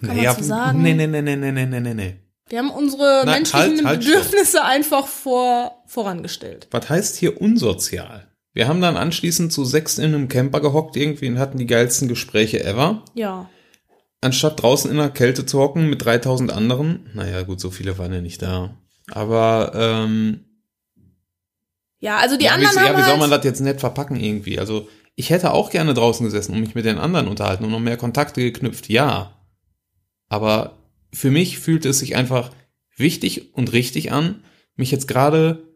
Kann 0.00 0.16
naja, 0.16 0.32
man 0.32 0.42
so 0.42 0.48
sagen? 0.48 0.82
Nee, 0.82 0.94
nee, 0.94 1.06
nee, 1.06 1.22
nee, 1.22 1.36
nee, 1.36 1.52
nee, 1.52 1.80
nee, 1.80 1.94
nee. 1.94 2.16
Wir 2.48 2.58
haben 2.58 2.70
unsere 2.70 3.22
Nein, 3.24 3.42
menschlichen 3.42 3.76
halt, 3.76 3.86
halt, 3.86 4.00
Bedürfnisse 4.00 4.58
stopp. 4.58 4.64
einfach 4.64 5.06
vor, 5.06 5.84
vorangestellt. 5.86 6.66
Was 6.72 6.88
heißt 6.88 7.16
hier 7.16 7.40
unsozial? 7.40 8.31
Wir 8.54 8.68
haben 8.68 8.80
dann 8.80 8.96
anschließend 8.96 9.52
zu 9.52 9.64
sechs 9.64 9.98
in 9.98 10.14
einem 10.14 10.28
Camper 10.28 10.60
gehockt 10.60 10.96
irgendwie 10.96 11.28
und 11.28 11.38
hatten 11.38 11.58
die 11.58 11.66
geilsten 11.66 12.08
Gespräche 12.08 12.62
ever. 12.62 13.04
Ja. 13.14 13.48
Anstatt 14.20 14.62
draußen 14.62 14.90
in 14.90 14.98
der 14.98 15.10
Kälte 15.10 15.46
zu 15.46 15.58
hocken 15.58 15.88
mit 15.88 16.04
3000 16.04 16.52
anderen. 16.52 17.10
Naja, 17.14 17.42
gut, 17.42 17.60
so 17.60 17.70
viele 17.70 17.98
waren 17.98 18.12
ja 18.12 18.20
nicht 18.20 18.42
da. 18.42 18.76
Aber, 19.10 19.72
ähm, 19.74 20.44
Ja, 21.98 22.18
also 22.18 22.36
die 22.36 22.44
ja, 22.44 22.52
anderen 22.52 22.74
wie, 22.74 22.78
haben 22.78 22.86
Ja, 22.86 22.98
wie 22.98 23.02
soll 23.02 23.10
halt 23.10 23.20
man 23.20 23.30
das 23.30 23.44
jetzt 23.44 23.60
nett 23.60 23.80
verpacken 23.80 24.16
irgendwie? 24.16 24.58
Also, 24.58 24.88
ich 25.16 25.30
hätte 25.30 25.52
auch 25.52 25.70
gerne 25.70 25.94
draußen 25.94 26.24
gesessen 26.24 26.54
und 26.54 26.60
mich 26.60 26.74
mit 26.74 26.84
den 26.84 26.98
anderen 26.98 27.28
unterhalten 27.28 27.64
und 27.64 27.70
noch 27.70 27.80
mehr 27.80 27.96
Kontakte 27.96 28.42
geknüpft. 28.42 28.88
Ja. 28.88 29.36
Aber 30.28 30.78
für 31.12 31.30
mich 31.30 31.58
fühlte 31.58 31.88
es 31.88 31.98
sich 31.98 32.16
einfach 32.16 32.50
wichtig 32.96 33.54
und 33.54 33.72
richtig 33.72 34.12
an, 34.12 34.44
mich 34.76 34.90
jetzt 34.90 35.08
gerade 35.08 35.68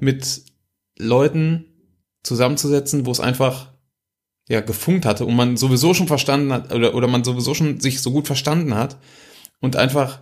mit 0.00 0.42
Leuten 0.98 1.71
zusammenzusetzen, 2.22 3.06
wo 3.06 3.10
es 3.10 3.20
einfach 3.20 3.72
ja 4.48 4.60
gefunkt 4.60 5.06
hatte 5.06 5.24
und 5.24 5.36
man 5.36 5.56
sowieso 5.56 5.94
schon 5.94 6.08
verstanden 6.08 6.52
hat 6.52 6.72
oder, 6.72 6.94
oder 6.94 7.08
man 7.08 7.24
sowieso 7.24 7.54
schon 7.54 7.80
sich 7.80 8.02
so 8.02 8.10
gut 8.10 8.26
verstanden 8.26 8.74
hat 8.74 8.96
und 9.60 9.76
einfach 9.76 10.20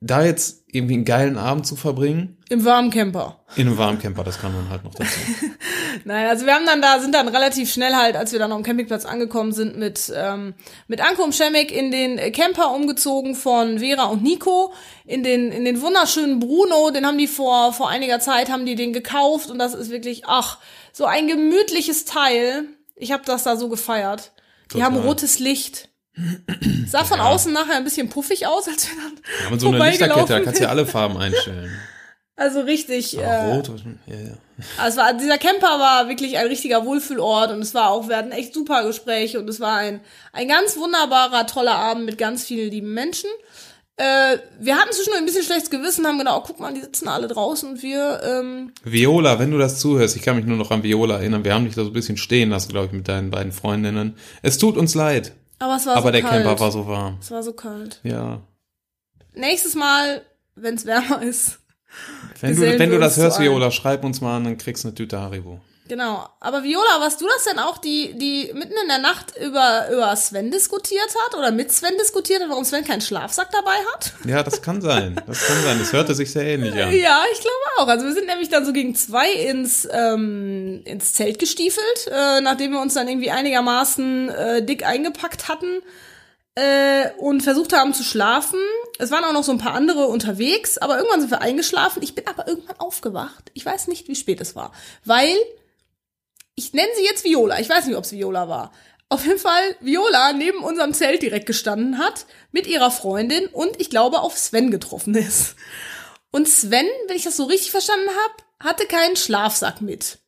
da 0.00 0.24
jetzt 0.24 0.64
irgendwie 0.70 0.94
einen 0.94 1.04
geilen 1.04 1.38
Abend 1.38 1.66
zu 1.66 1.74
verbringen. 1.74 2.36
Im 2.48 2.64
warmen 2.64 2.90
Camper. 2.90 3.40
In 3.56 3.66
einem 3.66 3.78
warmen 3.78 3.98
Camper, 3.98 4.22
das 4.22 4.38
kann 4.38 4.54
man 4.54 4.68
halt 4.68 4.84
noch 4.84 4.94
dazu. 4.94 5.18
Nein, 6.04 6.26
also 6.26 6.46
wir 6.46 6.54
haben 6.54 6.66
dann 6.66 6.82
da, 6.82 7.00
sind 7.00 7.14
dann 7.14 7.28
relativ 7.28 7.72
schnell 7.72 7.94
halt, 7.94 8.16
als 8.16 8.32
wir 8.32 8.38
dann 8.38 8.52
am 8.52 8.62
Campingplatz 8.62 9.04
angekommen 9.04 9.52
sind, 9.52 9.76
mit, 9.76 10.12
ähm, 10.14 10.54
mit 10.86 11.00
Anko 11.00 11.24
und 11.24 11.34
Schemek 11.34 11.72
in 11.72 11.90
den 11.90 12.32
Camper 12.32 12.72
umgezogen 12.72 13.34
von 13.34 13.78
Vera 13.78 14.04
und 14.04 14.22
Nico, 14.22 14.72
in 15.06 15.22
den, 15.22 15.52
in 15.52 15.64
den 15.64 15.80
wunderschönen 15.80 16.38
Bruno, 16.38 16.90
den 16.90 17.06
haben 17.06 17.18
die 17.18 17.26
vor, 17.26 17.72
vor 17.72 17.88
einiger 17.88 18.20
Zeit, 18.20 18.50
haben 18.50 18.66
die 18.66 18.74
den 18.74 18.92
gekauft 18.92 19.50
und 19.50 19.58
das 19.58 19.74
ist 19.74 19.90
wirklich, 19.90 20.22
ach, 20.26 20.58
so 20.92 21.04
ein 21.04 21.28
gemütliches 21.28 22.04
Teil. 22.04 22.64
Ich 22.96 23.12
habe 23.12 23.22
das 23.24 23.44
da 23.44 23.56
so 23.56 23.68
gefeiert. 23.68 24.32
Die 24.74 24.82
haben 24.82 24.96
rotes 24.96 25.38
Licht. 25.38 25.88
Sah 26.86 27.04
von 27.04 27.18
ja. 27.18 27.26
außen 27.26 27.52
nachher 27.52 27.76
ein 27.76 27.84
bisschen 27.84 28.08
puffig 28.08 28.46
aus, 28.46 28.66
als 28.68 28.88
wir 28.88 28.96
dann. 28.96 29.20
Ja, 29.44 29.50
mit 29.50 29.60
so 29.60 29.68
einer 29.68 29.86
Lichterkette, 29.86 30.26
da 30.26 30.40
kannst 30.40 30.60
du 30.60 30.64
ja 30.64 30.70
alle 30.70 30.86
Farben 30.86 31.16
einstellen. 31.16 31.70
Also 32.38 32.60
richtig. 32.60 33.18
Äh, 33.18 33.52
rot, 33.52 33.68
ja, 34.06 34.14
ja. 34.14 34.32
Also 34.78 34.98
war, 34.98 35.12
dieser 35.12 35.38
Camper 35.38 35.78
war 35.78 36.08
wirklich 36.08 36.38
ein 36.38 36.46
richtiger 36.46 36.84
Wohlfühlort 36.84 37.52
und 37.52 37.60
es 37.60 37.74
war 37.74 37.90
auch, 37.90 38.08
wir 38.08 38.16
hatten 38.16 38.32
echt 38.32 38.54
super 38.54 38.84
Gespräche 38.84 39.38
und 39.40 39.48
es 39.50 39.60
war 39.60 39.76
ein, 39.76 40.00
ein 40.32 40.48
ganz 40.48 40.76
wunderbarer, 40.76 41.46
toller 41.46 41.74
Abend 41.74 42.06
mit 42.06 42.16
ganz 42.16 42.44
vielen 42.44 42.70
lieben 42.70 42.94
Menschen. 42.94 43.28
Äh, 43.96 44.38
wir 44.60 44.76
hatten 44.76 44.92
zwischendurch 44.92 45.18
ein 45.20 45.26
bisschen 45.26 45.42
schlechtes 45.42 45.70
Gewissen, 45.70 46.06
haben 46.06 46.18
gedacht, 46.18 46.36
oh, 46.38 46.44
guck 46.46 46.60
mal, 46.60 46.72
die 46.72 46.80
sitzen 46.80 47.08
alle 47.08 47.26
draußen 47.26 47.68
und 47.68 47.82
wir. 47.82 48.20
Ähm 48.24 48.72
Viola, 48.84 49.40
wenn 49.40 49.50
du 49.50 49.58
das 49.58 49.80
zuhörst, 49.80 50.14
ich 50.14 50.22
kann 50.22 50.36
mich 50.36 50.44
nur 50.44 50.56
noch 50.56 50.70
an 50.70 50.84
Viola 50.84 51.16
erinnern, 51.18 51.44
wir 51.44 51.54
haben 51.54 51.64
dich 51.64 51.74
da 51.74 51.82
so 51.82 51.90
ein 51.90 51.92
bisschen 51.92 52.16
stehen 52.16 52.50
lassen, 52.50 52.68
glaube 52.68 52.86
ich, 52.86 52.92
mit 52.92 53.08
deinen 53.08 53.32
beiden 53.32 53.50
Freundinnen. 53.50 54.16
Es 54.42 54.58
tut 54.58 54.76
uns 54.76 54.94
leid. 54.94 55.32
Aber 55.58 55.74
es 55.74 55.86
war 55.86 55.96
Aber 55.96 56.08
so 56.08 56.12
der 56.12 56.22
kalt. 56.22 56.44
Camper 56.44 56.60
war 56.60 56.70
so 56.70 56.86
warm. 56.86 57.18
Es 57.20 57.32
war 57.32 57.42
so 57.42 57.52
kalt. 57.52 57.98
Ja. 58.04 58.40
Nächstes 59.34 59.74
Mal, 59.74 60.22
wenn 60.54 60.76
es 60.76 60.86
wärmer 60.86 61.22
ist. 61.22 61.58
Wenn 62.40 62.56
du, 62.56 62.78
wenn 62.78 62.90
du 62.90 62.98
das 62.98 63.16
hörst, 63.16 63.40
Viola, 63.40 63.70
schreib 63.70 64.04
uns 64.04 64.20
mal 64.20 64.36
an, 64.36 64.44
dann 64.44 64.58
kriegst 64.58 64.84
du 64.84 64.88
eine 64.88 64.94
Tüte 64.94 65.18
Haribo. 65.18 65.60
Genau. 65.88 66.28
Aber 66.40 66.62
Viola, 66.62 67.00
warst 67.00 67.20
du 67.20 67.26
das 67.26 67.44
denn 67.44 67.58
auch, 67.58 67.78
die, 67.78 68.12
die 68.18 68.52
mitten 68.52 68.74
in 68.82 68.88
der 68.88 68.98
Nacht 68.98 69.32
über, 69.42 69.88
über 69.90 70.14
Sven 70.16 70.50
diskutiert 70.50 71.08
hat 71.24 71.36
oder 71.36 71.50
mit 71.50 71.72
Sven 71.72 71.96
diskutiert 71.98 72.42
hat, 72.42 72.50
warum 72.50 72.64
Sven 72.64 72.84
keinen 72.84 73.00
Schlafsack 73.00 73.50
dabei 73.50 73.76
hat? 73.94 74.12
Ja, 74.24 74.42
das 74.42 74.60
kann 74.60 74.82
sein. 74.82 75.20
Das 75.26 75.46
kann 75.46 75.62
sein. 75.62 75.78
Das 75.78 75.92
hörte 75.92 76.14
sich 76.14 76.30
sehr 76.30 76.44
ähnlich 76.44 76.72
an. 76.74 76.92
Ja, 76.94 77.22
ich 77.32 77.40
glaube 77.40 77.56
auch. 77.78 77.88
Also 77.88 78.06
wir 78.06 78.12
sind 78.12 78.26
nämlich 78.26 78.50
dann 78.50 78.66
so 78.66 78.72
gegen 78.72 78.94
zwei 78.94 79.32
ins, 79.32 79.88
ähm, 79.90 80.82
ins 80.84 81.14
Zelt 81.14 81.38
gestiefelt, 81.38 82.06
äh, 82.08 82.42
nachdem 82.42 82.72
wir 82.72 82.82
uns 82.82 82.94
dann 82.94 83.08
irgendwie 83.08 83.30
einigermaßen 83.30 84.28
äh, 84.28 84.62
dick 84.62 84.84
eingepackt 84.84 85.48
hatten 85.48 85.82
äh, 86.58 87.12
und 87.18 87.42
versucht 87.42 87.72
haben 87.72 87.94
zu 87.94 88.02
schlafen. 88.02 88.58
Es 88.98 89.12
waren 89.12 89.24
auch 89.24 89.32
noch 89.32 89.44
so 89.44 89.52
ein 89.52 89.58
paar 89.58 89.74
andere 89.74 90.08
unterwegs, 90.08 90.76
aber 90.76 90.96
irgendwann 90.96 91.20
sind 91.20 91.30
wir 91.30 91.40
eingeschlafen. 91.40 92.02
Ich 92.02 92.16
bin 92.16 92.26
aber 92.26 92.48
irgendwann 92.48 92.80
aufgewacht. 92.80 93.50
Ich 93.54 93.64
weiß 93.64 93.86
nicht, 93.86 94.08
wie 94.08 94.16
spät 94.16 94.40
es 94.40 94.56
war, 94.56 94.72
weil 95.04 95.36
ich 96.56 96.72
nenne 96.72 96.88
sie 96.96 97.04
jetzt 97.04 97.22
Viola. 97.22 97.60
Ich 97.60 97.68
weiß 97.68 97.86
nicht, 97.86 97.96
ob 97.96 98.02
es 98.02 98.12
Viola 98.12 98.48
war. 98.48 98.72
Auf 99.08 99.24
jeden 99.24 99.38
Fall 99.38 99.76
Viola 99.80 100.32
neben 100.32 100.64
unserem 100.64 100.92
Zelt 100.92 101.22
direkt 101.22 101.46
gestanden 101.46 101.98
hat, 101.98 102.26
mit 102.50 102.66
ihrer 102.66 102.90
Freundin 102.90 103.46
und 103.46 103.80
ich 103.80 103.88
glaube 103.88 104.20
auf 104.20 104.36
Sven 104.36 104.72
getroffen 104.72 105.14
ist. 105.14 105.54
Und 106.32 106.48
Sven, 106.48 106.88
wenn 107.06 107.16
ich 107.16 107.24
das 107.24 107.36
so 107.36 107.44
richtig 107.44 107.70
verstanden 107.70 108.08
habe, 108.08 108.68
hatte 108.68 108.86
keinen 108.86 109.16
Schlafsack 109.16 109.80
mit. 109.80 110.18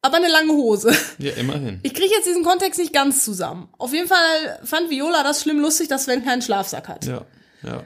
Aber 0.00 0.16
eine 0.16 0.28
lange 0.28 0.52
Hose. 0.52 0.96
Ja, 1.18 1.32
immerhin. 1.32 1.80
Ich 1.82 1.92
kriege 1.92 2.14
jetzt 2.14 2.26
diesen 2.26 2.44
Kontext 2.44 2.78
nicht 2.78 2.92
ganz 2.92 3.24
zusammen. 3.24 3.68
Auf 3.78 3.92
jeden 3.92 4.06
Fall 4.06 4.60
fand 4.64 4.90
Viola 4.90 5.22
das 5.22 5.42
schlimm 5.42 5.58
lustig, 5.58 5.88
dass 5.88 6.04
Sven 6.04 6.24
keinen 6.24 6.42
Schlafsack 6.42 6.88
hat. 6.88 7.04
Ja, 7.04 7.24
ja. 7.62 7.82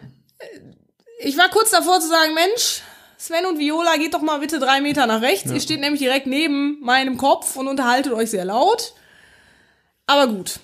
Ich 1.21 1.39
war 1.39 1.49
kurz 1.49 1.71
davor 1.71 2.01
zu 2.01 2.09
sagen, 2.09 2.35
Mensch, 2.35 2.83
Sven 3.17 3.47
und 3.47 3.59
Viola, 3.59 3.97
geht 3.97 4.13
doch 4.13 4.21
mal 4.21 4.39
bitte 4.39 4.59
drei 4.59 4.81
Meter 4.81 5.07
nach 5.07 5.23
rechts. 5.23 5.49
Ja. 5.49 5.55
Ihr 5.55 5.61
steht 5.61 5.81
nämlich 5.81 6.01
direkt 6.01 6.27
neben 6.27 6.81
meinem 6.81 7.17
Kopf 7.17 7.57
und 7.57 7.69
unterhaltet 7.69 8.13
euch 8.13 8.31
sehr 8.31 8.45
laut. 8.45 8.95
Aber 10.07 10.27
gut. 10.27 10.61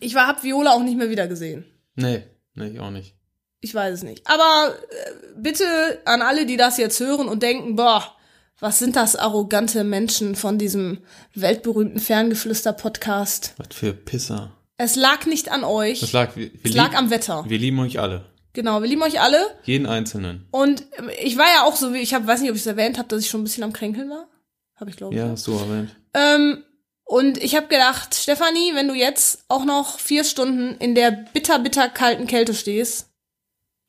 Ich 0.00 0.14
war, 0.14 0.26
hab 0.26 0.42
Viola 0.42 0.72
auch 0.72 0.82
nicht 0.82 0.96
mehr 0.96 1.10
wieder 1.10 1.26
gesehen. 1.26 1.64
Nee, 1.96 2.22
nee, 2.54 2.68
ich 2.68 2.80
auch 2.80 2.90
nicht. 2.90 3.14
Ich 3.60 3.74
weiß 3.74 3.94
es 3.94 4.02
nicht. 4.02 4.26
Aber 4.26 4.74
äh, 4.88 5.12
bitte 5.36 6.00
an 6.04 6.22
alle, 6.22 6.46
die 6.46 6.56
das 6.56 6.78
jetzt 6.78 7.00
hören 7.00 7.28
und 7.28 7.42
denken, 7.42 7.76
boah, 7.76 8.15
was 8.60 8.78
sind 8.78 8.96
das 8.96 9.16
arrogante 9.16 9.84
Menschen 9.84 10.34
von 10.34 10.58
diesem 10.58 10.98
weltberühmten 11.34 12.00
Ferngeflüster-Podcast? 12.00 13.54
Was 13.58 13.76
für 13.76 13.92
Pisser. 13.92 14.52
Es 14.78 14.96
lag 14.96 15.26
nicht 15.26 15.50
an 15.50 15.64
euch. 15.64 16.02
Es 16.02 16.12
lag, 16.12 16.36
wir, 16.36 16.52
wir 16.52 16.60
es 16.64 16.74
lag 16.74 16.94
am 16.94 17.10
Wetter. 17.10 17.44
Wir 17.48 17.58
lieben 17.58 17.78
euch 17.80 17.98
alle. 17.98 18.24
Genau, 18.52 18.80
wir 18.80 18.88
lieben 18.88 19.02
euch 19.02 19.20
alle. 19.20 19.38
Jeden 19.64 19.86
Einzelnen. 19.86 20.46
Und 20.50 20.84
ähm, 20.98 21.10
ich 21.22 21.36
war 21.36 21.46
ja 21.46 21.64
auch 21.64 21.76
so, 21.76 21.92
wie 21.92 21.98
ich 21.98 22.14
hab, 22.14 22.26
weiß 22.26 22.40
nicht, 22.40 22.50
ob 22.50 22.56
ich 22.56 22.62
es 22.62 22.66
erwähnt 22.66 22.98
habe, 22.98 23.08
dass 23.08 23.20
ich 23.20 23.28
schon 23.28 23.42
ein 23.42 23.44
bisschen 23.44 23.64
am 23.64 23.72
Kränkeln 23.72 24.08
war. 24.08 24.28
Habe 24.76 24.90
ich 24.90 24.96
glaube 24.96 25.14
ich. 25.14 25.20
Ja, 25.20 25.28
hast 25.28 25.46
du 25.46 25.52
erwähnt. 25.52 25.94
Ähm, 26.14 26.64
und 27.04 27.38
ich 27.42 27.54
habe 27.54 27.68
gedacht, 27.68 28.14
Stefanie, 28.14 28.74
wenn 28.74 28.88
du 28.88 28.94
jetzt 28.94 29.44
auch 29.48 29.64
noch 29.64 29.98
vier 29.98 30.24
Stunden 30.24 30.76
in 30.78 30.94
der 30.94 31.10
bitter, 31.32 31.58
bitter 31.58 31.88
kalten 31.88 32.26
Kälte 32.26 32.54
stehst, 32.54 33.10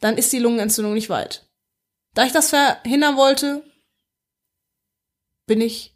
dann 0.01 0.17
ist 0.17 0.31
die 0.31 0.39
Lungenentzündung 0.39 0.93
nicht 0.93 1.09
weit. 1.09 1.45
Da 2.13 2.25
ich 2.25 2.31
das 2.31 2.49
verhindern 2.49 3.17
wollte, 3.17 3.63
bin 5.47 5.61
ich 5.61 5.95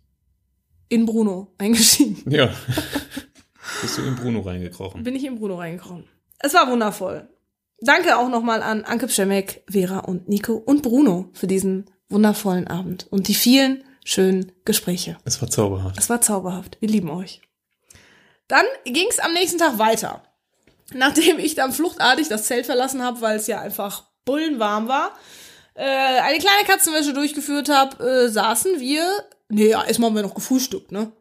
in 0.89 1.05
Bruno 1.05 1.53
eingestiegen. 1.57 2.23
Ja. 2.31 2.49
Bist 3.81 3.97
du 3.97 4.01
in 4.01 4.15
Bruno 4.15 4.41
reingekrochen? 4.41 5.03
Bin 5.03 5.15
ich 5.15 5.23
in 5.23 5.37
Bruno 5.37 5.55
reingekrochen. 5.55 6.07
Es 6.39 6.53
war 6.53 6.69
wundervoll. 6.69 7.29
Danke 7.79 8.17
auch 8.17 8.29
nochmal 8.29 8.61
an 8.63 8.83
Anke 8.83 9.07
Pschemek, 9.07 9.63
Vera 9.69 9.99
und 9.99 10.27
Nico 10.27 10.53
und 10.53 10.81
Bruno 10.81 11.29
für 11.33 11.47
diesen 11.47 11.89
wundervollen 12.09 12.67
Abend 12.67 13.07
und 13.09 13.27
die 13.27 13.33
vielen 13.33 13.83
schönen 14.03 14.51
Gespräche. 14.65 15.17
Es 15.25 15.41
war 15.41 15.49
zauberhaft. 15.49 15.97
Es 15.97 16.09
war 16.09 16.21
zauberhaft. 16.21 16.77
Wir 16.79 16.89
lieben 16.89 17.09
euch. 17.09 17.41
Dann 18.47 18.65
ging 18.85 19.07
es 19.09 19.19
am 19.19 19.33
nächsten 19.33 19.57
Tag 19.57 19.77
weiter. 19.77 20.23
Nachdem 20.93 21.39
ich 21.39 21.55
dann 21.55 21.71
fluchtartig 21.71 22.27
das 22.27 22.45
Zelt 22.45 22.65
verlassen 22.65 23.01
habe, 23.01 23.21
weil 23.21 23.37
es 23.37 23.47
ja 23.47 23.61
einfach 23.61 24.03
bullenwarm 24.25 24.87
war, 24.87 25.13
äh, 25.73 25.83
eine 25.85 26.39
kleine 26.39 26.65
Katzenwäsche 26.67 27.13
durchgeführt 27.13 27.69
habe, 27.69 28.03
äh, 28.03 28.29
saßen 28.29 28.79
wir. 28.79 29.05
Nee, 29.51 29.69
ja, 29.69 29.83
erstmal 29.85 30.09
haben 30.09 30.15
wir 30.15 30.23
noch 30.23 30.35
gefrühstückt, 30.35 30.91
ne? 30.91 31.11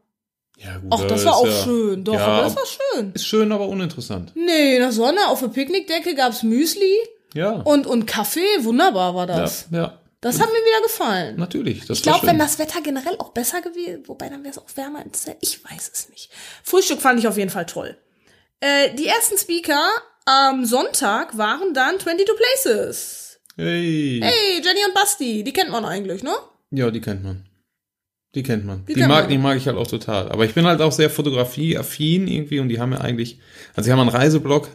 Ja, 0.59 0.77
gut, 0.79 0.91
Ach, 0.93 1.05
das 1.07 1.25
war 1.25 1.37
auch 1.37 1.47
ja, 1.47 1.63
schön. 1.65 2.05
Doch, 2.05 2.15
ja, 2.15 2.27
aber 2.27 2.43
das 2.43 2.57
war 2.57 2.65
schön. 2.67 3.13
Ist 3.15 3.27
schön, 3.27 3.51
aber 3.51 3.67
uninteressant. 3.69 4.33
Nee, 4.35 4.75
in 4.77 4.81
der 4.83 4.93
Sonne 4.93 5.29
auf 5.29 5.41
der 5.41 5.49
Picknickdecke 5.49 6.15
gab's 6.15 6.43
Müsli 6.43 6.95
Ja. 7.33 7.53
und, 7.53 7.87
und 7.87 8.07
Kaffee. 8.07 8.41
Wunderbar 8.61 9.15
war 9.15 9.27
ja, 9.29 9.37
das. 9.41 9.67
ja. 9.71 9.99
Das 10.21 10.39
hat 10.39 10.49
mir 10.49 10.59
wieder 10.59 10.83
gefallen. 10.83 11.37
Natürlich. 11.37 11.87
Das 11.87 11.97
Ich 11.99 12.03
glaube, 12.03 12.27
wenn 12.27 12.39
das 12.39 12.59
Wetter 12.59 12.83
generell 12.83 13.17
auch 13.19 13.31
besser 13.31 13.63
gewesen, 13.63 14.03
wobei 14.07 14.29
dann 14.29 14.43
wäre 14.45 14.53
es 14.53 14.59
auch 14.59 14.67
wärmer 14.75 15.03
ins 15.03 15.23
Zelt. 15.23 15.39
Ich 15.41 15.65
weiß 15.65 15.91
es 15.95 16.11
nicht. 16.11 16.31
Frühstück 16.63 17.01
fand 17.01 17.19
ich 17.19 17.27
auf 17.27 17.39
jeden 17.39 17.49
Fall 17.49 17.65
toll. 17.65 17.97
Äh, 18.61 18.95
die 18.97 19.07
ersten 19.07 19.39
Speaker 19.39 19.81
am 20.27 20.67
Sonntag 20.67 21.39
waren 21.39 21.73
dann 21.73 21.99
22 21.99 22.27
Places. 22.37 23.41
Hey. 23.57 24.21
Hey, 24.23 24.61
Jenny 24.63 24.85
und 24.87 24.93
Basti, 24.93 25.43
die 25.43 25.53
kennt 25.55 25.71
man 25.71 25.87
eigentlich, 25.87 26.23
ne? 26.23 26.33
Ja, 26.71 26.91
die 26.91 27.01
kennt 27.01 27.25
man. 27.25 27.47
Die 28.35 28.43
kennt 28.45 28.65
man. 28.65 28.85
Die, 28.87 28.95
kennt 28.95 29.09
mag, 29.09 29.23
man. 29.25 29.31
die 29.31 29.39
mag 29.39 29.57
ich 29.57 29.67
halt 29.67 29.77
auch 29.77 29.87
total. 29.89 30.31
Aber 30.31 30.45
ich 30.45 30.55
bin 30.55 30.65
halt 30.65 30.81
auch 30.81 30.93
sehr 30.93 31.11
fotografieaffin 31.11 32.29
irgendwie 32.29 32.61
und 32.61 32.69
die 32.69 32.79
haben 32.79 32.93
ja 32.93 33.01
eigentlich, 33.01 33.41
also 33.75 33.87
sie 33.87 33.93
haben 33.93 34.01
einen 34.01 34.09
Reiseblog 34.09 34.69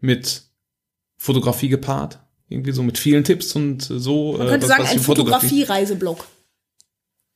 mit 0.00 0.42
Fotografie 1.16 1.68
gepaart. 1.68 2.18
Irgendwie 2.50 2.72
so 2.72 2.82
mit 2.82 2.98
vielen 2.98 3.24
Tipps 3.24 3.54
und 3.56 3.82
so. 3.82 4.34
Man 4.38 4.48
könnte 4.48 4.66
sagen, 4.66 4.84
ein 4.84 4.96
die 4.96 5.02
Fotografie- 5.02 5.48
Fotografie-Reiseblog. 5.64 6.24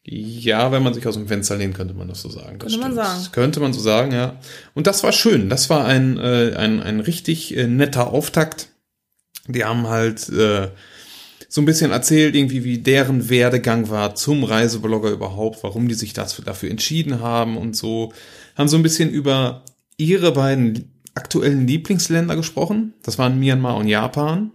Ja, 0.05 0.73
wenn 0.73 0.83
man 0.83 0.95
sich 0.95 1.07
aus 1.07 1.15
dem 1.15 1.29
Fenster 1.29 1.57
lehnt, 1.57 1.77
könnte 1.77 1.95
man 1.95 2.09
das 2.09 2.23
so 2.23 2.29
sagen. 2.29 2.59
Das 2.59 2.73
Könnte 2.73 2.79
man 2.79 2.93
stimmt. 2.93 3.07
sagen. 3.07 3.33
Könnte 3.33 3.61
man 3.61 3.73
so 3.73 3.81
sagen, 3.81 4.13
ja. 4.13 4.37
Und 4.75 4.87
das 4.89 5.05
war 5.05 5.13
schön. 5.13 5.49
Das 5.49 5.71
war 5.71 5.85
ein, 5.85 6.19
äh, 6.19 6.55
ein, 6.57 6.83
ein 6.83 6.99
richtig 7.01 7.57
äh, 7.57 7.67
netter 7.69 8.09
Auftakt. 8.13 8.69
Die 9.47 9.65
haben 9.65 9.87
halt 9.87 10.29
äh, 10.31 10.71
so 11.53 11.61
ein 11.61 11.67
bisschen 11.67 11.91
erzählt, 11.91 12.35
irgendwie, 12.35 12.65
wie 12.65 12.79
deren 12.79 13.29
Werdegang 13.29 13.91
war 13.91 14.15
zum 14.15 14.43
Reiseblogger 14.43 15.11
überhaupt, 15.11 15.63
warum 15.63 15.87
die 15.87 15.95
sich 15.95 16.15
das, 16.15 16.41
dafür 16.43 16.71
entschieden 16.71 17.21
haben 17.21 17.59
und 17.59 17.77
so. 17.77 18.15
Haben 18.57 18.69
so 18.69 18.79
ein 18.79 18.83
bisschen 18.83 19.11
über 19.11 19.63
ihre 19.99 20.33
beiden 20.33 20.91
aktuellen 21.15 21.67
Lieblingsländer 21.67 22.37
gesprochen. 22.37 22.95
Das 23.03 23.19
waren 23.19 23.39
Myanmar 23.39 23.77
und 23.77 23.87
Japan. 23.87 24.53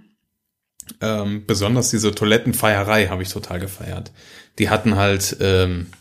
Ähm, 0.99 1.43
besonders 1.45 1.91
diese 1.91 2.15
Toilettenfeierei 2.15 3.10
habe 3.10 3.21
ich 3.21 3.29
total 3.29 3.60
gefeiert. 3.60 4.12
Die 4.57 4.71
hatten 4.71 4.95
halt, 4.95 5.38
ähm, 5.39 5.91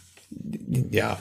ja, 0.90 1.20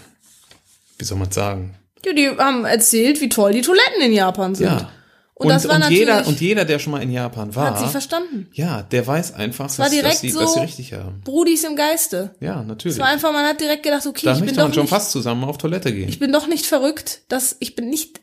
wie 0.97 1.03
soll 1.03 1.17
man 1.17 1.31
sagen? 1.31 1.75
Ja, 2.05 2.13
die 2.13 2.29
haben 2.29 2.63
erzählt, 2.63 3.19
wie 3.19 3.27
toll 3.27 3.51
die 3.51 3.61
Toiletten 3.61 4.03
in 4.03 4.13
Japan 4.13 4.55
sind. 4.55 4.67
Ja. 4.67 4.89
Und, 5.37 5.49
das 5.49 5.67
war 5.67 5.77
natürlich, 5.79 5.99
jeder, 5.99 6.25
und 6.27 6.39
jeder, 6.39 6.63
der 6.63 6.79
schon 6.79 6.91
mal 6.91 7.03
in 7.03 7.11
Japan 7.11 7.53
war, 7.55 7.71
hat 7.71 7.79
sie 7.79 7.87
verstanden. 7.91 8.47
ja, 8.53 8.83
der 8.83 9.05
weiß 9.05 9.33
einfach, 9.33 9.65
war 9.65 9.67
dass, 9.67 9.77
dass, 9.77 9.91
direkt 9.91 10.17
sie, 10.19 10.29
so- 10.29 10.39
dass 10.39 10.53
sie 10.53 10.61
richtig 10.61 10.93
haben. 10.93 11.19
Brudis 11.25 11.65
im 11.65 11.75
Geiste. 11.75 12.33
Ja, 12.39 12.63
natürlich. 12.63 12.95
Es 12.95 13.01
war 13.01 13.09
einfach, 13.09 13.33
man 13.33 13.45
hat 13.45 13.59
direkt 13.59 13.83
gedacht, 13.83 14.05
okay, 14.05 14.25
Da 14.27 14.33
ich 14.33 14.39
bin 14.45 14.55
doch 14.55 14.63
man 14.63 14.73
schon 14.73 14.83
nicht, 14.83 14.89
fast 14.91 15.11
zusammen 15.11 15.43
auf 15.43 15.57
Toilette 15.57 15.91
gehen. 15.93 16.07
ich 16.07 16.19
bin 16.19 16.31
doch 16.31 16.47
nicht 16.47 16.65
verrückt, 16.65 17.23
dass 17.27 17.57
ich 17.59 17.75
bin 17.75 17.89
nicht 17.89 18.21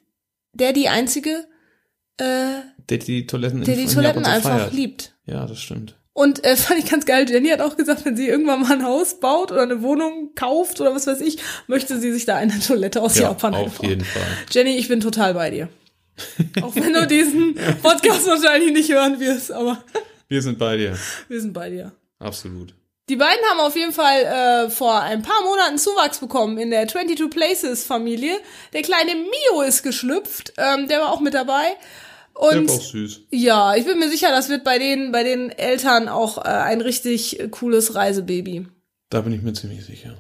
der, 0.55 0.73
die 0.73 0.89
einzige, 0.89 1.47
äh, 2.17 2.25
der 2.89 2.99
die 2.99 3.27
Toiletten 3.27 3.63
der 3.63 3.77
die 3.77 3.87
Toiletten 3.87 4.25
so 4.25 4.31
einfach 4.31 4.51
feiert. 4.59 4.73
liebt. 4.73 5.15
Ja, 5.27 5.45
das 5.47 5.61
stimmt. 5.61 5.99
Und 6.15 6.43
äh, 6.45 6.57
fand 6.57 6.79
ich 6.83 6.91
ganz 6.91 7.05
geil. 7.05 7.29
Jenny 7.29 7.51
hat 7.51 7.61
auch 7.61 7.77
gesagt, 7.77 8.07
wenn 8.07 8.17
sie 8.17 8.29
irgendwann 8.29 8.63
mal 8.63 8.73
ein 8.73 8.85
Haus 8.85 9.21
baut 9.21 9.53
oder 9.53 9.63
eine 9.63 9.83
Wohnung 9.83 10.31
kauft 10.35 10.81
oder 10.81 10.95
was 10.95 11.07
weiß 11.07 11.21
ich, 11.21 11.39
möchte 11.67 12.01
sie 12.01 12.11
sich 12.13 12.25
da 12.25 12.37
eine 12.37 12.59
Toilette 12.59 13.03
aus 13.03 13.17
Ja, 13.17 13.25
Japan 13.25 13.55
auf 13.55 13.67
einbauen. 13.81 13.89
jeden 13.91 14.05
Fall. 14.07 14.23
Jenny, 14.51 14.77
ich 14.79 14.89
bin 14.89 15.01
total 15.01 15.35
bei 15.35 15.51
dir. 15.51 15.69
auch 16.63 16.75
wenn 16.77 16.93
du 16.93 17.07
diesen 17.07 17.55
Podcast 17.83 18.27
wahrscheinlich 18.27 18.73
nicht 18.73 18.91
hören 18.93 19.19
wirst, 19.21 19.51
aber 19.53 19.83
Wir 20.29 20.41
sind 20.43 20.59
bei 20.59 20.77
dir. 20.77 20.97
wir 21.29 21.41
sind 21.41 21.53
bei 21.53 21.69
dir. 21.71 21.93
Absolut. 22.19 22.75
Die 23.09 23.17
beiden 23.17 23.45
haben 23.51 23.61
auf 23.61 23.75
jeden 23.77 23.93
Fall 23.93 24.23
äh, 24.23 24.71
vor 24.71 25.01
ein 25.03 25.23
paar 25.23 25.43
Monaten 25.43 25.77
Zuwachs 25.77 26.21
bekommen 26.21 26.57
in 26.57 26.71
der 26.71 26.87
22 26.89 27.29
Places 27.29 27.85
Familie. 27.85 28.35
Der 28.73 28.83
kleine 28.83 29.15
Mio 29.15 29.63
ist 29.63 29.83
geschlüpft, 29.83 30.55
ähm, 30.57 30.87
der 30.89 31.01
war 31.01 31.13
auch 31.13 31.21
mit 31.21 31.35
dabei. 31.35 31.65
Der 32.35 32.43
Und 32.61 32.69
war 32.71 32.77
auch 32.77 32.81
süß. 32.81 33.21
ja, 33.31 33.75
ich 33.75 33.85
bin 33.85 33.99
mir 33.99 34.09
sicher, 34.09 34.31
das 34.31 34.49
wird 34.49 34.65
bei 34.65 34.79
den, 34.79 35.13
bei 35.13 35.25
den 35.25 35.51
Eltern 35.51 36.09
auch 36.09 36.39
äh, 36.39 36.49
ein 36.49 36.81
richtig 36.81 37.41
cooles 37.51 37.95
Reisebaby. 37.95 38.69
Da 39.11 39.21
bin 39.21 39.33
ich 39.35 39.43
mir 39.43 39.53
ziemlich 39.53 39.85
sicher. 39.85 40.17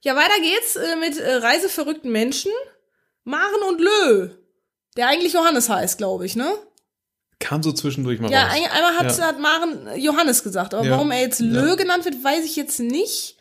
Ja, 0.00 0.16
weiter 0.16 0.40
geht's 0.40 0.74
äh, 0.76 0.96
mit 0.96 1.18
äh, 1.18 1.34
reiseverrückten 1.36 2.10
Menschen. 2.10 2.50
Maren 3.22 3.62
und 3.68 3.80
Lö. 3.80 4.30
Der 4.96 5.08
eigentlich 5.08 5.32
Johannes 5.32 5.68
heißt, 5.68 5.98
glaube 5.98 6.24
ich, 6.26 6.36
ne? 6.36 6.50
Kam 7.40 7.62
so 7.62 7.72
zwischendurch 7.72 8.20
mal 8.20 8.30
Ja, 8.30 8.44
raus. 8.44 8.52
ein, 8.54 8.70
einmal 8.70 8.96
hat, 8.98 9.18
Ja. 9.18 9.24
hat 9.26 9.38
Maren 9.40 9.86
äh, 9.88 9.96
Johannes 9.98 10.42
gesagt, 10.42 10.72
aber 10.74 10.84
Ja. 10.84 10.92
warum 10.92 11.10
er 11.10 11.20
jetzt 11.20 11.40
Lö 11.40 11.70
Ja. 11.70 11.74
genannt 11.74 12.04
wird, 12.04 12.22
weiß 12.22 12.44
ich 12.44 12.56
jetzt 12.56 12.78
nicht. 12.80 13.36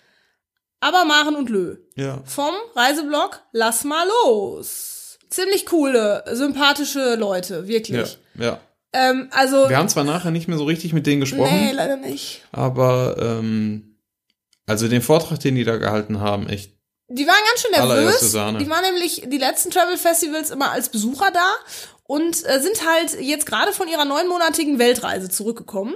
Aber 0.80 1.06
Maren 1.06 1.36
und 1.36 1.50
Lö. 1.50 1.78
Ja. 1.96 2.22
Vom 2.26 2.54
Reiseblog 2.76 3.42
Lass 3.52 3.84
mal 3.84 4.06
los. 4.26 5.18
Ziemlich 5.30 5.66
coole, 5.66 6.24
sympathische 6.32 7.16
Leute, 7.16 7.56
Ja. 7.60 7.68
wirklich. 7.68 8.18
ja. 8.36 8.60
Ähm, 8.96 9.30
also, 9.32 9.70
Wir 9.70 9.78
haben 9.78 9.90
zwar 9.90 10.04
nachher 10.04 10.30
nicht 10.32 10.48
mehr 10.48 10.58
so 10.58 10.66
richtig 10.66 10.94
mit 10.94 11.08
denen 11.08 11.22
gesprochen, 11.22 11.66
nee, 11.66 11.72
leider 11.72 11.98
nicht. 11.98 12.42
aber 12.52 13.16
ähm, 13.20 13.98
also 14.68 14.88
den 14.88 15.02
Vortrag, 15.02 15.40
den 15.40 15.56
die 15.56 15.64
da 15.64 15.78
gehalten 15.78 16.20
haben, 16.20 16.48
echt. 16.48 16.73
Die 17.16 17.28
waren 17.28 17.36
ganz 17.50 17.62
schön 17.62 17.72
nervös. 17.72 18.20
Die 18.60 18.70
waren 18.70 18.82
nämlich 18.84 19.24
die 19.28 19.38
letzten 19.38 19.70
Travel 19.72 19.98
Festivals 19.98 20.50
immer 20.50 20.72
als 20.72 20.90
Besucher 20.90 21.32
da 21.32 21.54
und 22.08 22.46
äh, 22.48 22.60
sind 22.60 22.88
halt 22.88 23.20
jetzt 23.22 23.46
gerade 23.46 23.72
von 23.72 23.88
ihrer 23.88 24.06
neunmonatigen 24.06 24.80
Weltreise 24.80 25.30
zurückgekommen 25.30 25.96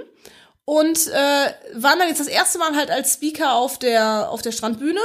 und 0.64 1.06
äh, 1.08 1.52
waren 1.74 1.98
dann 1.98 2.08
jetzt 2.08 2.20
das 2.20 2.28
erste 2.28 2.58
Mal 2.58 2.76
halt 2.76 2.90
als 2.90 3.14
Speaker 3.14 3.54
auf 3.54 3.78
der 3.78 4.30
auf 4.30 4.42
der 4.42 4.52
Strandbühne 4.52 5.00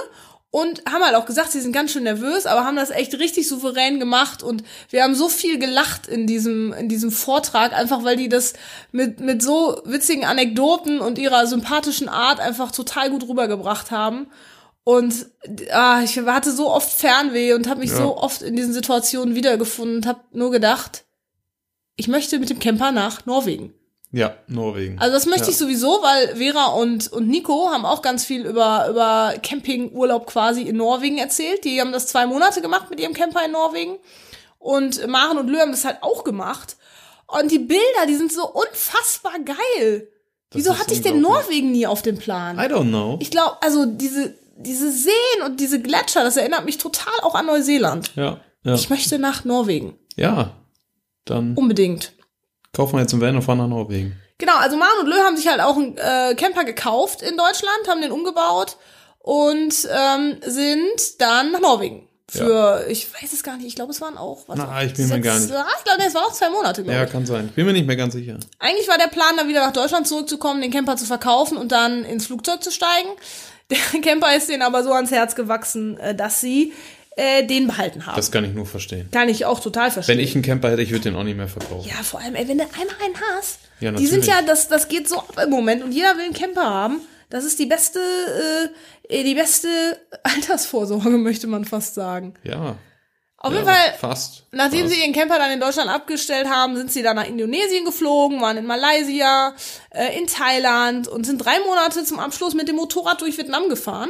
und 0.51 0.83
haben 0.87 1.03
halt 1.03 1.15
auch 1.15 1.25
gesagt, 1.25 1.51
sie 1.51 1.61
sind 1.61 1.71
ganz 1.71 1.91
schön 1.91 2.03
nervös, 2.03 2.45
aber 2.45 2.63
haben 2.63 2.75
das 2.75 2.91
echt 2.91 3.17
richtig 3.17 3.47
souverän 3.47 3.99
gemacht 3.99 4.43
und 4.43 4.63
wir 4.91 5.01
haben 5.01 5.15
so 5.15 5.27
viel 5.27 5.57
gelacht 5.57 6.07
in 6.07 6.27
diesem 6.27 6.73
in 6.73 6.89
diesem 6.89 7.11
Vortrag, 7.11 7.73
einfach 7.73 8.03
weil 8.03 8.17
die 8.17 8.29
das 8.29 8.53
mit 8.91 9.19
mit 9.19 9.41
so 9.41 9.81
witzigen 9.83 10.25
Anekdoten 10.25 10.99
und 10.99 11.17
ihrer 11.17 11.47
sympathischen 11.47 12.07
Art 12.07 12.39
einfach 12.39 12.71
total 12.71 13.09
gut 13.09 13.27
rübergebracht 13.27 13.89
haben. 13.89 14.27
Und 14.83 15.27
ah, 15.71 16.01
ich 16.03 16.17
hatte 16.19 16.51
so 16.51 16.69
oft 16.69 16.91
Fernweh 16.91 17.53
und 17.53 17.67
habe 17.69 17.79
mich 17.79 17.91
Ja. 17.91 17.97
so 17.97 18.17
oft 18.17 18.41
in 18.41 18.55
diesen 18.55 18.73
Situationen 18.73 19.33
wiedergefunden 19.35 19.97
und 19.97 20.05
habe 20.05 20.19
nur 20.31 20.51
gedacht, 20.51 21.05
ich 21.95 22.07
möchte 22.07 22.37
mit 22.39 22.49
dem 22.49 22.59
Camper 22.59 22.91
nach 22.91 23.25
Norwegen. 23.25 23.73
Ja, 24.11 24.35
Norwegen. 24.47 24.99
Also 24.99 25.13
das 25.13 25.25
möchte 25.25 25.45
Ja. 25.45 25.49
ich 25.51 25.57
sowieso, 25.57 25.87
weil 26.03 26.35
Vera 26.35 26.65
und, 26.73 27.11
und 27.11 27.27
Nico 27.27 27.69
haben 27.71 27.85
auch 27.85 28.01
ganz 28.01 28.25
viel 28.25 28.45
über, 28.45 28.87
über 28.89 29.33
Campingurlaub 29.41 30.27
quasi 30.27 30.63
in 30.63 30.75
Norwegen 30.77 31.17
erzählt. 31.17 31.63
Die 31.63 31.79
haben 31.81 31.91
das 31.91 32.07
zwei 32.07 32.27
Monate 32.27 32.61
gemacht 32.61 32.89
mit 32.89 32.99
ihrem 32.99 33.13
Camper 33.13 33.43
in 33.45 33.51
Norwegen. 33.51 33.97
Und 34.59 35.07
Maren 35.07 35.37
und 35.39 35.47
Lö 35.49 35.59
haben 35.59 35.71
das 35.71 35.85
halt 35.85 35.97
auch 36.01 36.23
gemacht. 36.23 36.77
Und 37.27 37.51
die 37.51 37.59
Bilder, 37.59 38.05
die 38.07 38.15
sind 38.15 38.31
so 38.31 38.47
unfassbar 38.47 39.33
geil. 39.43 40.07
Das 40.51 40.59
Wieso 40.59 40.77
hatte 40.77 40.93
ich 40.93 41.01
denn. 41.01 41.19
Norwegen 41.19 41.71
nie 41.71 41.87
auf 41.87 42.03
dem 42.03 42.17
Plan? 42.19 42.57
I 42.59 42.71
don't 42.71 42.89
know. 42.89 43.17
Ich 43.19 43.31
glaube, 43.31 43.57
also 43.61 43.85
diese, 43.87 44.35
diese 44.55 44.91
Seen 44.91 45.41
und 45.45 45.59
diese 45.59 45.81
Gletscher, 45.81 46.23
das 46.23 46.37
erinnert 46.37 46.65
mich 46.65 46.77
total 46.77 47.13
auch 47.21 47.35
an 47.35 47.45
Neuseeland. 47.47 48.11
ja, 48.15 48.39
ja. 48.63 48.75
Ich 48.75 48.89
möchte 48.89 49.19
nach 49.19 49.43
Norwegen. 49.45 49.97
ja. 50.15 50.51
Dann 51.25 51.55
Unbedingt. 51.55 52.11
kaufen 52.73 52.95
wir 52.97 52.99
jetzt 53.01 53.13
einen 53.13 53.21
Van 53.21 53.35
und 53.37 53.41
fahren 53.43 53.59
nach 53.59 53.67
Norwegen. 53.67 54.17
Genau, 54.39 54.57
also 54.57 54.75
Maren 54.75 54.99
und 54.99 55.07
Lö 55.07 55.15
haben 55.19 55.37
sich 55.37 55.47
halt 55.47 55.61
auch 55.61 55.77
einen 55.77 55.97
äh, 55.97 56.35
Camper 56.35 56.65
gekauft 56.65 57.21
in 57.21 57.37
Deutschland, 57.37 57.87
haben 57.87 58.01
den 58.01 58.11
umgebaut 58.11 58.75
und 59.19 59.73
ähm, 59.89 60.37
sind 60.45 61.21
dann 61.21 61.53
nach 61.53 61.61
Norwegen. 61.61 62.09
Für, 62.29 62.85
ich 62.89 63.13
weiß 63.13 63.31
es 63.31 63.43
gar 63.43 63.55
nicht, 63.57 63.67
ich 63.67 63.75
glaube, 63.75 63.91
es 63.91 64.01
waren 64.01 64.17
auch, 64.17 64.39
was 64.47 64.57
Na, 64.57 64.83
ich 64.83 64.93
bin 64.95 65.07
mir 65.07 65.21
gar 65.21 65.37
nicht- 65.39 65.49
Ja, 65.51 65.65
ich 65.77 65.83
glaube, 65.85 66.01
es 66.05 66.13
waren 66.15 66.23
auch 66.23 66.33
zwei 66.33 66.49
Monate, 66.49 66.83
glaube 66.83 66.97
Ja, 66.97 67.05
ich. 67.05 67.11
kann 67.11 67.25
sein. 67.25 67.47
Bin 67.55 67.65
mir 67.67 67.73
nicht 67.73 67.85
mehr 67.85 67.95
ganz 67.95 68.13
sicher. 68.15 68.37
Eigentlich 68.59 68.87
war 68.89 68.97
der 68.97 69.07
Plan, 69.07 69.37
dann 69.37 69.47
wieder 69.47 69.63
nach 69.65 69.71
Deutschland 69.73 70.07
zurückzukommen, 70.07 70.61
den 70.61 70.71
Camper 70.71 70.97
zu 70.97 71.05
verkaufen 71.05 71.57
und 71.57 71.71
dann 71.71 72.03
ins 72.03 72.25
Flugzeug 72.25 72.63
zu 72.63 72.71
steigen. 72.71 73.09
Der 73.93 74.01
Camper 74.01 74.35
ist 74.35 74.49
denen 74.49 74.61
aber 74.61 74.83
so 74.83 74.91
ans 74.93 75.11
Herz 75.11 75.35
gewachsen, 75.35 75.97
äh, 75.99 76.13
dass 76.15 76.41
sie 76.41 76.73
äh, 77.15 77.45
den 77.45 77.67
behalten 77.67 78.05
haben. 78.05 78.15
Das 78.15 78.31
kann 78.31 78.43
ich 78.45 78.53
nur 78.53 78.65
verstehen. 78.65 79.09
Kann 79.11 79.29
ich 79.29 79.45
auch 79.45 79.59
total 79.59 79.91
verstehen. 79.91 80.17
Wenn 80.17 80.23
ich 80.23 80.33
einen 80.35 80.43
Camper 80.43 80.71
hätte, 80.71 80.81
ich 80.81 80.91
würde 80.91 81.03
den 81.03 81.15
auch 81.15 81.23
nicht 81.23 81.37
mehr 81.37 81.47
verkaufen. 81.47 81.87
Ja, 81.87 82.01
vor 82.03 82.19
allem, 82.21 82.35
ey, 82.35 82.47
wenn 82.47 82.57
du 82.57 82.63
einmal 82.63 82.95
einen 83.03 83.15
hast, 83.37 83.59
Ja, 83.79 83.91
die 83.91 84.07
sind 84.07 84.21
natürlich. 84.21 84.41
ja, 84.41 84.41
das, 84.47 84.67
das 84.67 84.87
geht 84.87 85.07
so 85.07 85.17
ab 85.19 85.39
im 85.43 85.49
Moment 85.49 85.83
und 85.83 85.91
jeder 85.91 86.15
will 86.17 86.25
einen 86.25 86.33
Camper 86.33 86.63
haben. 86.63 87.01
Das 87.29 87.43
ist 87.45 87.57
die 87.59 87.65
beste, 87.65 87.99
äh, 89.09 89.23
die 89.23 89.35
beste 89.35 89.67
Altersvorsorge, 90.23 91.09
möchte 91.17 91.47
man 91.47 91.65
fast 91.65 91.95
sagen. 91.95 92.33
Ja. 92.43 92.75
Auf 93.43 93.51
ja, 93.51 93.59
jeden 93.59 93.69
Fall, 93.69 93.93
Fast. 93.99 94.45
nachdem 94.51 94.83
fast. 94.83 94.93
sie 94.93 95.01
ihren 95.01 95.11
Camper 95.13 95.37
dann 95.37 95.51
in 95.51 95.59
Deutschland 95.59 95.89
abgestellt 95.89 96.47
haben, 96.47 96.77
sind 96.77 96.91
sie 96.91 97.03
dann 97.03 97.17
nach 97.17 97.27
Indonesien 97.27 97.83
geflogen, 97.85 98.39
waren 98.41 98.55
in 98.57 98.65
Malaysia, 98.65 99.53
äh, 99.91 100.17
in 100.17 100.27
Thailand 100.27 101.07
und 101.09 101.25
sind 101.25 101.39
drei 101.43 101.59
Monate 101.59 102.05
zum 102.05 102.19
Abschluss 102.19 102.53
mit 102.55 102.69
dem 102.69 102.77
Motorrad 102.77 103.19
durch 103.21 103.37
Vietnam 103.37 103.67
gefahren. 103.69 104.09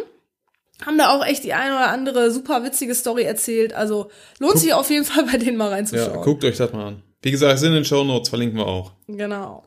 Haben 0.85 0.97
da 0.99 1.09
auch 1.17 1.25
echt 1.25 1.43
die 1.43 1.53
eine 1.53 1.75
oder 1.75 1.89
andere 1.89 2.29
super 2.31 2.63
witzige 2.63 2.93
Story 2.93 3.23
erzählt. 3.23 3.73
Also 3.73 4.09
lohnt 4.39 4.59
sich 4.59 4.73
auf 4.73 4.89
jeden 4.91 5.05
Fall 5.05 5.23
bei 5.25 5.37
denen 5.37 5.57
mal 5.57 5.65
Ja, 5.69 5.75
reinzuschauen. 5.75 6.21
guckt 6.23 6.43
euch 6.45 6.57
das 6.57 6.71
mal 6.71 6.87
an. 6.89 7.03
Wie 7.23 7.31
gesagt, 7.31 7.57
sind 7.57 7.69
in 7.69 7.75
den 7.75 7.85
Show 7.85 8.03
Notes, 8.03 8.29
verlinken 8.29 8.57
wir 8.59 8.67
auch. 8.67 8.91
Genau. 9.07 9.63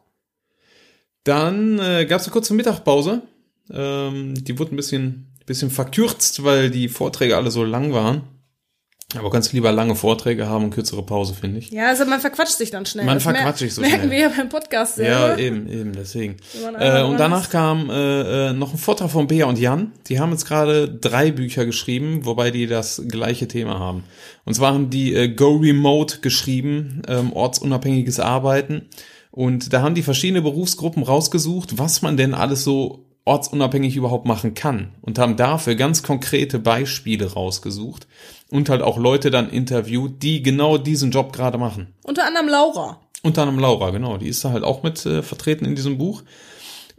Dann 1.25 1.79
äh, 1.81 2.05
gab 2.07 2.21
es 2.21 2.27
eine 2.27 2.33
kurze 2.33 2.55
Mittagspause. 2.55 3.23
Ähm, 3.73 4.35
die 4.45 4.59
wurde 4.59 4.75
ein 4.75 4.77
bisschen, 4.77 5.33
bisschen 5.45 5.71
verkürzt, 5.71 6.45
weil 6.45 6.71
die 6.71 6.89
Vorträge 6.89 7.37
alle 7.37 7.51
so 7.51 7.65
lang 7.65 7.93
waren. 7.93 8.23
Aber 9.15 9.31
kannst 9.31 9.53
lieber 9.53 9.71
lange 9.71 9.95
Vorträge 9.95 10.49
haben 10.49 10.65
und 10.65 10.71
kürzere 10.71 11.05
Pause, 11.05 11.33
finde 11.33 11.61
ich. 11.61 11.71
Ja, 11.71 11.89
also 11.89 12.05
man 12.07 12.19
verquatscht 12.21 12.57
sich 12.59 12.73
dann 12.73 12.87
schnell. 12.87 13.05
Man 13.05 13.15
Das 13.15 13.23
verquatscht 13.23 13.61
sich 13.61 13.73
so 13.73 13.81
merken 13.81 13.99
schnell. 13.99 14.11
wir 14.11 14.19
ja 14.19 14.29
beim 14.37 14.49
Podcast 14.49 14.99
Ja, 14.99 15.29
selber. 15.29 15.39
eben, 15.39 15.69
eben, 15.69 15.93
deswegen. 15.93 16.37
Äh, 16.77 17.05
und 17.05 17.17
danach 17.17 17.43
ist. 17.45 17.51
kam 17.51 17.89
äh, 17.89 18.49
äh, 18.49 18.53
noch 18.53 18.73
ein 18.73 18.79
Vortrag 18.79 19.09
von 19.11 19.29
Bea 19.29 19.47
und 19.47 19.61
Jan. 19.61 19.93
Die 20.09 20.19
haben 20.19 20.33
jetzt 20.33 20.45
gerade 20.45 20.89
drei 20.89 21.31
Bücher 21.31 21.65
geschrieben, 21.67 22.25
wobei 22.25 22.51
die 22.51 22.67
das 22.67 23.01
gleiche 23.07 23.47
Thema 23.47 23.79
haben. 23.79 24.03
Und 24.45 24.55
zwar 24.55 24.75
haben 24.75 24.91
die 24.91 25.15
äh, 25.15 25.29
Go 25.29 25.55
Remote 25.55 26.19
geschrieben, 26.19 27.03
ähm, 27.07 27.33
ortsunabhängiges 27.33 28.19
Arbeiten. 28.19 28.89
Und 29.31 29.73
da 29.73 29.83
haben 29.83 29.95
die 29.95 30.03
verschiedene 30.03 30.43
Berufsgruppen 30.43 31.05
rausgesucht, 31.05 31.79
was 31.79 32.03
man 32.03 32.17
denn 32.17 32.35
alles 32.35 32.65
so 32.65 33.05
ortsunabhängig 33.25 33.95
überhaupt 33.97 34.27
machen 34.27 34.55
kann. 34.55 34.95
Und 35.01 35.19
haben 35.21 35.37
dafür 35.37 35.77
ganz 35.77 36.03
konkrete 36.03 36.59
Beispiele 36.59 37.33
rausgesucht. 37.35 38.09
Und 38.51 38.69
halt 38.69 38.83
auch 38.83 38.97
Leute 38.97 39.31
dann 39.31 39.51
interviewt, 39.51 40.23
die 40.23 40.43
genau 40.43 40.79
diesen 40.79 41.11
Job 41.11 41.33
gerade 41.33 41.59
machen. 41.59 41.95
Unter 42.05 42.27
anderem 42.27 42.49
Laura. 42.49 43.01
Unter 43.23 43.43
anderem 43.43 43.61
Laura, 43.61 43.91
genau. 43.91 44.19
Die 44.19 44.29
ist 44.29 44.45
da 44.45 44.51
halt 44.51 44.63
auch 44.63 44.83
mit 44.83 45.05
äh, 45.05 45.23
vertreten 45.23 45.65
in 45.65 45.75
diesem 45.75 45.99
Buch. 45.99 46.23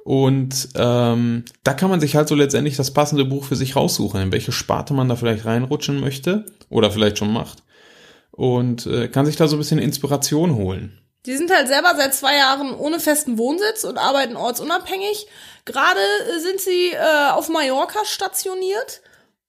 Und 0.04 0.70
ähm, 0.76 1.44
da 1.64 1.74
kann 1.74 1.90
man 1.90 2.00
sich 2.00 2.16
halt 2.16 2.30
so 2.30 2.36
letztendlich 2.36 2.78
das 2.78 2.92
passende 2.92 3.26
Buch 3.26 3.44
für 3.44 3.58
sich 3.58 3.76
raussuchen, 3.76 4.22
in 4.22 4.32
welche 4.32 4.54
Sparte 4.54 4.94
man 4.94 5.10
da 5.10 5.16
vielleicht 5.16 5.46
reinrutschen 5.46 6.00
möchte 6.00 6.46
oder 6.70 6.92
vielleicht 6.92 7.18
schon 7.18 7.34
macht. 7.34 7.64
Und 8.32 8.86
äh, 8.86 9.10
kann 9.10 9.26
sich 9.26 9.36
da 9.36 9.48
so 9.48 9.56
ein 9.56 9.60
bisschen 9.60 9.80
Inspiration 9.80 10.56
holen. 10.56 10.98
Die 11.26 11.36
sind 11.36 11.52
halt 11.52 11.68
selber 11.68 11.94
seit 11.98 12.14
zwei 12.14 12.38
Jahren 12.38 12.74
ohne 12.74 13.02
festen 13.02 13.38
Wohnsitz 13.38 13.84
und 13.84 13.98
arbeiten 13.98 14.38
ortsunabhängig. 14.38 15.28
Gerade 15.66 16.00
sind 16.40 16.62
sie 16.62 16.94
äh, 16.94 17.32
auf 17.32 17.50
Mallorca 17.50 18.06
stationiert 18.06 19.02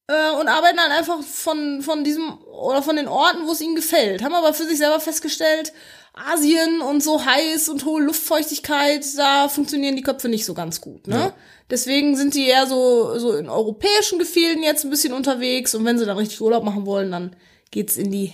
äh, 0.09 0.41
und 0.41 0.49
arbeiten 0.49 0.81
halt 0.81 0.93
einfach 0.93 1.23
von, 1.23 1.83
von 1.83 2.03
diesem 2.03 2.39
oder 2.39 2.83
von 2.83 2.97
den 2.97 3.09
Orten, 3.09 3.47
wo 3.47 3.53
es 3.53 3.61
ihnen 3.61 3.77
gefällt. 3.77 4.23
Haben 4.23 4.35
aber 4.35 4.53
für 4.53 4.65
sich 4.65 4.79
selber 4.79 5.01
festgestellt, 5.01 5.73
Asien 6.15 6.81
und 6.81 7.03
so 7.03 7.25
heiß 7.25 7.69
und 7.69 7.85
hohe 7.85 8.03
Luftfeuchtigkeit, 8.03 9.05
da 9.17 9.49
funktionieren 9.49 9.95
die 9.95 10.03
Köpfe 10.03 10.29
nicht 10.29 10.45
so 10.45 10.55
ganz 10.55 10.81
gut. 10.81 11.07
Ne? 11.07 11.17
Ja. 11.17 11.35
Deswegen 11.71 12.17
sind 12.17 12.35
sie 12.35 12.47
eher 12.47 12.67
so, 12.67 13.19
so 13.19 13.35
in 13.35 13.49
europäischen 13.49 14.19
Gefilden 14.19 14.63
jetzt 14.63 14.85
ein 14.85 14.91
bisschen 14.91 15.13
unterwegs 15.13 15.75
und 15.75 15.85
wenn 15.85 15.99
sie 15.99 16.07
dann 16.07 16.17
richtig 16.17 16.41
Urlaub 16.41 16.65
machen 16.65 16.87
wollen, 16.87 17.13
dann 17.13 17.37
geht's 17.71 17.97
in 17.97 18.11
die 18.11 18.33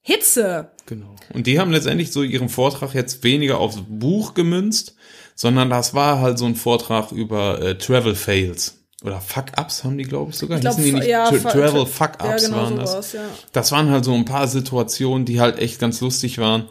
Hitze. 0.00 0.72
Genau. 0.86 1.14
Und 1.32 1.46
die 1.46 1.60
haben 1.60 1.70
letztendlich 1.70 2.12
so 2.12 2.22
ihren 2.22 2.48
Vortrag 2.48 2.92
jetzt 2.94 3.22
weniger 3.22 3.60
aufs 3.60 3.78
Buch 3.88 4.34
gemünzt, 4.34 4.96
sondern 5.36 5.70
das 5.70 5.94
war 5.94 6.20
halt 6.20 6.38
so 6.38 6.44
ein 6.44 6.56
Vortrag 6.56 7.12
über 7.12 7.62
äh, 7.62 7.78
Travel 7.78 8.16
Fails. 8.16 8.81
Oder 9.04 9.20
Fuck-Ups 9.20 9.84
haben 9.84 9.98
die, 9.98 10.04
glaube 10.04 10.30
ich, 10.30 10.36
sogar. 10.36 10.58
Ich 10.58 10.62
glaub, 10.62 10.76
Hießen 10.76 10.92
die 10.92 10.98
nicht? 11.00 11.08
ja, 11.08 11.28
Tra 11.30 11.50
Travel 11.50 11.82
Tra- 11.82 11.86
Fuck-Ups 11.86 12.42
ja, 12.42 12.48
genau 12.48 12.56
waren 12.56 12.76
das. 12.76 12.90
sowas, 12.92 13.12
ja. 13.14 13.20
Das 13.52 13.72
waren 13.72 13.90
halt 13.90 14.04
so 14.04 14.14
ein 14.14 14.24
paar 14.24 14.46
Situationen, 14.48 15.24
die 15.24 15.40
halt 15.40 15.58
echt 15.58 15.80
ganz 15.80 16.00
lustig 16.00 16.38
waren, 16.38 16.68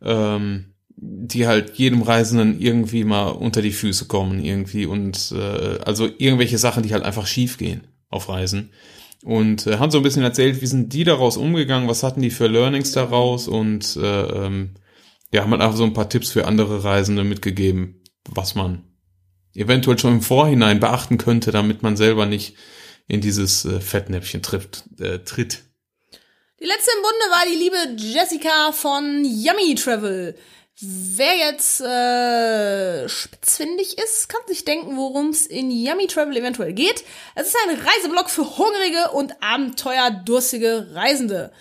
ähm, 0.00 0.66
die 0.96 1.46
halt 1.46 1.74
jedem 1.74 2.02
Reisenden 2.02 2.60
irgendwie 2.60 3.02
mal 3.04 3.28
unter 3.30 3.62
die 3.62 3.72
Füße 3.72 4.04
kommen 4.06 4.44
irgendwie 4.44 4.86
und 4.86 5.32
äh, 5.36 5.78
also 5.84 6.08
irgendwelche 6.18 6.58
Sachen, 6.58 6.82
die 6.84 6.92
halt 6.92 7.02
einfach 7.04 7.26
schief 7.26 7.58
gehen 7.58 7.86
auf 8.08 8.28
Reisen. 8.28 8.70
Und 9.24 9.66
äh, 9.66 9.78
haben 9.78 9.90
so 9.90 9.98
ein 9.98 10.02
bisschen 10.04 10.22
erzählt, 10.22 10.60
wie 10.62 10.66
sind 10.66 10.92
die 10.92 11.04
daraus 11.04 11.36
umgegangen, 11.36 11.88
was 11.88 12.02
hatten 12.02 12.22
die 12.22 12.30
für 12.30 12.46
Learnings 12.46 12.92
daraus 12.92 13.48
und 13.48 13.96
äh, 13.96 14.00
ähm, 14.46 14.74
ja, 15.32 15.42
haben 15.42 15.50
halt 15.52 15.62
einfach 15.62 15.76
so 15.76 15.84
ein 15.84 15.94
paar 15.94 16.08
Tipps 16.08 16.30
für 16.30 16.46
andere 16.46 16.84
Reisende 16.84 17.24
mitgegeben, 17.24 18.02
was 18.28 18.54
man 18.54 18.84
eventuell 19.54 19.98
schon 19.98 20.14
im 20.14 20.22
Vorhinein 20.22 20.80
beachten 20.80 21.18
könnte, 21.18 21.50
damit 21.50 21.82
man 21.82 21.96
selber 21.96 22.26
nicht 22.26 22.56
in 23.08 23.20
dieses 23.20 23.64
äh, 23.64 23.80
Fettnäpfchen 23.80 24.42
trifft, 24.42 24.84
äh, 24.98 25.18
tritt. 25.18 25.62
Die 26.60 26.66
letzte 26.66 26.92
im 26.96 27.02
Bunde 27.02 27.30
war 27.30 27.44
die 27.50 27.58
liebe 27.58 28.02
Jessica 28.02 28.72
von 28.72 29.24
Yummy 29.24 29.74
Travel. 29.74 30.36
Wer 30.80 31.36
jetzt 31.36 31.80
äh, 31.80 33.08
spitzfindig 33.08 33.98
ist, 33.98 34.28
kann 34.28 34.40
sich 34.46 34.64
denken, 34.64 34.96
worum 34.96 35.28
es 35.28 35.46
in 35.46 35.70
Yummy 35.70 36.06
Travel 36.06 36.36
eventuell 36.36 36.72
geht. 36.72 37.04
Es 37.34 37.48
ist 37.48 37.56
ein 37.68 37.78
Reiseblog 37.78 38.30
für 38.30 38.58
hungrige 38.58 39.10
und 39.12 39.34
abenteuerdurstige 39.42 40.88
Reisende. 40.92 41.52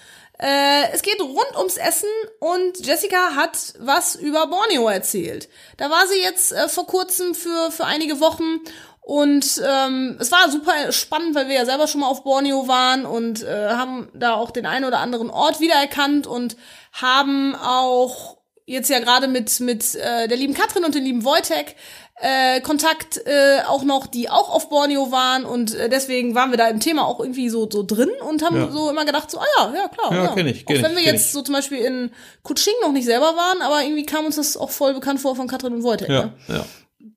Äh, 0.42 0.92
es 0.92 1.04
geht 1.04 1.22
rund 1.22 1.56
ums 1.56 1.78
Essen 1.78 2.10
und 2.40 2.84
Jessica 2.84 3.36
hat 3.36 3.76
was 3.78 4.16
über 4.16 4.48
Borneo 4.48 4.88
erzählt. 4.90 5.50
Da 5.78 5.92
war 5.92 6.08
sie 6.08 6.20
jetzt 6.20 6.52
äh, 6.52 6.68
vor 6.68 6.88
kurzem 6.88 7.36
für, 7.36 7.70
für 7.72 7.86
einige 7.86 8.20
Wochen 8.20 8.60
und 9.02 9.62
ähm, 9.64 10.18
es 10.20 10.32
war 10.32 10.50
super 10.50 10.92
spannend, 10.92 11.36
weil 11.36 11.48
wir 11.48 11.56
ja 11.56 11.66
selber 11.66 11.86
schon 11.86 12.02
mal 12.02 12.08
auf 12.08 12.24
Borneo 12.24 12.68
waren 12.68 13.06
und 13.06 13.44
äh, 13.44 13.70
haben 13.70 14.10
da 14.16 14.34
auch 14.34 14.50
den 14.50 14.66
einen 14.66 14.86
oder 14.86 15.00
anderen 15.00 15.30
Ort 15.30 15.60
wiedererkannt 15.60 16.26
und 16.26 16.58
haben 16.92 17.56
auch 17.56 18.41
jetzt 18.72 18.90
ja 18.90 19.00
gerade 19.00 19.28
mit, 19.28 19.60
mit 19.60 19.96
äh, 19.96 20.28
der 20.28 20.38
lieben 20.38 20.54
Katrin 20.54 20.84
und 20.84 20.96
dem 20.96 21.04
lieben 21.04 21.24
Wojtek 21.24 21.76
äh, 22.24 22.62
Kontakt 22.62 23.18
äh, 23.26 23.62
auch 23.68 23.84
noch, 23.84 24.06
die 24.08 24.30
auch 24.30 24.50
auf 24.50 24.70
Borneo 24.70 25.12
waren 25.12 25.44
und 25.46 25.74
äh, 25.74 25.90
deswegen 25.90 26.36
waren 26.36 26.52
wir 26.52 26.58
da 26.58 26.68
im 26.68 26.80
Thema 26.80 27.06
auch 27.06 27.20
irgendwie 27.20 27.50
so, 27.50 27.68
so 27.70 27.84
drin 27.84 28.10
und 28.30 28.44
haben 28.44 28.56
Ja. 28.58 28.72
so 28.72 28.90
immer 28.92 29.06
gedacht, 29.06 29.32
so, 29.32 29.40
ah 29.40 29.46
ja, 29.58 29.74
ja 29.74 29.88
klar. 29.88 30.14
Ja, 30.24 30.28
kenn 30.36 30.46
ich, 30.48 30.66
kenn 30.66 30.78
auch 30.78 30.84
wenn 30.90 30.96
wir 30.96 31.04
jetzt 31.04 31.28
ich. 31.28 31.32
so 31.32 31.42
zum 31.42 31.56
Beispiel 31.56 31.80
in 31.80 32.12
Kuching 32.44 32.74
noch 32.84 32.92
nicht 32.92 33.06
selber 33.06 33.36
waren, 33.36 33.62
aber 33.64 33.82
irgendwie 33.84 34.06
kam 34.06 34.26
uns 34.26 34.36
das 34.36 34.56
auch 34.56 34.70
voll 34.70 34.94
bekannt 34.94 35.20
vor 35.20 35.36
von 35.36 35.48
Katrin 35.48 35.74
und 35.74 35.84
Wojtek. 35.84 36.10
Ja, 36.10 36.24
Ne? 36.26 36.34
ja. 36.48 36.66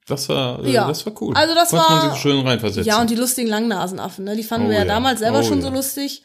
Das 0.06 0.28
war, 0.30 0.64
äh, 0.64 0.70
Ja. 0.70 0.86
das 0.88 1.04
war 1.06 1.12
cool. 1.20 1.34
Also 1.36 1.54
das 1.54 1.70
Konnte 1.70 1.84
war- 1.86 2.02
man 2.04 2.10
sich 2.12 2.20
schön 2.22 2.40
reinversetzen. 2.46 2.84
Ja, 2.88 3.00
und 3.00 3.10
die 3.10 3.14
lustigen 3.16 3.48
Langnasenaffen, 3.48 4.24
ne? 4.24 4.36
Die 4.36 4.42
fanden 4.42 4.66
Oh 4.66 4.70
wir 4.70 4.76
ja, 4.78 4.84
ja. 4.84 4.88
damals 4.88 5.20
selber 5.20 5.40
Oh 5.40 5.42
schon 5.42 5.58
ja. 5.60 5.66
so 5.66 5.70
lustig. 5.70 6.22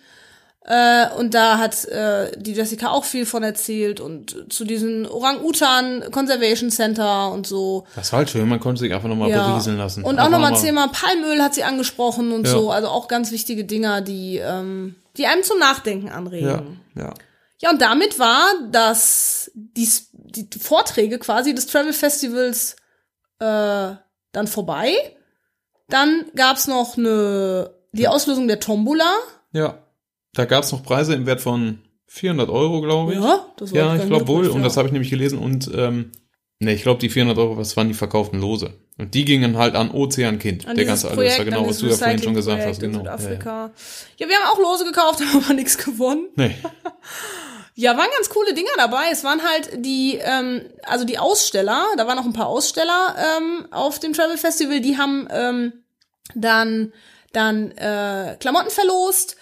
Äh, 0.71 1.09
und 1.17 1.33
da 1.33 1.57
hat 1.57 1.83
äh, 1.85 2.31
die 2.37 2.53
Jessica 2.53 2.89
auch 2.91 3.03
viel 3.03 3.25
von 3.25 3.41
erzählt 3.41 3.99
und 3.99 4.53
zu 4.53 4.65
diesen 4.65 5.07
Orang-Utan 5.07 6.11
Conservation 6.11 6.69
Center 6.69 7.31
und 7.31 7.47
so. 7.47 7.87
das 7.95 8.11
war 8.13 8.19
halt 8.19 8.29
schön, 8.29 8.47
man 8.47 8.59
konnte 8.59 8.79
sich 8.81 8.93
einfach 8.93 9.09
nochmal 9.09 9.31
Ja. 9.31 9.47
berieseln 9.47 9.77
lassen. 9.79 10.03
Und 10.03 10.19
auch 10.19 10.29
nochmal 10.29 10.51
noch 10.51 10.57
mal- 10.59 10.63
Thema 10.63 10.87
Palmöl 10.89 11.41
hat 11.41 11.55
sie 11.55 11.63
angesprochen 11.63 12.31
und 12.31 12.45
Ja. 12.45 12.51
so. 12.53 12.69
Also 12.69 12.87
auch 12.87 13.07
ganz 13.07 13.31
wichtige 13.31 13.65
Dinger, 13.65 14.01
die, 14.01 14.37
ähm, 14.37 14.93
die 15.17 15.25
einem 15.25 15.41
zum 15.41 15.57
Nachdenken 15.57 16.09
anregen. 16.09 16.79
Ja, 16.95 17.01
ja. 17.03 17.13
Ja, 17.61 17.71
und 17.71 17.81
damit 17.81 18.19
war 18.19 18.45
das, 18.71 19.49
die, 19.55 19.89
die 20.13 20.59
Vorträge 20.59 21.17
quasi 21.17 21.55
des 21.55 21.65
Travel 21.65 21.93
Festivals 21.93 22.75
äh, 23.39 23.45
dann 24.31 24.47
vorbei. 24.47 24.93
Dann 25.89 26.25
gab's 26.35 26.67
noch 26.67 26.95
eine, 26.95 27.71
die 27.91 28.07
Auslösung 28.07 28.47
der 28.47 28.59
Tombola. 28.59 29.11
Ja. 29.51 29.79
Da 30.33 30.45
gab's 30.45 30.71
noch 30.71 30.83
Preise 30.83 31.13
im 31.15 31.25
Wert 31.25 31.41
von 31.41 31.79
400 32.07 32.49
Euro, 32.49 32.81
glaube 32.81 33.13
ich. 33.13 33.19
Ja, 33.19 33.45
das 33.57 33.71
war 33.73 33.77
Ja, 33.79 33.95
ich 33.95 34.05
glaube 34.07 34.27
wohl. 34.27 34.41
übrig, 34.41 34.53
Und 34.55 34.61
ja. 34.61 34.67
das 34.67 34.77
habe 34.77 34.87
ich 34.87 34.91
nämlich 34.91 35.09
gelesen. 35.09 35.39
Und 35.39 35.69
ähm, 35.75 36.11
ne, 36.59 36.73
ich 36.73 36.81
glaube, 36.83 36.99
die 36.99 37.09
400 37.09 37.37
Euro, 37.37 37.55
das 37.55 37.75
waren 37.77 37.87
die 37.87 37.93
verkauften 37.93 38.39
Lose. 38.39 38.73
Und 38.97 39.13
die 39.13 39.25
gingen 39.25 39.57
halt 39.57 39.75
an 39.75 39.91
Ozeankind. 39.91 40.67
An 40.67 40.75
der 40.75 40.85
ganze 40.85 41.07
alles, 41.07 41.15
Projekt, 41.15 41.35
ja 41.37 41.43
an 41.43 41.49
genau, 41.49 41.67
was 41.69 41.77
du 41.79 41.87
ja 41.87 41.95
vorhin 41.95 42.21
schon 42.21 42.33
gesagt 42.33 42.59
hast. 42.59 42.67
Recyclingprojekt 42.67 42.81
Genau. 42.81 42.99
in 42.99 43.05
Ja, 43.05 43.11
ja. 43.11 43.17
Südafrika. 43.39 43.71
Ja, 44.17 44.27
wir 44.27 44.35
haben 44.35 44.49
auch 44.53 44.59
Lose 44.59 44.85
gekauft, 44.85 45.19
haben 45.33 45.43
aber 45.43 45.53
nichts 45.53 45.77
gewonnen. 45.77 46.27
Nee. 46.35 46.55
Ja, 47.75 47.95
waren 47.97 48.09
ganz 48.13 48.29
coole 48.29 48.53
Dinger 48.53 48.71
dabei. 48.75 49.03
Es 49.09 49.23
waren 49.23 49.41
halt 49.41 49.69
die, 49.85 50.19
ähm, 50.21 50.63
also 50.83 51.05
die 51.05 51.17
Aussteller, 51.17 51.85
da 51.95 52.05
waren 52.07 52.17
noch 52.17 52.25
ein 52.25 52.33
paar 52.33 52.47
Aussteller 52.47 53.15
ähm, 53.37 53.67
auf 53.71 53.99
dem 53.99 54.11
Travel 54.11 54.35
Festival, 54.37 54.81
die 54.81 54.97
haben 54.97 55.29
ähm, 55.31 55.71
dann, 56.35 56.91
dann 57.31 57.71
äh, 57.71 58.35
Klamotten 58.37 58.69
verlost. 58.69 59.37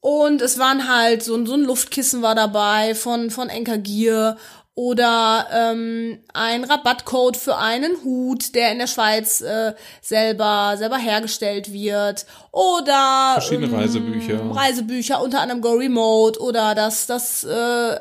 Und 0.00 0.40
es 0.42 0.58
waren 0.58 0.88
halt 0.88 1.22
so, 1.22 1.34
ein- 1.34 1.46
so 1.46 1.54
ein 1.54 1.62
Luftkissen 1.64 2.22
war 2.22 2.34
dabei 2.34 2.94
von, 2.94 3.30
von 3.30 3.48
Enker 3.48 3.78
Gear 3.78 4.36
oder 4.74 5.48
ähm, 5.52 6.20
ein 6.34 6.62
Rabattcode 6.62 7.36
für 7.36 7.56
einen 7.56 8.04
Hut, 8.04 8.54
der 8.54 8.70
in 8.70 8.78
der 8.78 8.86
Schweiz 8.86 9.40
äh, 9.40 9.74
selber 10.00 10.74
selber 10.78 10.98
hergestellt 10.98 11.72
wird 11.72 12.26
oder 12.52 13.32
Verschiedene 13.34 13.66
ähm, 13.66 13.74
Reisebücher. 13.74 14.40
Reisebücher, 14.54 15.20
unter 15.20 15.40
anderem 15.40 15.62
Go 15.62 15.72
Remote 15.72 16.40
oder 16.40 16.76
das, 16.76 17.06
das 17.06 17.42
äh, 17.42 17.50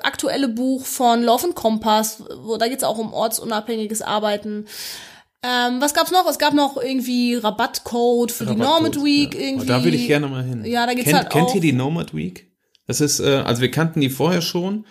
aktuelle 0.04 0.50
Buch 0.50 0.86
von 0.86 1.24
Love 1.24 1.46
and 1.48 1.56
Compass, 1.56 2.22
wo 2.44 2.58
da 2.58 2.68
geht's 2.68 2.84
auch 2.84 3.00
um 3.00 3.12
ortsunabhängiges 3.12 4.04
Arbeiten. 4.04 4.68
Ähm, 5.48 5.80
was 5.80 5.94
gab's 5.94 6.12
noch? 6.12 6.28
Es 6.30 6.40
gab 6.40 6.54
noch 6.54 6.76
irgendwie 6.78 7.36
Rabattcode 7.36 8.32
für 8.32 8.46
die 8.46 8.52
Rabattcode, 8.52 8.96
Nomad 8.96 9.06
Week. 9.06 9.34
ja. 9.34 9.40
Irgendwie. 9.40 9.66
Oh, 9.66 9.68
da 9.68 9.84
würde 9.84 9.96
ich 9.96 10.08
gerne 10.08 10.28
mal 10.28 10.44
hin. 10.44 10.66
Ja, 10.66 10.86
da 10.86 10.94
geht's 10.94 11.06
kennt, 11.06 11.18
halt 11.18 11.30
Kennt 11.30 11.48
auch. 11.50 11.56
ihr 11.56 11.62
die 11.62 11.74
Nomad 11.74 12.14
Week? 12.14 12.52
Das 12.86 13.00
ist, 13.02 13.20
äh, 13.20 13.44
also 13.46 13.62
wir 13.62 13.72
kannten 13.72 14.02
die 14.02 14.10
vorher 14.10 14.42
schon, 14.42 14.86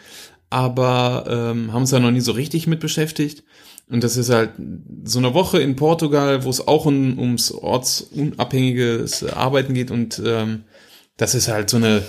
aber 0.49 1.25
ähm, 1.29 1.73
haben 1.73 1.83
uns 1.83 1.90
da 1.90 1.99
noch 1.99 2.11
nie 2.11 2.21
so 2.21 2.33
richtig 2.33 2.66
mit 2.66 2.81
beschäftigt. 2.81 3.45
Und 3.88 4.03
das 4.03 4.16
ist 4.16 4.31
halt 4.31 4.51
so 5.05 5.19
eine 5.19 5.35
Woche 5.35 5.61
in 5.61 5.77
Portugal, 5.77 6.45
wo 6.45 6.51
es 6.51 6.66
auch 6.66 6.87
um, 6.87 7.19
ums 7.19 7.53
ortsunabhängiges 7.53 9.25
Arbeiten 9.25 9.75
geht. 9.75 9.90
Und 9.90 10.21
ähm, 10.25 10.64
das 11.16 11.35
ist 11.35 11.49
halt 11.49 11.71
so 11.71 11.77
eine, 11.77 12.03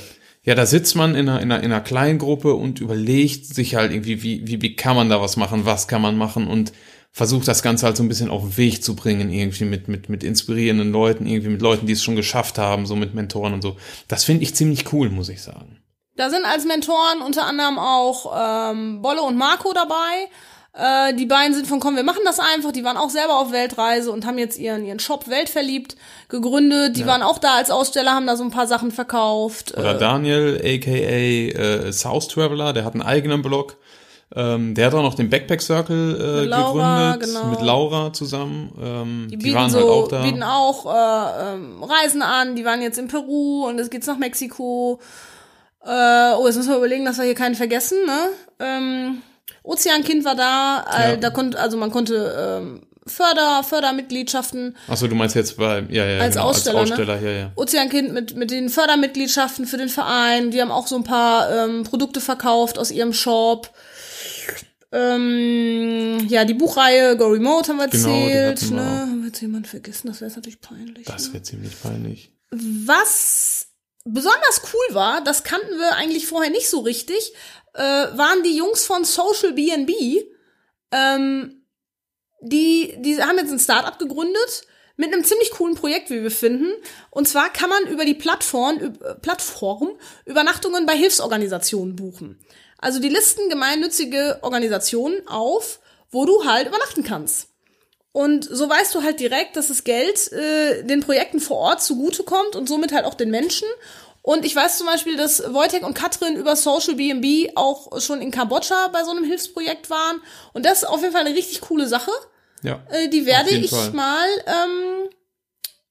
ja, 0.43 0.55
da 0.55 0.65
sitzt 0.65 0.95
man 0.95 1.15
in 1.15 1.29
einer, 1.29 1.41
in 1.41 1.51
einer, 1.51 1.63
in 1.63 1.71
einer 1.71 1.81
kleinen 1.81 2.17
Gruppe 2.17 2.53
und 2.53 2.79
überlegt 2.79 3.45
sich 3.45 3.75
halt 3.75 3.91
irgendwie, 3.91 4.23
wie, 4.23 4.47
wie, 4.47 4.61
wie 4.61 4.75
kann 4.75 4.95
man 4.95 5.09
da 5.09 5.21
was 5.21 5.37
machen, 5.37 5.65
was 5.65 5.87
kann 5.87 6.01
man 6.01 6.17
machen 6.17 6.47
und 6.47 6.71
versucht 7.17 7.47
das 7.47 7.63
Ganze 7.63 7.87
halt 7.87 7.97
so 7.97 8.03
ein 8.03 8.07
bisschen 8.09 8.29
auf 8.29 8.43
den 8.43 8.57
Weg 8.57 8.83
zu 8.83 8.95
bringen, 8.95 9.31
irgendwie 9.31 9.65
mit, 9.65 9.87
mit, 9.87 10.07
mit 10.07 10.23
inspirierenden 10.23 10.91
Leuten, 10.91 11.25
irgendwie 11.25 11.49
mit 11.49 11.63
Leuten, 11.63 11.87
die 11.87 11.93
es 11.93 12.03
schon 12.03 12.15
geschafft 12.15 12.59
haben, 12.59 12.85
so 12.85 12.95
mit 12.95 13.15
Mentoren 13.15 13.53
und 13.55 13.63
so. 13.63 13.75
Das 14.07 14.23
finde 14.23 14.43
ich 14.43 14.53
ziemlich 14.53 14.93
cool, 14.93 15.09
muss 15.09 15.27
ich 15.29 15.41
sagen. 15.41 15.79
Da 16.15 16.29
sind 16.29 16.45
als 16.45 16.65
Mentoren 16.65 17.23
unter 17.25 17.45
anderem 17.47 17.79
auch 17.79 18.71
ähm, 18.71 19.01
Bolle 19.01 19.23
und 19.23 19.35
Marco 19.35 19.73
dabei. 19.73 20.29
Äh, 20.73 21.15
die 21.15 21.25
beiden 21.25 21.55
sind 21.55 21.65
von 21.65 21.79
Komm, 21.79 21.95
wir 21.95 22.03
machen 22.03 22.21
das 22.23 22.37
einfach. 22.39 22.71
Die 22.71 22.83
waren 22.83 22.97
auch 22.97 23.09
selber 23.09 23.39
auf 23.39 23.51
Weltreise 23.51 24.11
und 24.11 24.27
haben 24.27 24.37
jetzt 24.37 24.59
ihren, 24.59 24.85
ihren 24.85 24.99
Shop 24.99 25.27
Weltverliebt 25.27 25.95
gegründet. 26.29 26.97
Die 26.97 27.01
Ja. 27.01 27.07
waren 27.07 27.23
auch 27.23 27.39
da 27.39 27.55
als 27.55 27.71
Aussteller, 27.71 28.11
haben 28.11 28.27
da 28.27 28.35
so 28.35 28.43
ein 28.43 28.51
paar 28.51 28.67
Sachen 28.67 28.91
verkauft. 28.91 29.73
Oder 29.75 29.95
Äh, 29.95 29.97
Daniel, 29.99 30.57
aka 30.63 30.91
äh, 30.91 31.91
South 31.91 32.27
Traveler, 32.27 32.73
der 32.73 32.85
hat 32.85 32.93
einen 32.93 33.01
eigenen 33.01 33.41
Blog. 33.41 33.77
Ähm, 34.35 34.75
der 34.75 34.87
hat 34.87 34.93
auch 34.93 35.03
noch 35.03 35.13
den 35.15 35.29
Backpack 35.29 35.61
Circle 35.61 36.19
äh, 36.19 36.41
Mit 36.41 36.49
Laura, 36.49 37.13
gegründet, 37.13 37.29
genau. 37.29 37.49
mit 37.49 37.61
Laura 37.61 38.13
zusammen. 38.13 38.71
Ähm, 38.81 39.27
die 39.31 39.37
die, 39.37 39.43
bieten 39.45 39.55
waren 39.55 39.69
so, 39.69 39.77
halt 39.77 39.87
auch 39.87 40.07
da. 40.09 40.21
bieten 40.23 40.43
auch 40.43 40.85
äh, 40.85 41.53
ähm, 41.53 41.83
Reisen 41.83 42.21
an. 42.21 42.55
Die 42.55 42.65
waren 42.65 42.81
jetzt 42.81 42.97
in 42.99 43.07
Peru 43.07 43.65
und 43.67 43.79
es 43.79 43.89
geht's 43.89 44.05
nach 44.05 44.17
Mexiko. 44.17 44.99
Äh, 45.85 46.33
oh, 46.37 46.45
jetzt 46.45 46.57
müssen 46.57 46.69
wir 46.69 46.77
überlegen, 46.77 47.05
dass 47.05 47.17
wir 47.17 47.23
hier 47.23 47.35
keinen 47.35 47.55
vergessen, 47.55 47.99
ne? 48.05 48.19
Ähm, 48.59 49.21
Ozeankind 49.63 50.25
war 50.25 50.35
da, 50.35 50.85
äh, 50.93 51.11
Ja. 51.11 51.15
da 51.17 51.29
konnte, 51.29 51.57
also 51.59 51.77
man 51.77 51.91
konnte 51.91 52.59
ähm, 52.59 52.81
Förder, 53.05 53.63
Fördermitgliedschaften 53.63 54.75
Achso, 54.89 55.07
du 55.07 55.15
meinst 55.15 55.35
jetzt 55.35 55.55
bei, 55.57 55.85
ja, 55.89 56.05
ja, 56.05 56.19
Als 56.19 56.35
genau, 56.35 56.47
Aussteller, 56.47 56.79
als 56.79 56.89
ne? 56.89 56.95
Aussteller, 56.95 57.21
ja, 57.21 57.31
ja. 57.31 57.51
Ozeankind 57.55 58.13
mit, 58.13 58.35
mit 58.35 58.51
den 58.51 58.67
Fördermitgliedschaften 58.69 59.65
für 59.65 59.77
den 59.77 59.87
Verein. 59.87 60.51
Die 60.51 60.61
haben 60.61 60.71
auch 60.71 60.87
so 60.87 60.97
ein 60.97 61.05
paar 61.05 61.49
ähm, 61.49 61.83
Produkte 61.83 62.19
verkauft 62.19 62.77
aus 62.77 62.91
ihrem 62.91 63.13
Shop. 63.13 63.71
Ähm, 64.91 66.25
ja, 66.29 66.45
die 66.45 66.53
Buchreihe 66.53 67.17
Go 67.17 67.27
Remote 67.27 67.69
haben 67.69 67.77
wir 67.77 67.87
Genau, 67.87 68.07
erzählt. 68.07 68.69
wir 68.69 68.75
ne? 68.77 68.85
Haben 69.01 69.19
wir 69.21 69.27
jetzt 69.27 69.41
jemanden 69.41 69.67
vergessen? 69.67 70.07
Das 70.07 70.21
wäre 70.21 70.31
natürlich 70.31 70.61
peinlich. 70.61 71.05
Das 71.05 71.27
ne? 71.27 71.33
wäre 71.33 71.43
ziemlich 71.43 71.81
peinlich. 71.81 72.31
Was 72.51 73.67
besonders 74.05 74.61
cool 74.73 74.95
war, 74.95 75.21
das 75.23 75.43
kannten 75.43 75.77
wir 75.77 75.95
eigentlich 75.95 76.27
vorher 76.27 76.51
nicht 76.51 76.69
so 76.69 76.79
richtig, 76.79 77.33
äh, 77.73 77.81
waren 77.81 78.43
die 78.43 78.55
Jungs 78.55 78.85
von 78.85 79.03
Social 79.03 79.53
BNB. 79.53 79.91
Ähm, 80.91 81.65
die, 82.41 82.95
die 82.99 83.21
haben 83.21 83.37
jetzt 83.37 83.51
ein 83.51 83.59
Startup 83.59 83.99
gegründet 83.99 84.65
mit 84.95 85.13
einem 85.13 85.23
ziemlich 85.23 85.51
coolen 85.51 85.75
Projekt, 85.75 86.09
wie 86.09 86.23
wir 86.23 86.31
finden. 86.31 86.71
Und 87.11 87.27
zwar 87.27 87.51
kann 87.51 87.69
man 87.69 87.87
über 87.87 88.05
die 88.05 88.13
Plattform, 88.13 88.97
Plattform 89.21 89.91
Übernachtungen 90.25 90.85
bei 90.85 90.95
Hilfsorganisationen 90.95 91.95
buchen. 91.95 92.39
Also 92.77 92.99
die 92.99 93.09
listen 93.09 93.49
gemeinnützige 93.49 94.39
Organisationen 94.41 95.27
auf, 95.27 95.79
wo 96.11 96.25
du 96.25 96.45
halt 96.45 96.67
übernachten 96.67 97.03
kannst. 97.03 97.49
Und 98.11 98.45
so 98.45 98.67
weißt 98.67 98.95
du 98.95 99.03
halt 99.03 99.19
direkt, 99.19 99.55
dass 99.55 99.67
das 99.67 99.83
Geld 99.83 100.31
äh, 100.31 100.83
den 100.83 101.01
Projekten 101.01 101.39
vor 101.39 101.57
Ort 101.57 101.83
zugutekommt 101.83 102.55
und 102.55 102.67
somit 102.67 102.91
halt 102.91 103.05
auch 103.05 103.13
den 103.13 103.29
Menschen. 103.29 103.67
Und 104.23 104.43
ich 104.43 104.55
weiß 104.55 104.77
zum 104.77 104.87
Beispiel, 104.87 105.15
dass 105.15 105.53
Wojtek 105.53 105.85
und 105.85 105.93
Katrin 105.93 106.35
über 106.35 106.55
Social 106.55 106.95
BNB 106.95 107.51
auch 107.55 108.01
schon 108.01 108.21
in 108.21 108.31
Kambodscha 108.31 108.89
bei 108.89 109.03
so 109.03 109.11
einem 109.11 109.23
Hilfsprojekt 109.23 109.89
waren. 109.89 110.19
Und 110.53 110.65
das 110.65 110.79
ist 110.79 110.89
auf 110.89 111.01
jeden 111.01 111.13
Fall 111.13 111.25
eine 111.25 111.35
richtig 111.35 111.61
coole 111.61 111.87
Sache. 111.87 112.11
Ja. 112.63 112.81
Äh, 112.89 113.07
die 113.07 113.25
werde 113.25 113.51
ich 113.51 113.69
Fall. 113.69 113.91
mal 113.91 114.27
ähm, 114.47 115.09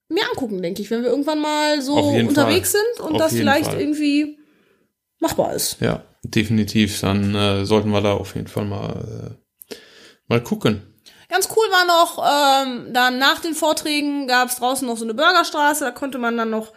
mir 0.09 0.29
angucken, 0.29 0.61
denke 0.63 0.83
ich, 0.83 0.91
wenn 0.91 1.03
wir 1.03 1.11
irgendwann 1.11 1.39
mal 1.39 1.81
so 1.81 1.95
unterwegs 1.95 2.73
Fall. 2.73 2.81
sind 2.81 3.07
und 3.07 3.15
Auf 3.15 3.23
das 3.23 3.33
vielleicht 3.33 3.71
Fall. 3.71 3.81
irgendwie 3.81 4.39
machbar 5.19 5.55
ist. 5.55 5.77
Ja, 5.81 6.03
definitiv. 6.31 7.01
Dann 7.01 7.35
äh, 7.35 7.65
sollten 7.65 7.91
wir 7.91 8.01
da 8.01 8.15
auf 8.15 8.35
jeden 8.35 8.49
Fall 8.49 8.65
mal, 8.65 9.37
äh, 9.71 9.75
mal 10.29 10.43
gucken. 10.43 10.83
Ganz 11.29 11.49
cool 11.57 11.67
war 11.71 11.87
noch, 11.87 12.19
ähm, 12.25 12.93
dann 12.93 13.19
nach 13.19 13.41
den 13.41 13.55
Vorträgen 13.55 14.29
gab 14.29 14.49
es 14.49 14.57
draußen 14.57 14.87
noch 14.87 14.97
so 14.97 15.05
eine 15.05 15.15
Burgerstraße, 15.15 15.85
da 15.85 15.91
konnte 15.91 16.19
man 16.19 16.37
dann 16.37 16.51
noch 16.51 16.73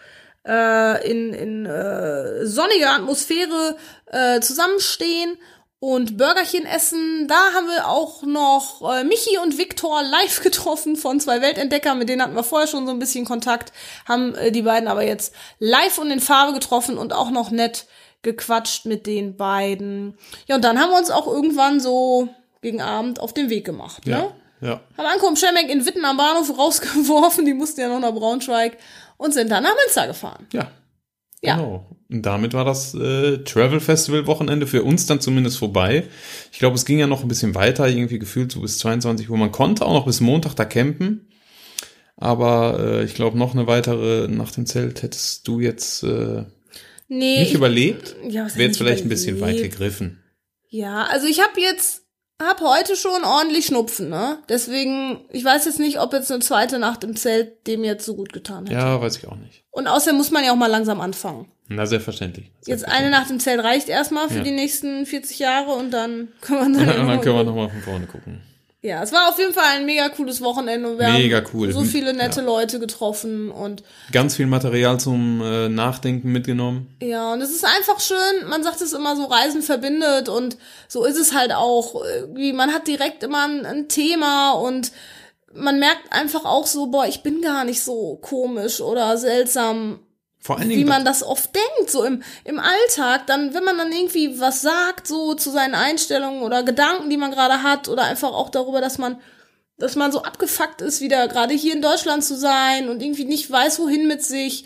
äh, 0.48 1.10
in, 1.10 1.34
in 1.34 1.66
äh, 1.68 2.46
sonniger 2.48 2.94
Atmosphäre 2.96 3.78
äh, 4.08 4.40
zusammenstehen 4.40 5.38
und 5.80 6.18
Burgerchen 6.18 6.66
essen. 6.66 7.28
Da 7.28 7.54
haben 7.54 7.68
wir 7.68 7.88
auch 7.88 8.24
noch 8.24 8.92
äh, 8.92 9.04
Michi 9.04 9.38
und 9.38 9.58
Viktor 9.58 10.02
live 10.04 10.42
getroffen 10.44 10.96
von 10.96 11.20
zwei 11.20 11.42
Weltentdeckern, 11.42 11.98
mit 11.98 12.10
denen 12.10 12.22
hatten 12.22 12.36
wir 12.36 12.44
vorher 12.44 12.68
schon 12.68 12.86
so 12.86 12.92
ein 12.92 13.00
bisschen 13.00 13.26
Kontakt, 13.26 13.72
haben 14.08 14.36
äh, 14.36 14.52
die 14.52 14.64
beiden 14.64 14.90
aber 14.90 15.04
jetzt 15.04 15.34
live 15.60 15.98
und 16.00 16.12
in 16.12 16.20
Farbe 16.20 16.54
getroffen 16.54 16.98
und 16.98 17.14
auch 17.14 17.30
noch 17.30 17.52
nett 17.52 17.86
gequatscht 18.22 18.86
mit 18.86 19.06
den 19.08 19.38
beiden. 19.38 20.16
Ja, 20.48 20.56
und 20.56 20.64
dann 20.64 20.80
haben 20.80 20.92
wir 20.92 20.98
uns 20.98 21.12
auch 21.12 21.28
irgendwann 21.28 21.80
so 21.80 22.30
gegen 22.62 22.82
Abend 22.82 23.20
auf 23.20 23.34
den 23.34 23.50
Weg 23.50 23.66
gemacht. 23.66 24.06
Ne? 24.06 24.12
Ja. 24.12 24.32
Ja. 24.62 24.82
Haben 24.98 25.06
Ankommen 25.06 25.38
Schemek 25.38 25.70
in 25.70 25.86
Witten 25.86 26.04
am 26.04 26.18
Bahnhof 26.18 26.50
rausgeworfen, 26.58 27.46
die 27.46 27.54
mussten 27.54 27.82
ja 27.82 27.88
noch 27.88 28.00
nach 28.00 28.14
Braunschweig 28.14 28.78
und 29.18 29.34
sind 29.34 29.50
dann 29.50 29.64
nach 29.64 29.76
Münster 29.76 30.08
gefahren. 30.08 30.48
Ja. 30.52 30.72
Ja. 31.42 31.56
Genau. 31.56 31.86
Und 32.10 32.26
damit 32.26 32.54
war 32.54 32.66
das 32.66 32.94
äh, 32.96 33.38
Travel 33.44 33.80
Festival 33.80 34.26
Wochenende 34.28 34.68
für 34.68 34.84
uns 34.84 35.06
dann 35.06 35.22
zumindest 35.22 35.60
vorbei. 35.60 36.08
Ich 36.52 36.60
glaube, 36.60 36.76
es 36.76 36.86
ging 36.86 37.00
ja 37.00 37.08
noch 37.08 37.22
ein 37.22 37.28
bisschen 37.28 37.56
weiter, 37.56 37.88
irgendwie 37.88 38.20
gefühlt 38.20 38.52
so 38.52 38.62
bis 38.62 38.80
22 38.80 39.30
Uhr. 39.30 39.38
Man 39.38 39.52
konnte 39.52 39.86
auch 39.86 39.94
noch 39.94 40.06
bis 40.06 40.20
Montag 40.20 40.56
da 40.56 40.66
campen. 40.66 41.30
Aber 42.18 42.80
äh, 42.80 43.04
ich 43.06 43.14
glaube, 43.14 43.38
noch 43.38 43.54
eine 43.54 43.68
weitere 43.68 44.28
nach 44.28 44.52
dem 44.52 44.66
Zelt 44.66 45.04
hättest 45.04 45.48
du 45.48 45.62
jetzt 45.62 46.04
äh, 46.04 46.44
Nee. 47.10 47.40
nicht 47.40 47.50
ich- 47.50 47.54
überlebt. 47.56 48.16
ja, 48.30 48.46
Wäre 48.56 48.68
jetzt 48.68 48.78
vielleicht 48.78 49.04
ein 49.06 49.10
bisschen 49.10 49.42
weit 49.42 49.56
überlebt? 49.56 49.72
gegriffen. 49.74 50.24
Ja, 50.70 51.04
also 51.10 51.28
ich 51.28 51.42
habe 51.42 51.60
jetzt, 51.60 52.04
hab 52.42 52.62
heute 52.62 52.96
schon 52.96 53.24
ordentlich 53.26 53.66
Schnupfen, 53.66 54.10
ne? 54.10 54.38
Deswegen, 54.48 55.26
ich 55.32 55.44
weiß 55.44 55.66
jetzt 55.66 55.80
nicht, 55.80 56.00
ob 56.00 56.14
jetzt 56.14 56.32
eine 56.32 56.42
zweite 56.42 56.78
Nacht 56.80 57.04
im 57.04 57.16
Zelt 57.16 57.66
dem 57.68 57.84
jetzt 57.84 58.06
so 58.06 58.16
gut 58.16 58.32
getan 58.32 58.66
hätte. 58.68 58.78
Ja, 58.80 59.02
weiß 59.02 59.18
ich 59.18 59.28
auch 59.28 59.36
nicht. 59.36 59.64
Und 59.72 59.88
außerdem 59.88 60.16
muss 60.18 60.30
man 60.32 60.44
ja 60.46 60.52
auch 60.52 60.56
mal 60.56 60.68
langsam 60.68 61.02
anfangen. 61.02 61.52
Na, 61.68 61.86
selbstverständlich. 61.86 62.52
Jetzt 62.66 62.88
eine 62.88 63.10
Nacht 63.10 63.30
im 63.30 63.40
Zelt 63.40 63.64
reicht 63.64 63.90
erstmal 63.90 64.28
für 64.30 64.38
Ja. 64.38 64.44
die 64.44 64.52
nächsten 64.52 65.06
40 65.06 65.38
Jahre 65.40 65.72
und 65.74 65.92
dann 65.92 66.30
können 66.42 66.74
wir 66.74 66.80
dann, 66.86 67.00
Und 67.02 67.08
dann 67.08 67.22
können 67.22 67.36
wir 67.36 67.44
mal- 67.44 67.46
nochmal 67.46 67.70
von 67.70 67.82
vorne 67.82 68.06
gucken. 68.08 68.42
Ja, 68.82 69.04
es 69.04 69.12
war 69.12 69.28
auf 69.28 69.38
jeden 69.38 69.54
Fall 69.54 69.66
ein 69.76 69.86
mega 69.86 70.08
cooles 70.08 70.40
Wochenende 70.40 70.90
und 70.90 71.00
wir 71.00 71.10
Mega 71.10 71.38
haben 71.38 71.48
cool. 71.54 71.72
so 71.74 71.84
viele 71.84 72.14
nette 72.14 72.40
Ja. 72.40 72.46
Leute 72.46 72.80
getroffen 72.80 73.52
und 73.52 73.84
Ganz 74.14 74.38
viel 74.38 74.46
Material 74.48 74.98
zum 74.98 75.42
äh, 75.42 75.68
Nachdenken 75.68 76.32
mitgenommen. 76.32 76.96
Ja, 77.02 77.34
und 77.34 77.42
es 77.42 77.50
ist 77.52 77.66
einfach 77.66 78.00
schön, 78.00 78.48
man 78.48 78.64
sagt 78.64 78.80
es 78.80 78.94
immer 78.94 79.18
so, 79.18 79.26
Reisen 79.26 79.64
verbindet 79.64 80.30
und 80.30 80.58
so 80.88 81.04
ist 81.04 81.18
es 81.20 81.34
halt 81.34 81.52
auch. 81.54 82.02
Irgendwie, 82.06 82.54
man 82.54 82.74
hat 82.74 82.88
direkt 82.88 83.22
immer 83.24 83.46
ein, 83.46 83.66
ein 83.66 83.90
Thema 83.90 84.52
und 84.54 84.94
man 85.54 85.78
merkt 85.80 86.14
einfach 86.14 86.46
auch 86.46 86.66
so, 86.66 86.86
boah, 86.88 87.06
ich 87.06 87.22
bin 87.22 87.42
gar 87.42 87.66
nicht 87.66 87.84
so 87.84 88.18
komisch 88.22 88.80
oder 88.80 89.18
seltsam, 89.18 90.00
Vor 90.42 90.58
allen 90.58 90.70
wie 90.70 90.76
Dingen, 90.78 90.88
man 90.90 91.04
das 91.06 91.22
oft 91.22 91.50
denkt, 91.54 91.92
so 91.92 92.04
im, 92.04 92.24
im 92.46 92.60
Alltag. 92.60 93.28
Dann, 93.28 93.54
wenn 93.54 93.64
man 93.64 93.78
dann 93.78 93.92
irgendwie 93.92 94.40
was 94.40 94.62
sagt, 94.62 95.06
so 95.08 95.34
zu 95.34 95.50
seinen 95.52 95.76
Einstellungen 95.76 96.44
oder 96.44 96.64
Gedanken, 96.64 97.10
die 97.10 97.18
man 97.18 97.32
gerade 97.32 97.62
hat 97.64 97.90
oder 97.90 98.04
einfach 98.04 98.32
auch 98.32 98.50
darüber, 98.50 98.82
dass 98.82 98.98
man 98.98 99.20
dass 99.78 99.96
man 99.96 100.12
so 100.12 100.24
abgefuckt 100.24 100.82
ist, 100.82 101.00
wieder 101.00 101.30
gerade 101.30 101.54
hier 101.54 101.74
in 101.74 101.82
Deutschland 101.82 102.22
zu 102.26 102.36
sein 102.38 102.90
und 102.90 103.02
irgendwie 103.02 103.24
nicht 103.24 103.50
weiß, 103.50 103.80
wohin 103.80 104.08
mit 104.10 104.22
sich. 104.22 104.66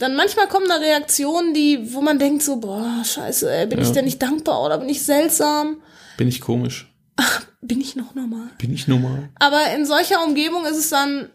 Dann 0.00 0.16
manchmal 0.16 0.48
kommen 0.48 0.66
da 0.68 0.74
Reaktionen, 0.74 1.54
die, 1.54 1.94
wo 1.94 2.00
man 2.00 2.18
denkt 2.18 2.42
so, 2.42 2.56
boah, 2.56 3.00
scheiße, 3.04 3.48
ey, 3.48 3.66
bin 3.68 3.78
Ja. 3.78 3.84
ich 3.84 3.92
denn 3.92 4.06
nicht 4.06 4.20
dankbar 4.20 4.60
oder 4.64 4.78
bin 4.78 4.88
ich 4.88 5.04
seltsam? 5.04 5.80
bin 6.16 6.26
ich 6.26 6.40
komisch? 6.40 6.92
Bin 7.62 7.80
ich 7.80 7.94
noch 7.94 8.14
normal? 8.16 8.48
Bin 8.58 8.72
ich 8.74 8.88
normal? 8.88 9.28
Aber 9.38 9.60
in 9.76 9.84
solcher 9.86 10.24
Umgebung 10.24 10.64
ist 10.64 10.78
es 10.78 10.88
dann 10.90 11.28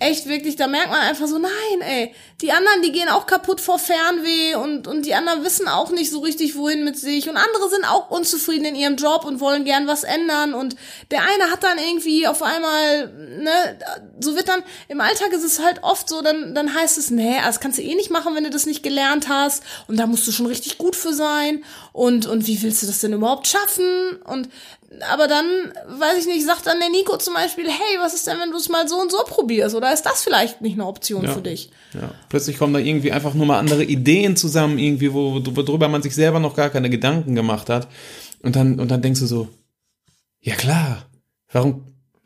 echt 0.00 0.28
wirklich, 0.28 0.54
da 0.56 0.68
merkt 0.68 0.90
man 0.90 1.00
einfach 1.00 1.26
so, 1.26 1.38
nein, 1.38 1.80
ey, 1.80 2.14
die 2.40 2.52
anderen, 2.52 2.82
die 2.82 2.92
gehen 2.92 3.08
auch 3.08 3.26
kaputt 3.26 3.60
vor 3.60 3.80
Fernweh 3.80 4.54
und, 4.54 4.86
und 4.86 5.04
die 5.04 5.14
anderen 5.14 5.42
wissen 5.42 5.66
auch 5.66 5.90
nicht 5.90 6.10
so 6.10 6.20
richtig, 6.20 6.56
wohin 6.56 6.84
mit 6.84 6.96
sich. 6.96 7.28
Und 7.28 7.36
andere 7.36 7.68
sind 7.68 7.84
auch 7.84 8.08
unzufrieden 8.10 8.64
in 8.64 8.74
ihrem 8.76 8.94
Job 8.94 9.24
und 9.24 9.40
wollen 9.40 9.64
gern 9.64 9.88
was 9.88 10.04
ändern. 10.04 10.54
Und 10.54 10.76
der 11.10 11.22
eine 11.22 11.50
hat 11.50 11.64
dann 11.64 11.78
irgendwie 11.78 12.28
auf 12.28 12.42
einmal, 12.42 13.08
ne, 13.40 13.78
so 14.20 14.36
wird 14.36 14.48
dann, 14.48 14.62
im 14.86 15.00
Alltag 15.00 15.32
ist 15.32 15.42
es 15.42 15.58
halt 15.58 15.82
oft 15.82 16.08
so, 16.08 16.22
dann, 16.22 16.54
dann 16.54 16.72
heißt 16.72 16.96
es, 16.96 17.10
nee, 17.10 17.36
das 17.44 17.58
kannst 17.58 17.78
du 17.78 17.82
eh 17.82 17.96
nicht 17.96 18.10
machen, 18.10 18.36
wenn 18.36 18.44
du 18.44 18.50
das 18.50 18.66
nicht 18.66 18.84
gelernt 18.84 19.28
hast. 19.28 19.64
Und 19.88 19.98
da 19.98 20.06
musst 20.06 20.28
du 20.28 20.32
schon 20.32 20.46
richtig 20.46 20.78
gut 20.78 20.94
für 20.94 21.12
sein. 21.12 21.64
Und, 21.92 22.26
und 22.26 22.46
wie 22.46 22.62
willst 22.62 22.84
du 22.84 22.86
das 22.86 23.00
denn 23.00 23.14
überhaupt 23.14 23.48
schaffen? 23.48 24.18
Und 24.24 24.48
aber 25.10 25.28
dann, 25.28 25.46
weiß 25.86 26.18
ich 26.18 26.26
nicht, 26.26 26.46
sagt 26.46 26.66
dann 26.66 26.80
der 26.80 26.88
Nico 26.88 27.16
zum 27.18 27.34
Beispiel, 27.34 27.66
hey, 27.68 27.98
was 28.00 28.14
ist 28.14 28.26
denn, 28.26 28.38
wenn 28.40 28.50
du 28.50 28.56
es 28.56 28.68
mal 28.68 28.88
so 28.88 28.96
und 29.00 29.10
so 29.12 29.18
probierst? 29.24 29.74
Oder 29.76 29.92
ist 29.92 30.02
das 30.02 30.22
vielleicht 30.24 30.60
nicht 30.62 30.74
eine 30.74 30.86
Option 30.86 31.24
Ja. 31.24 31.32
für 31.32 31.42
dich? 31.42 31.70
Ja. 31.94 32.10
Plötzlich 32.28 32.58
kommen 32.58 32.72
da 32.72 32.78
irgendwie 32.80 33.12
einfach 33.12 33.34
nur 33.34 33.46
mal 33.46 33.58
andere 33.58 33.84
Ideen 33.84 34.36
zusammen, 34.36 34.78
irgendwie, 34.78 35.12
wo, 35.12 35.40
worüber 35.44 35.88
man 35.88 36.02
sich 36.02 36.14
selber 36.14 36.40
noch 36.40 36.56
gar 36.56 36.70
keine 36.70 36.88
Gedanken 36.88 37.34
gemacht 37.34 37.68
hat. 37.68 37.86
Und 38.42 38.56
dann, 38.56 38.80
und 38.80 38.90
dann 38.90 39.02
denkst 39.02 39.20
du 39.20 39.26
so, 39.26 39.48
ja 40.40 40.54
klar, 40.54 41.04
warum 41.52 41.84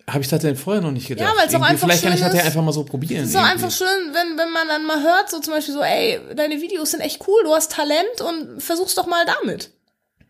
habe 0.08 0.22
ich 0.22 0.28
das 0.28 0.42
denn 0.42 0.56
vorher 0.56 0.82
noch 0.82 0.90
nicht 0.90 1.08
gedacht? 1.08 1.28
Ja, 1.28 1.36
weil 1.40 1.48
es 1.48 1.54
auch 1.54 1.62
einfach 1.62 1.86
Vielleicht 1.86 2.02
kann 2.02 2.12
ich 2.12 2.20
das 2.20 2.34
ja 2.34 2.42
einfach 2.42 2.62
mal 2.62 2.72
so 2.72 2.84
probieren. 2.84 3.24
Es 3.24 3.30
ist 3.30 3.36
auch 3.36 3.40
irgendwie. 3.40 3.64
einfach 3.64 3.76
schön, 3.76 4.12
wenn, 4.12 4.38
wenn 4.38 4.52
man 4.52 4.68
dann 4.68 4.84
mal 4.84 5.02
hört, 5.02 5.30
so 5.30 5.40
zum 5.40 5.54
Beispiel 5.54 5.74
so, 5.74 5.80
ey, 5.82 6.20
deine 6.36 6.60
Videos 6.60 6.90
sind 6.92 7.00
echt 7.00 7.26
cool, 7.26 7.40
du 7.44 7.52
hast 7.54 7.72
Talent 7.72 8.20
und 8.20 8.60
versuch's 8.62 8.94
doch 8.94 9.06
mal 9.06 9.24
damit. 9.42 9.70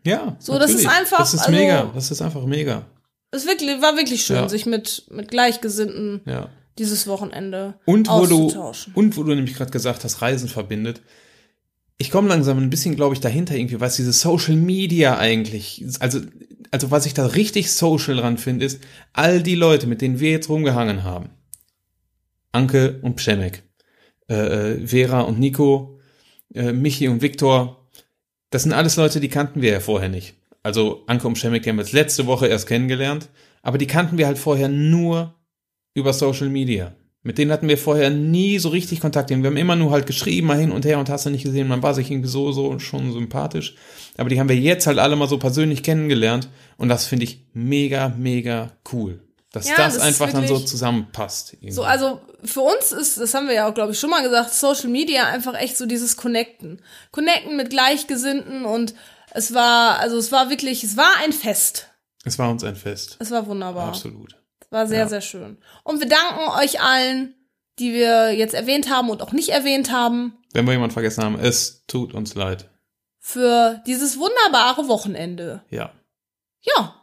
Ja. 0.05 0.35
So, 0.39 0.59
das 0.59 0.71
ist 0.71 0.83
natürlich. 0.83 0.99
einfach, 0.99 1.17
Das 1.19 1.33
ist 1.33 1.39
also- 1.41 1.51
mega. 1.51 1.91
Das 1.93 2.11
ist 2.11 2.21
einfach 2.21 2.45
mega. 2.45 2.85
Es 3.31 3.45
wirklich, 3.47 3.81
war 3.81 3.95
wirklich 3.97 4.23
schön, 4.23 4.35
Ja. 4.35 4.49
sich 4.49 4.65
mit, 4.65 5.05
mit 5.09 5.29
Gleichgesinnten 5.29 6.21
Ja. 6.25 6.49
dieses 6.77 7.07
Wochenende 7.07 7.75
Und 7.85 8.07
wo 8.07 8.25
du, 8.25 8.51
und 8.93 9.17
wo 9.17 9.23
du 9.23 9.33
nämlich 9.33 9.55
gerade 9.55 9.71
gesagt 9.71 10.03
hast, 10.03 10.21
Reisen 10.21 10.49
verbindet. 10.49 11.01
ich 11.97 12.11
komme 12.11 12.27
langsam 12.27 12.57
ein 12.57 12.69
bisschen, 12.69 12.95
glaube 12.95 13.13
ich, 13.15 13.21
dahinter 13.21 13.55
irgendwie, 13.55 13.79
was 13.79 13.95
diese 13.95 14.11
Social 14.11 14.55
Media 14.55 15.17
eigentlich, 15.17 15.85
also, 15.99 16.19
also 16.71 16.91
was 16.91 17.05
ich 17.05 17.13
da 17.13 17.25
richtig 17.27 17.71
social 17.71 18.17
dran 18.17 18.37
finde, 18.37 18.65
ist, 18.65 18.81
all 19.13 19.41
die 19.41 19.55
Leute, 19.55 19.87
mit 19.87 20.01
denen 20.01 20.19
wir 20.19 20.31
jetzt 20.31 20.49
rumgehangen 20.49 21.03
haben, 21.03 21.29
Anke 22.51 22.99
und 23.03 23.15
Pschemek, 23.15 23.63
äh, 24.29 24.33
äh, 24.73 24.87
Vera 24.87 25.21
und 25.21 25.39
Nico, 25.39 25.99
äh, 26.53 26.71
Michi 26.73 27.07
und 27.07 27.21
Viktor, 27.21 27.82
das 28.53 28.63
sind 28.63 28.73
alles 28.73 28.97
Leute, 28.97 29.19
die 29.19 29.29
kannten 29.29 29.63
wir 29.63 29.71
ja 29.71 29.79
vorher 29.79 30.09
nicht. 30.09 30.35
Also 30.61 31.03
Anke 31.07 31.27
und 31.27 31.33
Pschemek, 31.33 31.63
die 31.63 31.69
haben 31.69 31.77
wir 31.77 31.83
jetzt 31.83 31.93
letzte 31.93 32.27
Woche 32.27 32.47
erst 32.47 32.67
kennengelernt, 32.67 33.29
aber 33.63 33.79
die 33.79 33.87
kannten 33.87 34.19
wir 34.19 34.27
halt 34.27 34.37
vorher 34.37 34.69
nur 34.69 35.33
über 35.95 36.13
Social 36.13 36.49
Media. 36.49 36.93
Mit 37.23 37.39
denen 37.39 37.51
hatten 37.51 37.67
wir 37.67 37.79
vorher 37.79 38.11
nie 38.11 38.59
so 38.59 38.69
richtig 38.69 38.99
Kontakt. 38.99 39.29
Wir 39.29 39.37
haben 39.37 39.57
immer 39.57 39.75
nur 39.75 39.91
halt 39.91 40.05
geschrieben, 40.05 40.47
mal 40.47 40.59
hin 40.59 40.71
und 40.71 40.85
her 40.85 40.99
und 40.99 41.09
hast 41.09 41.25
du 41.25 41.31
nicht 41.31 41.45
gesehen, 41.45 41.67
man 41.67 41.81
war 41.81 41.95
sich 41.95 42.11
irgendwie 42.11 42.29
so, 42.29 42.51
so 42.51 42.77
schon 42.77 43.11
sympathisch. 43.11 43.75
Aber 44.17 44.29
die 44.29 44.39
haben 44.39 44.49
wir 44.49 44.57
jetzt 44.57 44.85
halt 44.85 44.99
alle 44.99 45.15
mal 45.15 45.27
so 45.27 45.39
persönlich 45.39 45.81
kennengelernt 45.81 46.47
und 46.77 46.89
das 46.89 47.07
finde 47.07 47.23
ich 47.23 47.47
mega, 47.53 48.09
mega 48.09 48.71
cool. 48.91 49.19
Dass 49.53 49.69
Ja, 49.69 49.75
das, 49.77 49.93
das 49.93 50.03
einfach 50.03 50.31
dann 50.33 50.47
so 50.47 50.59
zusammenpasst. 50.59 51.53
irgendwie. 51.53 51.71
So, 51.71 51.83
also 51.83 52.19
für 52.43 52.61
uns 52.61 52.91
ist, 52.91 53.17
das 53.19 53.33
haben 53.35 53.47
wir 53.47 53.53
ja 53.53 53.69
auch, 53.69 53.73
glaube 53.73 53.93
ich, 53.93 53.99
schon 53.99 54.09
mal 54.09 54.21
gesagt, 54.23 54.51
Social 54.53 54.89
Media 54.89 55.27
einfach 55.27 55.53
echt 55.53 55.77
so 55.77 55.85
dieses 55.85 56.17
Connecten. 56.17 56.81
Connecten 57.11 57.55
mit 57.55 57.69
Gleichgesinnten 57.69 58.65
und 58.65 58.95
es 59.31 59.53
war, 59.53 59.99
also 59.99 60.17
es 60.17 60.31
war 60.31 60.49
wirklich, 60.49 60.83
es 60.83 60.97
war 60.97 61.17
ein 61.23 61.31
Fest. 61.31 61.87
es 62.25 62.37
war 62.39 62.49
uns 62.49 62.63
ein 62.63 62.75
Fest. 62.75 63.15
Es 63.19 63.29
war 63.31 63.45
wunderbar. 63.47 63.87
Absolut. 63.89 64.35
Es 64.59 64.71
war 64.71 64.87
sehr, 64.87 64.99
Ja. 64.99 65.07
sehr 65.07 65.21
schön. 65.21 65.57
Und 65.83 65.99
wir 66.01 66.09
danken 66.09 66.49
euch 66.59 66.81
allen, 66.81 67.35
die 67.79 67.93
wir 67.93 68.31
jetzt 68.33 68.53
erwähnt 68.55 68.89
haben 68.89 69.09
und 69.11 69.21
auch 69.21 69.31
nicht 69.33 69.49
erwähnt 69.49 69.91
haben, 69.91 70.35
Wenn 70.53 70.65
wir 70.65 70.73
jemanden 70.73 70.93
vergessen 70.93 71.23
haben, 71.23 71.39
es 71.39 71.83
tut 71.87 72.13
uns 72.15 72.33
leid. 72.35 72.69
für 73.19 73.81
dieses 73.85 74.17
wunderbare 74.17 74.87
Wochenende. 74.87 75.63
Ja. 75.69 75.91
Ja. 76.61 76.95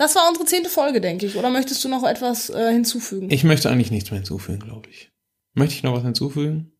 Das 0.00 0.16
war 0.16 0.26
unsere 0.26 0.46
zehnte 0.46 0.70
Folge, 0.70 1.02
denke 1.02 1.26
ich. 1.26 1.36
Oder 1.36 1.50
möchtest 1.50 1.84
du 1.84 1.90
noch 1.90 2.04
etwas 2.04 2.48
äh, 2.48 2.72
hinzufügen? 2.72 3.30
Ich 3.30 3.44
möchte 3.44 3.68
eigentlich 3.68 3.90
nichts 3.90 4.10
mehr 4.10 4.20
hinzufügen, 4.20 4.60
glaube 4.60 4.88
ich. 4.88 5.10
Möchte 5.52 5.74
ich 5.74 5.82
noch 5.82 5.92
was 5.94 6.02
hinzufügen? 6.02 6.72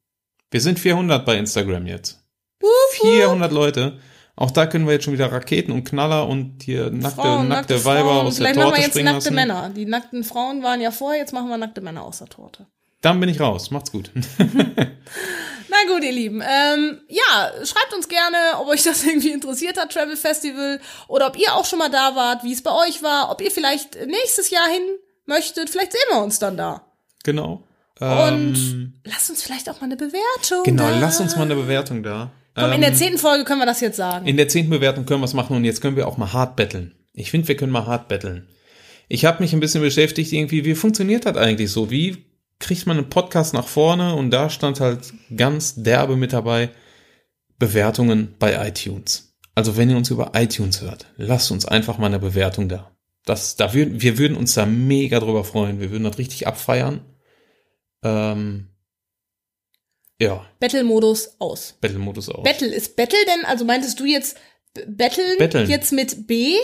Wir 0.50 0.62
sind 0.62 0.80
400 0.80 1.26
bei 1.26 1.36
Instagram 1.36 1.84
jetzt. 1.84 2.24
400 2.92 3.52
Leute. 3.52 3.98
Auch 4.36 4.50
da 4.50 4.64
können 4.64 4.86
wir 4.86 4.94
jetzt 4.94 5.04
schon 5.04 5.12
wieder 5.12 5.30
Raketen 5.30 5.70
und 5.70 5.84
Knaller 5.84 6.26
und 6.28 6.62
hier 6.62 6.90
nackte, 6.90 7.20
Frauen, 7.20 7.48
nackte, 7.48 7.84
Weiber 7.84 8.08
Frauen. 8.08 8.26
aus 8.28 8.36
der 8.36 8.46
Vielleicht 8.46 8.56
machen 8.56 8.64
Torte 8.64 8.78
wir 8.78 8.82
jetzt 8.84 8.92
springen 8.92 9.12
nackte 9.12 9.24
lassen. 9.28 9.34
Männer. 9.34 9.70
Die 9.76 9.84
nackten 9.84 10.24
Frauen 10.24 10.62
waren 10.62 10.80
ja 10.80 10.90
vorher, 10.90 11.20
jetzt 11.20 11.34
machen 11.34 11.50
wir 11.50 11.58
nackte 11.58 11.82
Männer 11.82 12.04
aus 12.04 12.20
der 12.20 12.28
Torte. 12.28 12.68
Dann 13.02 13.18
bin 13.20 13.28
ich 13.28 13.40
raus. 13.40 13.70
Macht's 13.70 13.92
gut. 13.92 14.10
Na 15.68 15.76
gut, 15.94 16.02
ihr 16.02 16.12
Lieben. 16.12 16.42
Ähm, 16.42 17.00
ja, 17.08 17.52
schreibt 17.64 17.94
uns 17.94 18.08
gerne, 18.08 18.36
ob 18.58 18.68
euch 18.68 18.82
das 18.82 19.04
irgendwie 19.06 19.30
interessiert 19.30 19.78
hat, 19.78 19.92
Travel 19.92 20.16
Festival, 20.16 20.80
oder 21.08 21.28
ob 21.28 21.38
ihr 21.38 21.54
auch 21.54 21.64
schon 21.64 21.78
mal 21.78 21.90
da 21.90 22.14
wart, 22.16 22.42
wie 22.44 22.52
es 22.52 22.62
bei 22.62 22.72
euch 22.72 23.02
war, 23.02 23.30
ob 23.30 23.40
ihr 23.40 23.50
vielleicht 23.50 23.94
nächstes 24.06 24.50
Jahr 24.50 24.66
hin 24.68 24.82
möchtet. 25.26 25.70
Vielleicht 25.70 25.92
sehen 25.92 26.00
wir 26.10 26.22
uns 26.22 26.38
dann 26.38 26.56
da. 26.56 26.84
genau. 27.24 27.64
Und 28.00 28.56
Ähm, 28.56 28.94
lasst 29.04 29.28
uns 29.28 29.42
vielleicht 29.42 29.68
auch 29.68 29.78
mal 29.82 29.84
eine 29.84 29.96
Bewertung. 29.96 30.62
genau, 30.64 30.84
da. 30.88 30.98
lasst 30.98 31.20
uns 31.20 31.36
mal 31.36 31.42
eine 31.42 31.54
Bewertung 31.54 32.02
da. 32.02 32.30
Komm, 32.54 32.64
in 32.68 32.72
Ähm, 32.72 32.80
der 32.80 32.94
zehnten 32.94 33.18
Folge 33.18 33.44
können 33.44 33.60
wir 33.60 33.66
das 33.66 33.80
jetzt 33.82 33.98
sagen. 33.98 34.26
In 34.26 34.38
der 34.38 34.48
zehnten 34.48 34.70
Bewertung 34.70 35.04
können 35.04 35.20
wir 35.20 35.26
es 35.26 35.34
machen 35.34 35.54
und 35.54 35.64
jetzt 35.64 35.82
können 35.82 35.96
wir 35.96 36.08
auch 36.08 36.16
mal 36.16 36.32
hart 36.32 36.56
betteln. 36.56 36.94
Ich 37.12 37.30
finde, 37.30 37.46
wir 37.48 37.56
können 37.58 37.70
mal 37.72 37.84
hart 37.86 38.08
betteln. 38.08 38.48
Ich 39.08 39.26
habe 39.26 39.42
mich 39.42 39.52
ein 39.52 39.60
bisschen 39.60 39.82
beschäftigt, 39.82 40.32
irgendwie, 40.32 40.64
wie 40.64 40.74
funktioniert 40.74 41.26
das 41.26 41.36
eigentlich 41.36 41.70
so? 41.70 41.90
Wie 41.90 42.24
kriegt 42.60 42.86
man 42.86 42.96
einen 42.96 43.10
Podcast 43.10 43.52
nach 43.54 43.66
vorne? 43.66 44.14
Und 44.14 44.30
da 44.30 44.48
stand 44.48 44.78
halt 44.78 45.12
ganz 45.36 45.74
derbe 45.82 46.16
mit 46.16 46.32
dabei, 46.32 46.70
Bewertungen 47.58 48.36
bei 48.38 48.68
iTunes. 48.68 49.36
Also 49.54 49.76
wenn 49.76 49.90
ihr 49.90 49.96
uns 49.96 50.10
über 50.10 50.32
iTunes 50.34 50.80
hört, 50.80 51.06
lasst 51.16 51.50
uns 51.50 51.66
einfach 51.66 51.98
mal 51.98 52.06
eine 52.06 52.20
Bewertung 52.20 52.68
da. 52.68 52.96
Das, 53.24 53.56
da 53.56 53.74
würden, 53.74 54.00
wir 54.00 54.16
würden 54.16 54.36
uns 54.36 54.54
da 54.54 54.64
mega 54.64 55.20
drüber 55.20 55.44
freuen. 55.44 55.80
Wir 55.80 55.90
würden 55.90 56.04
das 56.04 56.16
richtig 56.16 56.46
abfeiern. 56.46 57.04
Ähm, 58.02 58.68
ja, 60.18 60.46
Battle-Modus 60.60 61.36
aus. 61.38 61.76
Battle-Modus 61.80 62.28
aus. 62.30 62.44
Battle, 62.44 62.68
ist 62.68 62.96
Battle 62.96 63.18
denn, 63.26 63.44
also 63.44 63.64
meintest 63.64 64.00
du 64.00 64.04
jetzt 64.06 64.38
B- 64.72 64.84
Betteln, 64.86 65.36
Betteln. 65.38 65.68
jetzt 65.68 65.92
mit 65.92 66.26
B, 66.26 66.54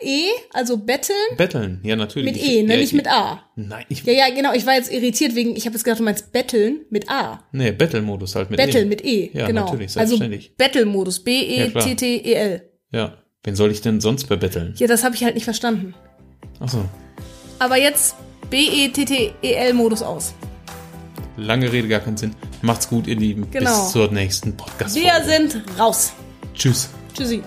E, 0.00 0.26
also 0.52 0.76
Betteln 0.76 1.16
Betteln, 1.36 1.80
ja 1.82 1.96
natürlich. 1.96 2.32
mit 2.34 2.42
E, 2.42 2.62
ne, 2.62 2.74
ja, 2.74 2.76
nicht 2.78 2.90
ich- 2.90 2.92
mit 2.92 3.08
A. 3.08 3.42
Nein, 3.56 3.84
ich, 3.88 4.04
Ja, 4.04 4.12
ja, 4.12 4.34
genau, 4.34 4.52
ich 4.52 4.64
war 4.64 4.74
jetzt 4.74 4.92
irritiert 4.92 5.34
wegen, 5.34 5.56
ich 5.56 5.66
habe 5.66 5.74
jetzt 5.74 5.82
gedacht, 5.84 5.98
du 6.00 6.04
meinst 6.04 6.30
Betteln 6.32 6.82
mit 6.90 7.10
A. 7.10 7.42
nee, 7.52 7.72
Battle-Modus 7.72 8.34
halt 8.36 8.50
mit 8.50 8.58
Battle 8.58 8.82
E. 8.82 8.84
mit 8.84 9.04
E, 9.04 9.30
Ja, 9.32 9.46
genau. 9.48 9.64
natürlich, 9.64 9.88
also 9.98 10.16
selbstverständlich. 10.16 10.56
Battle-Modus, 10.56 11.18
Ja, 11.18 11.22
B-E-T-T-E-L. 11.24 12.68
Ja, 12.92 13.18
wen 13.42 13.56
soll 13.56 13.70
ich 13.72 13.80
denn 13.80 14.00
sonst 14.00 14.28
bebetteln? 14.28 14.74
Ja, 14.76 14.86
das 14.86 15.02
habe 15.04 15.14
ich 15.16 15.24
halt 15.24 15.34
nicht 15.34 15.44
verstanden. 15.44 15.94
Achso, 16.60 16.84
Aber 17.58 17.76
jetzt 17.76 18.14
E 18.14 18.48
B-E-T-T-E-L-Modus 18.50 20.02
aus. 20.02 20.34
lange 21.36 21.72
Rede, 21.72 21.88
gar 21.88 22.00
keinen 22.00 22.16
Sinn. 22.16 22.34
Macht's 22.60 22.88
gut, 22.88 23.06
ihr 23.08 23.16
Lieben. 23.16 23.50
Genau. 23.50 23.70
Bis 23.84 23.90
zur 23.92 24.12
nächsten 24.12 24.56
podcast 24.56 24.94
Wir 24.94 25.12
sind 25.24 25.60
raus. 25.78 26.12
Tschüss. 26.54 26.90
Tschüssi. 27.16 27.42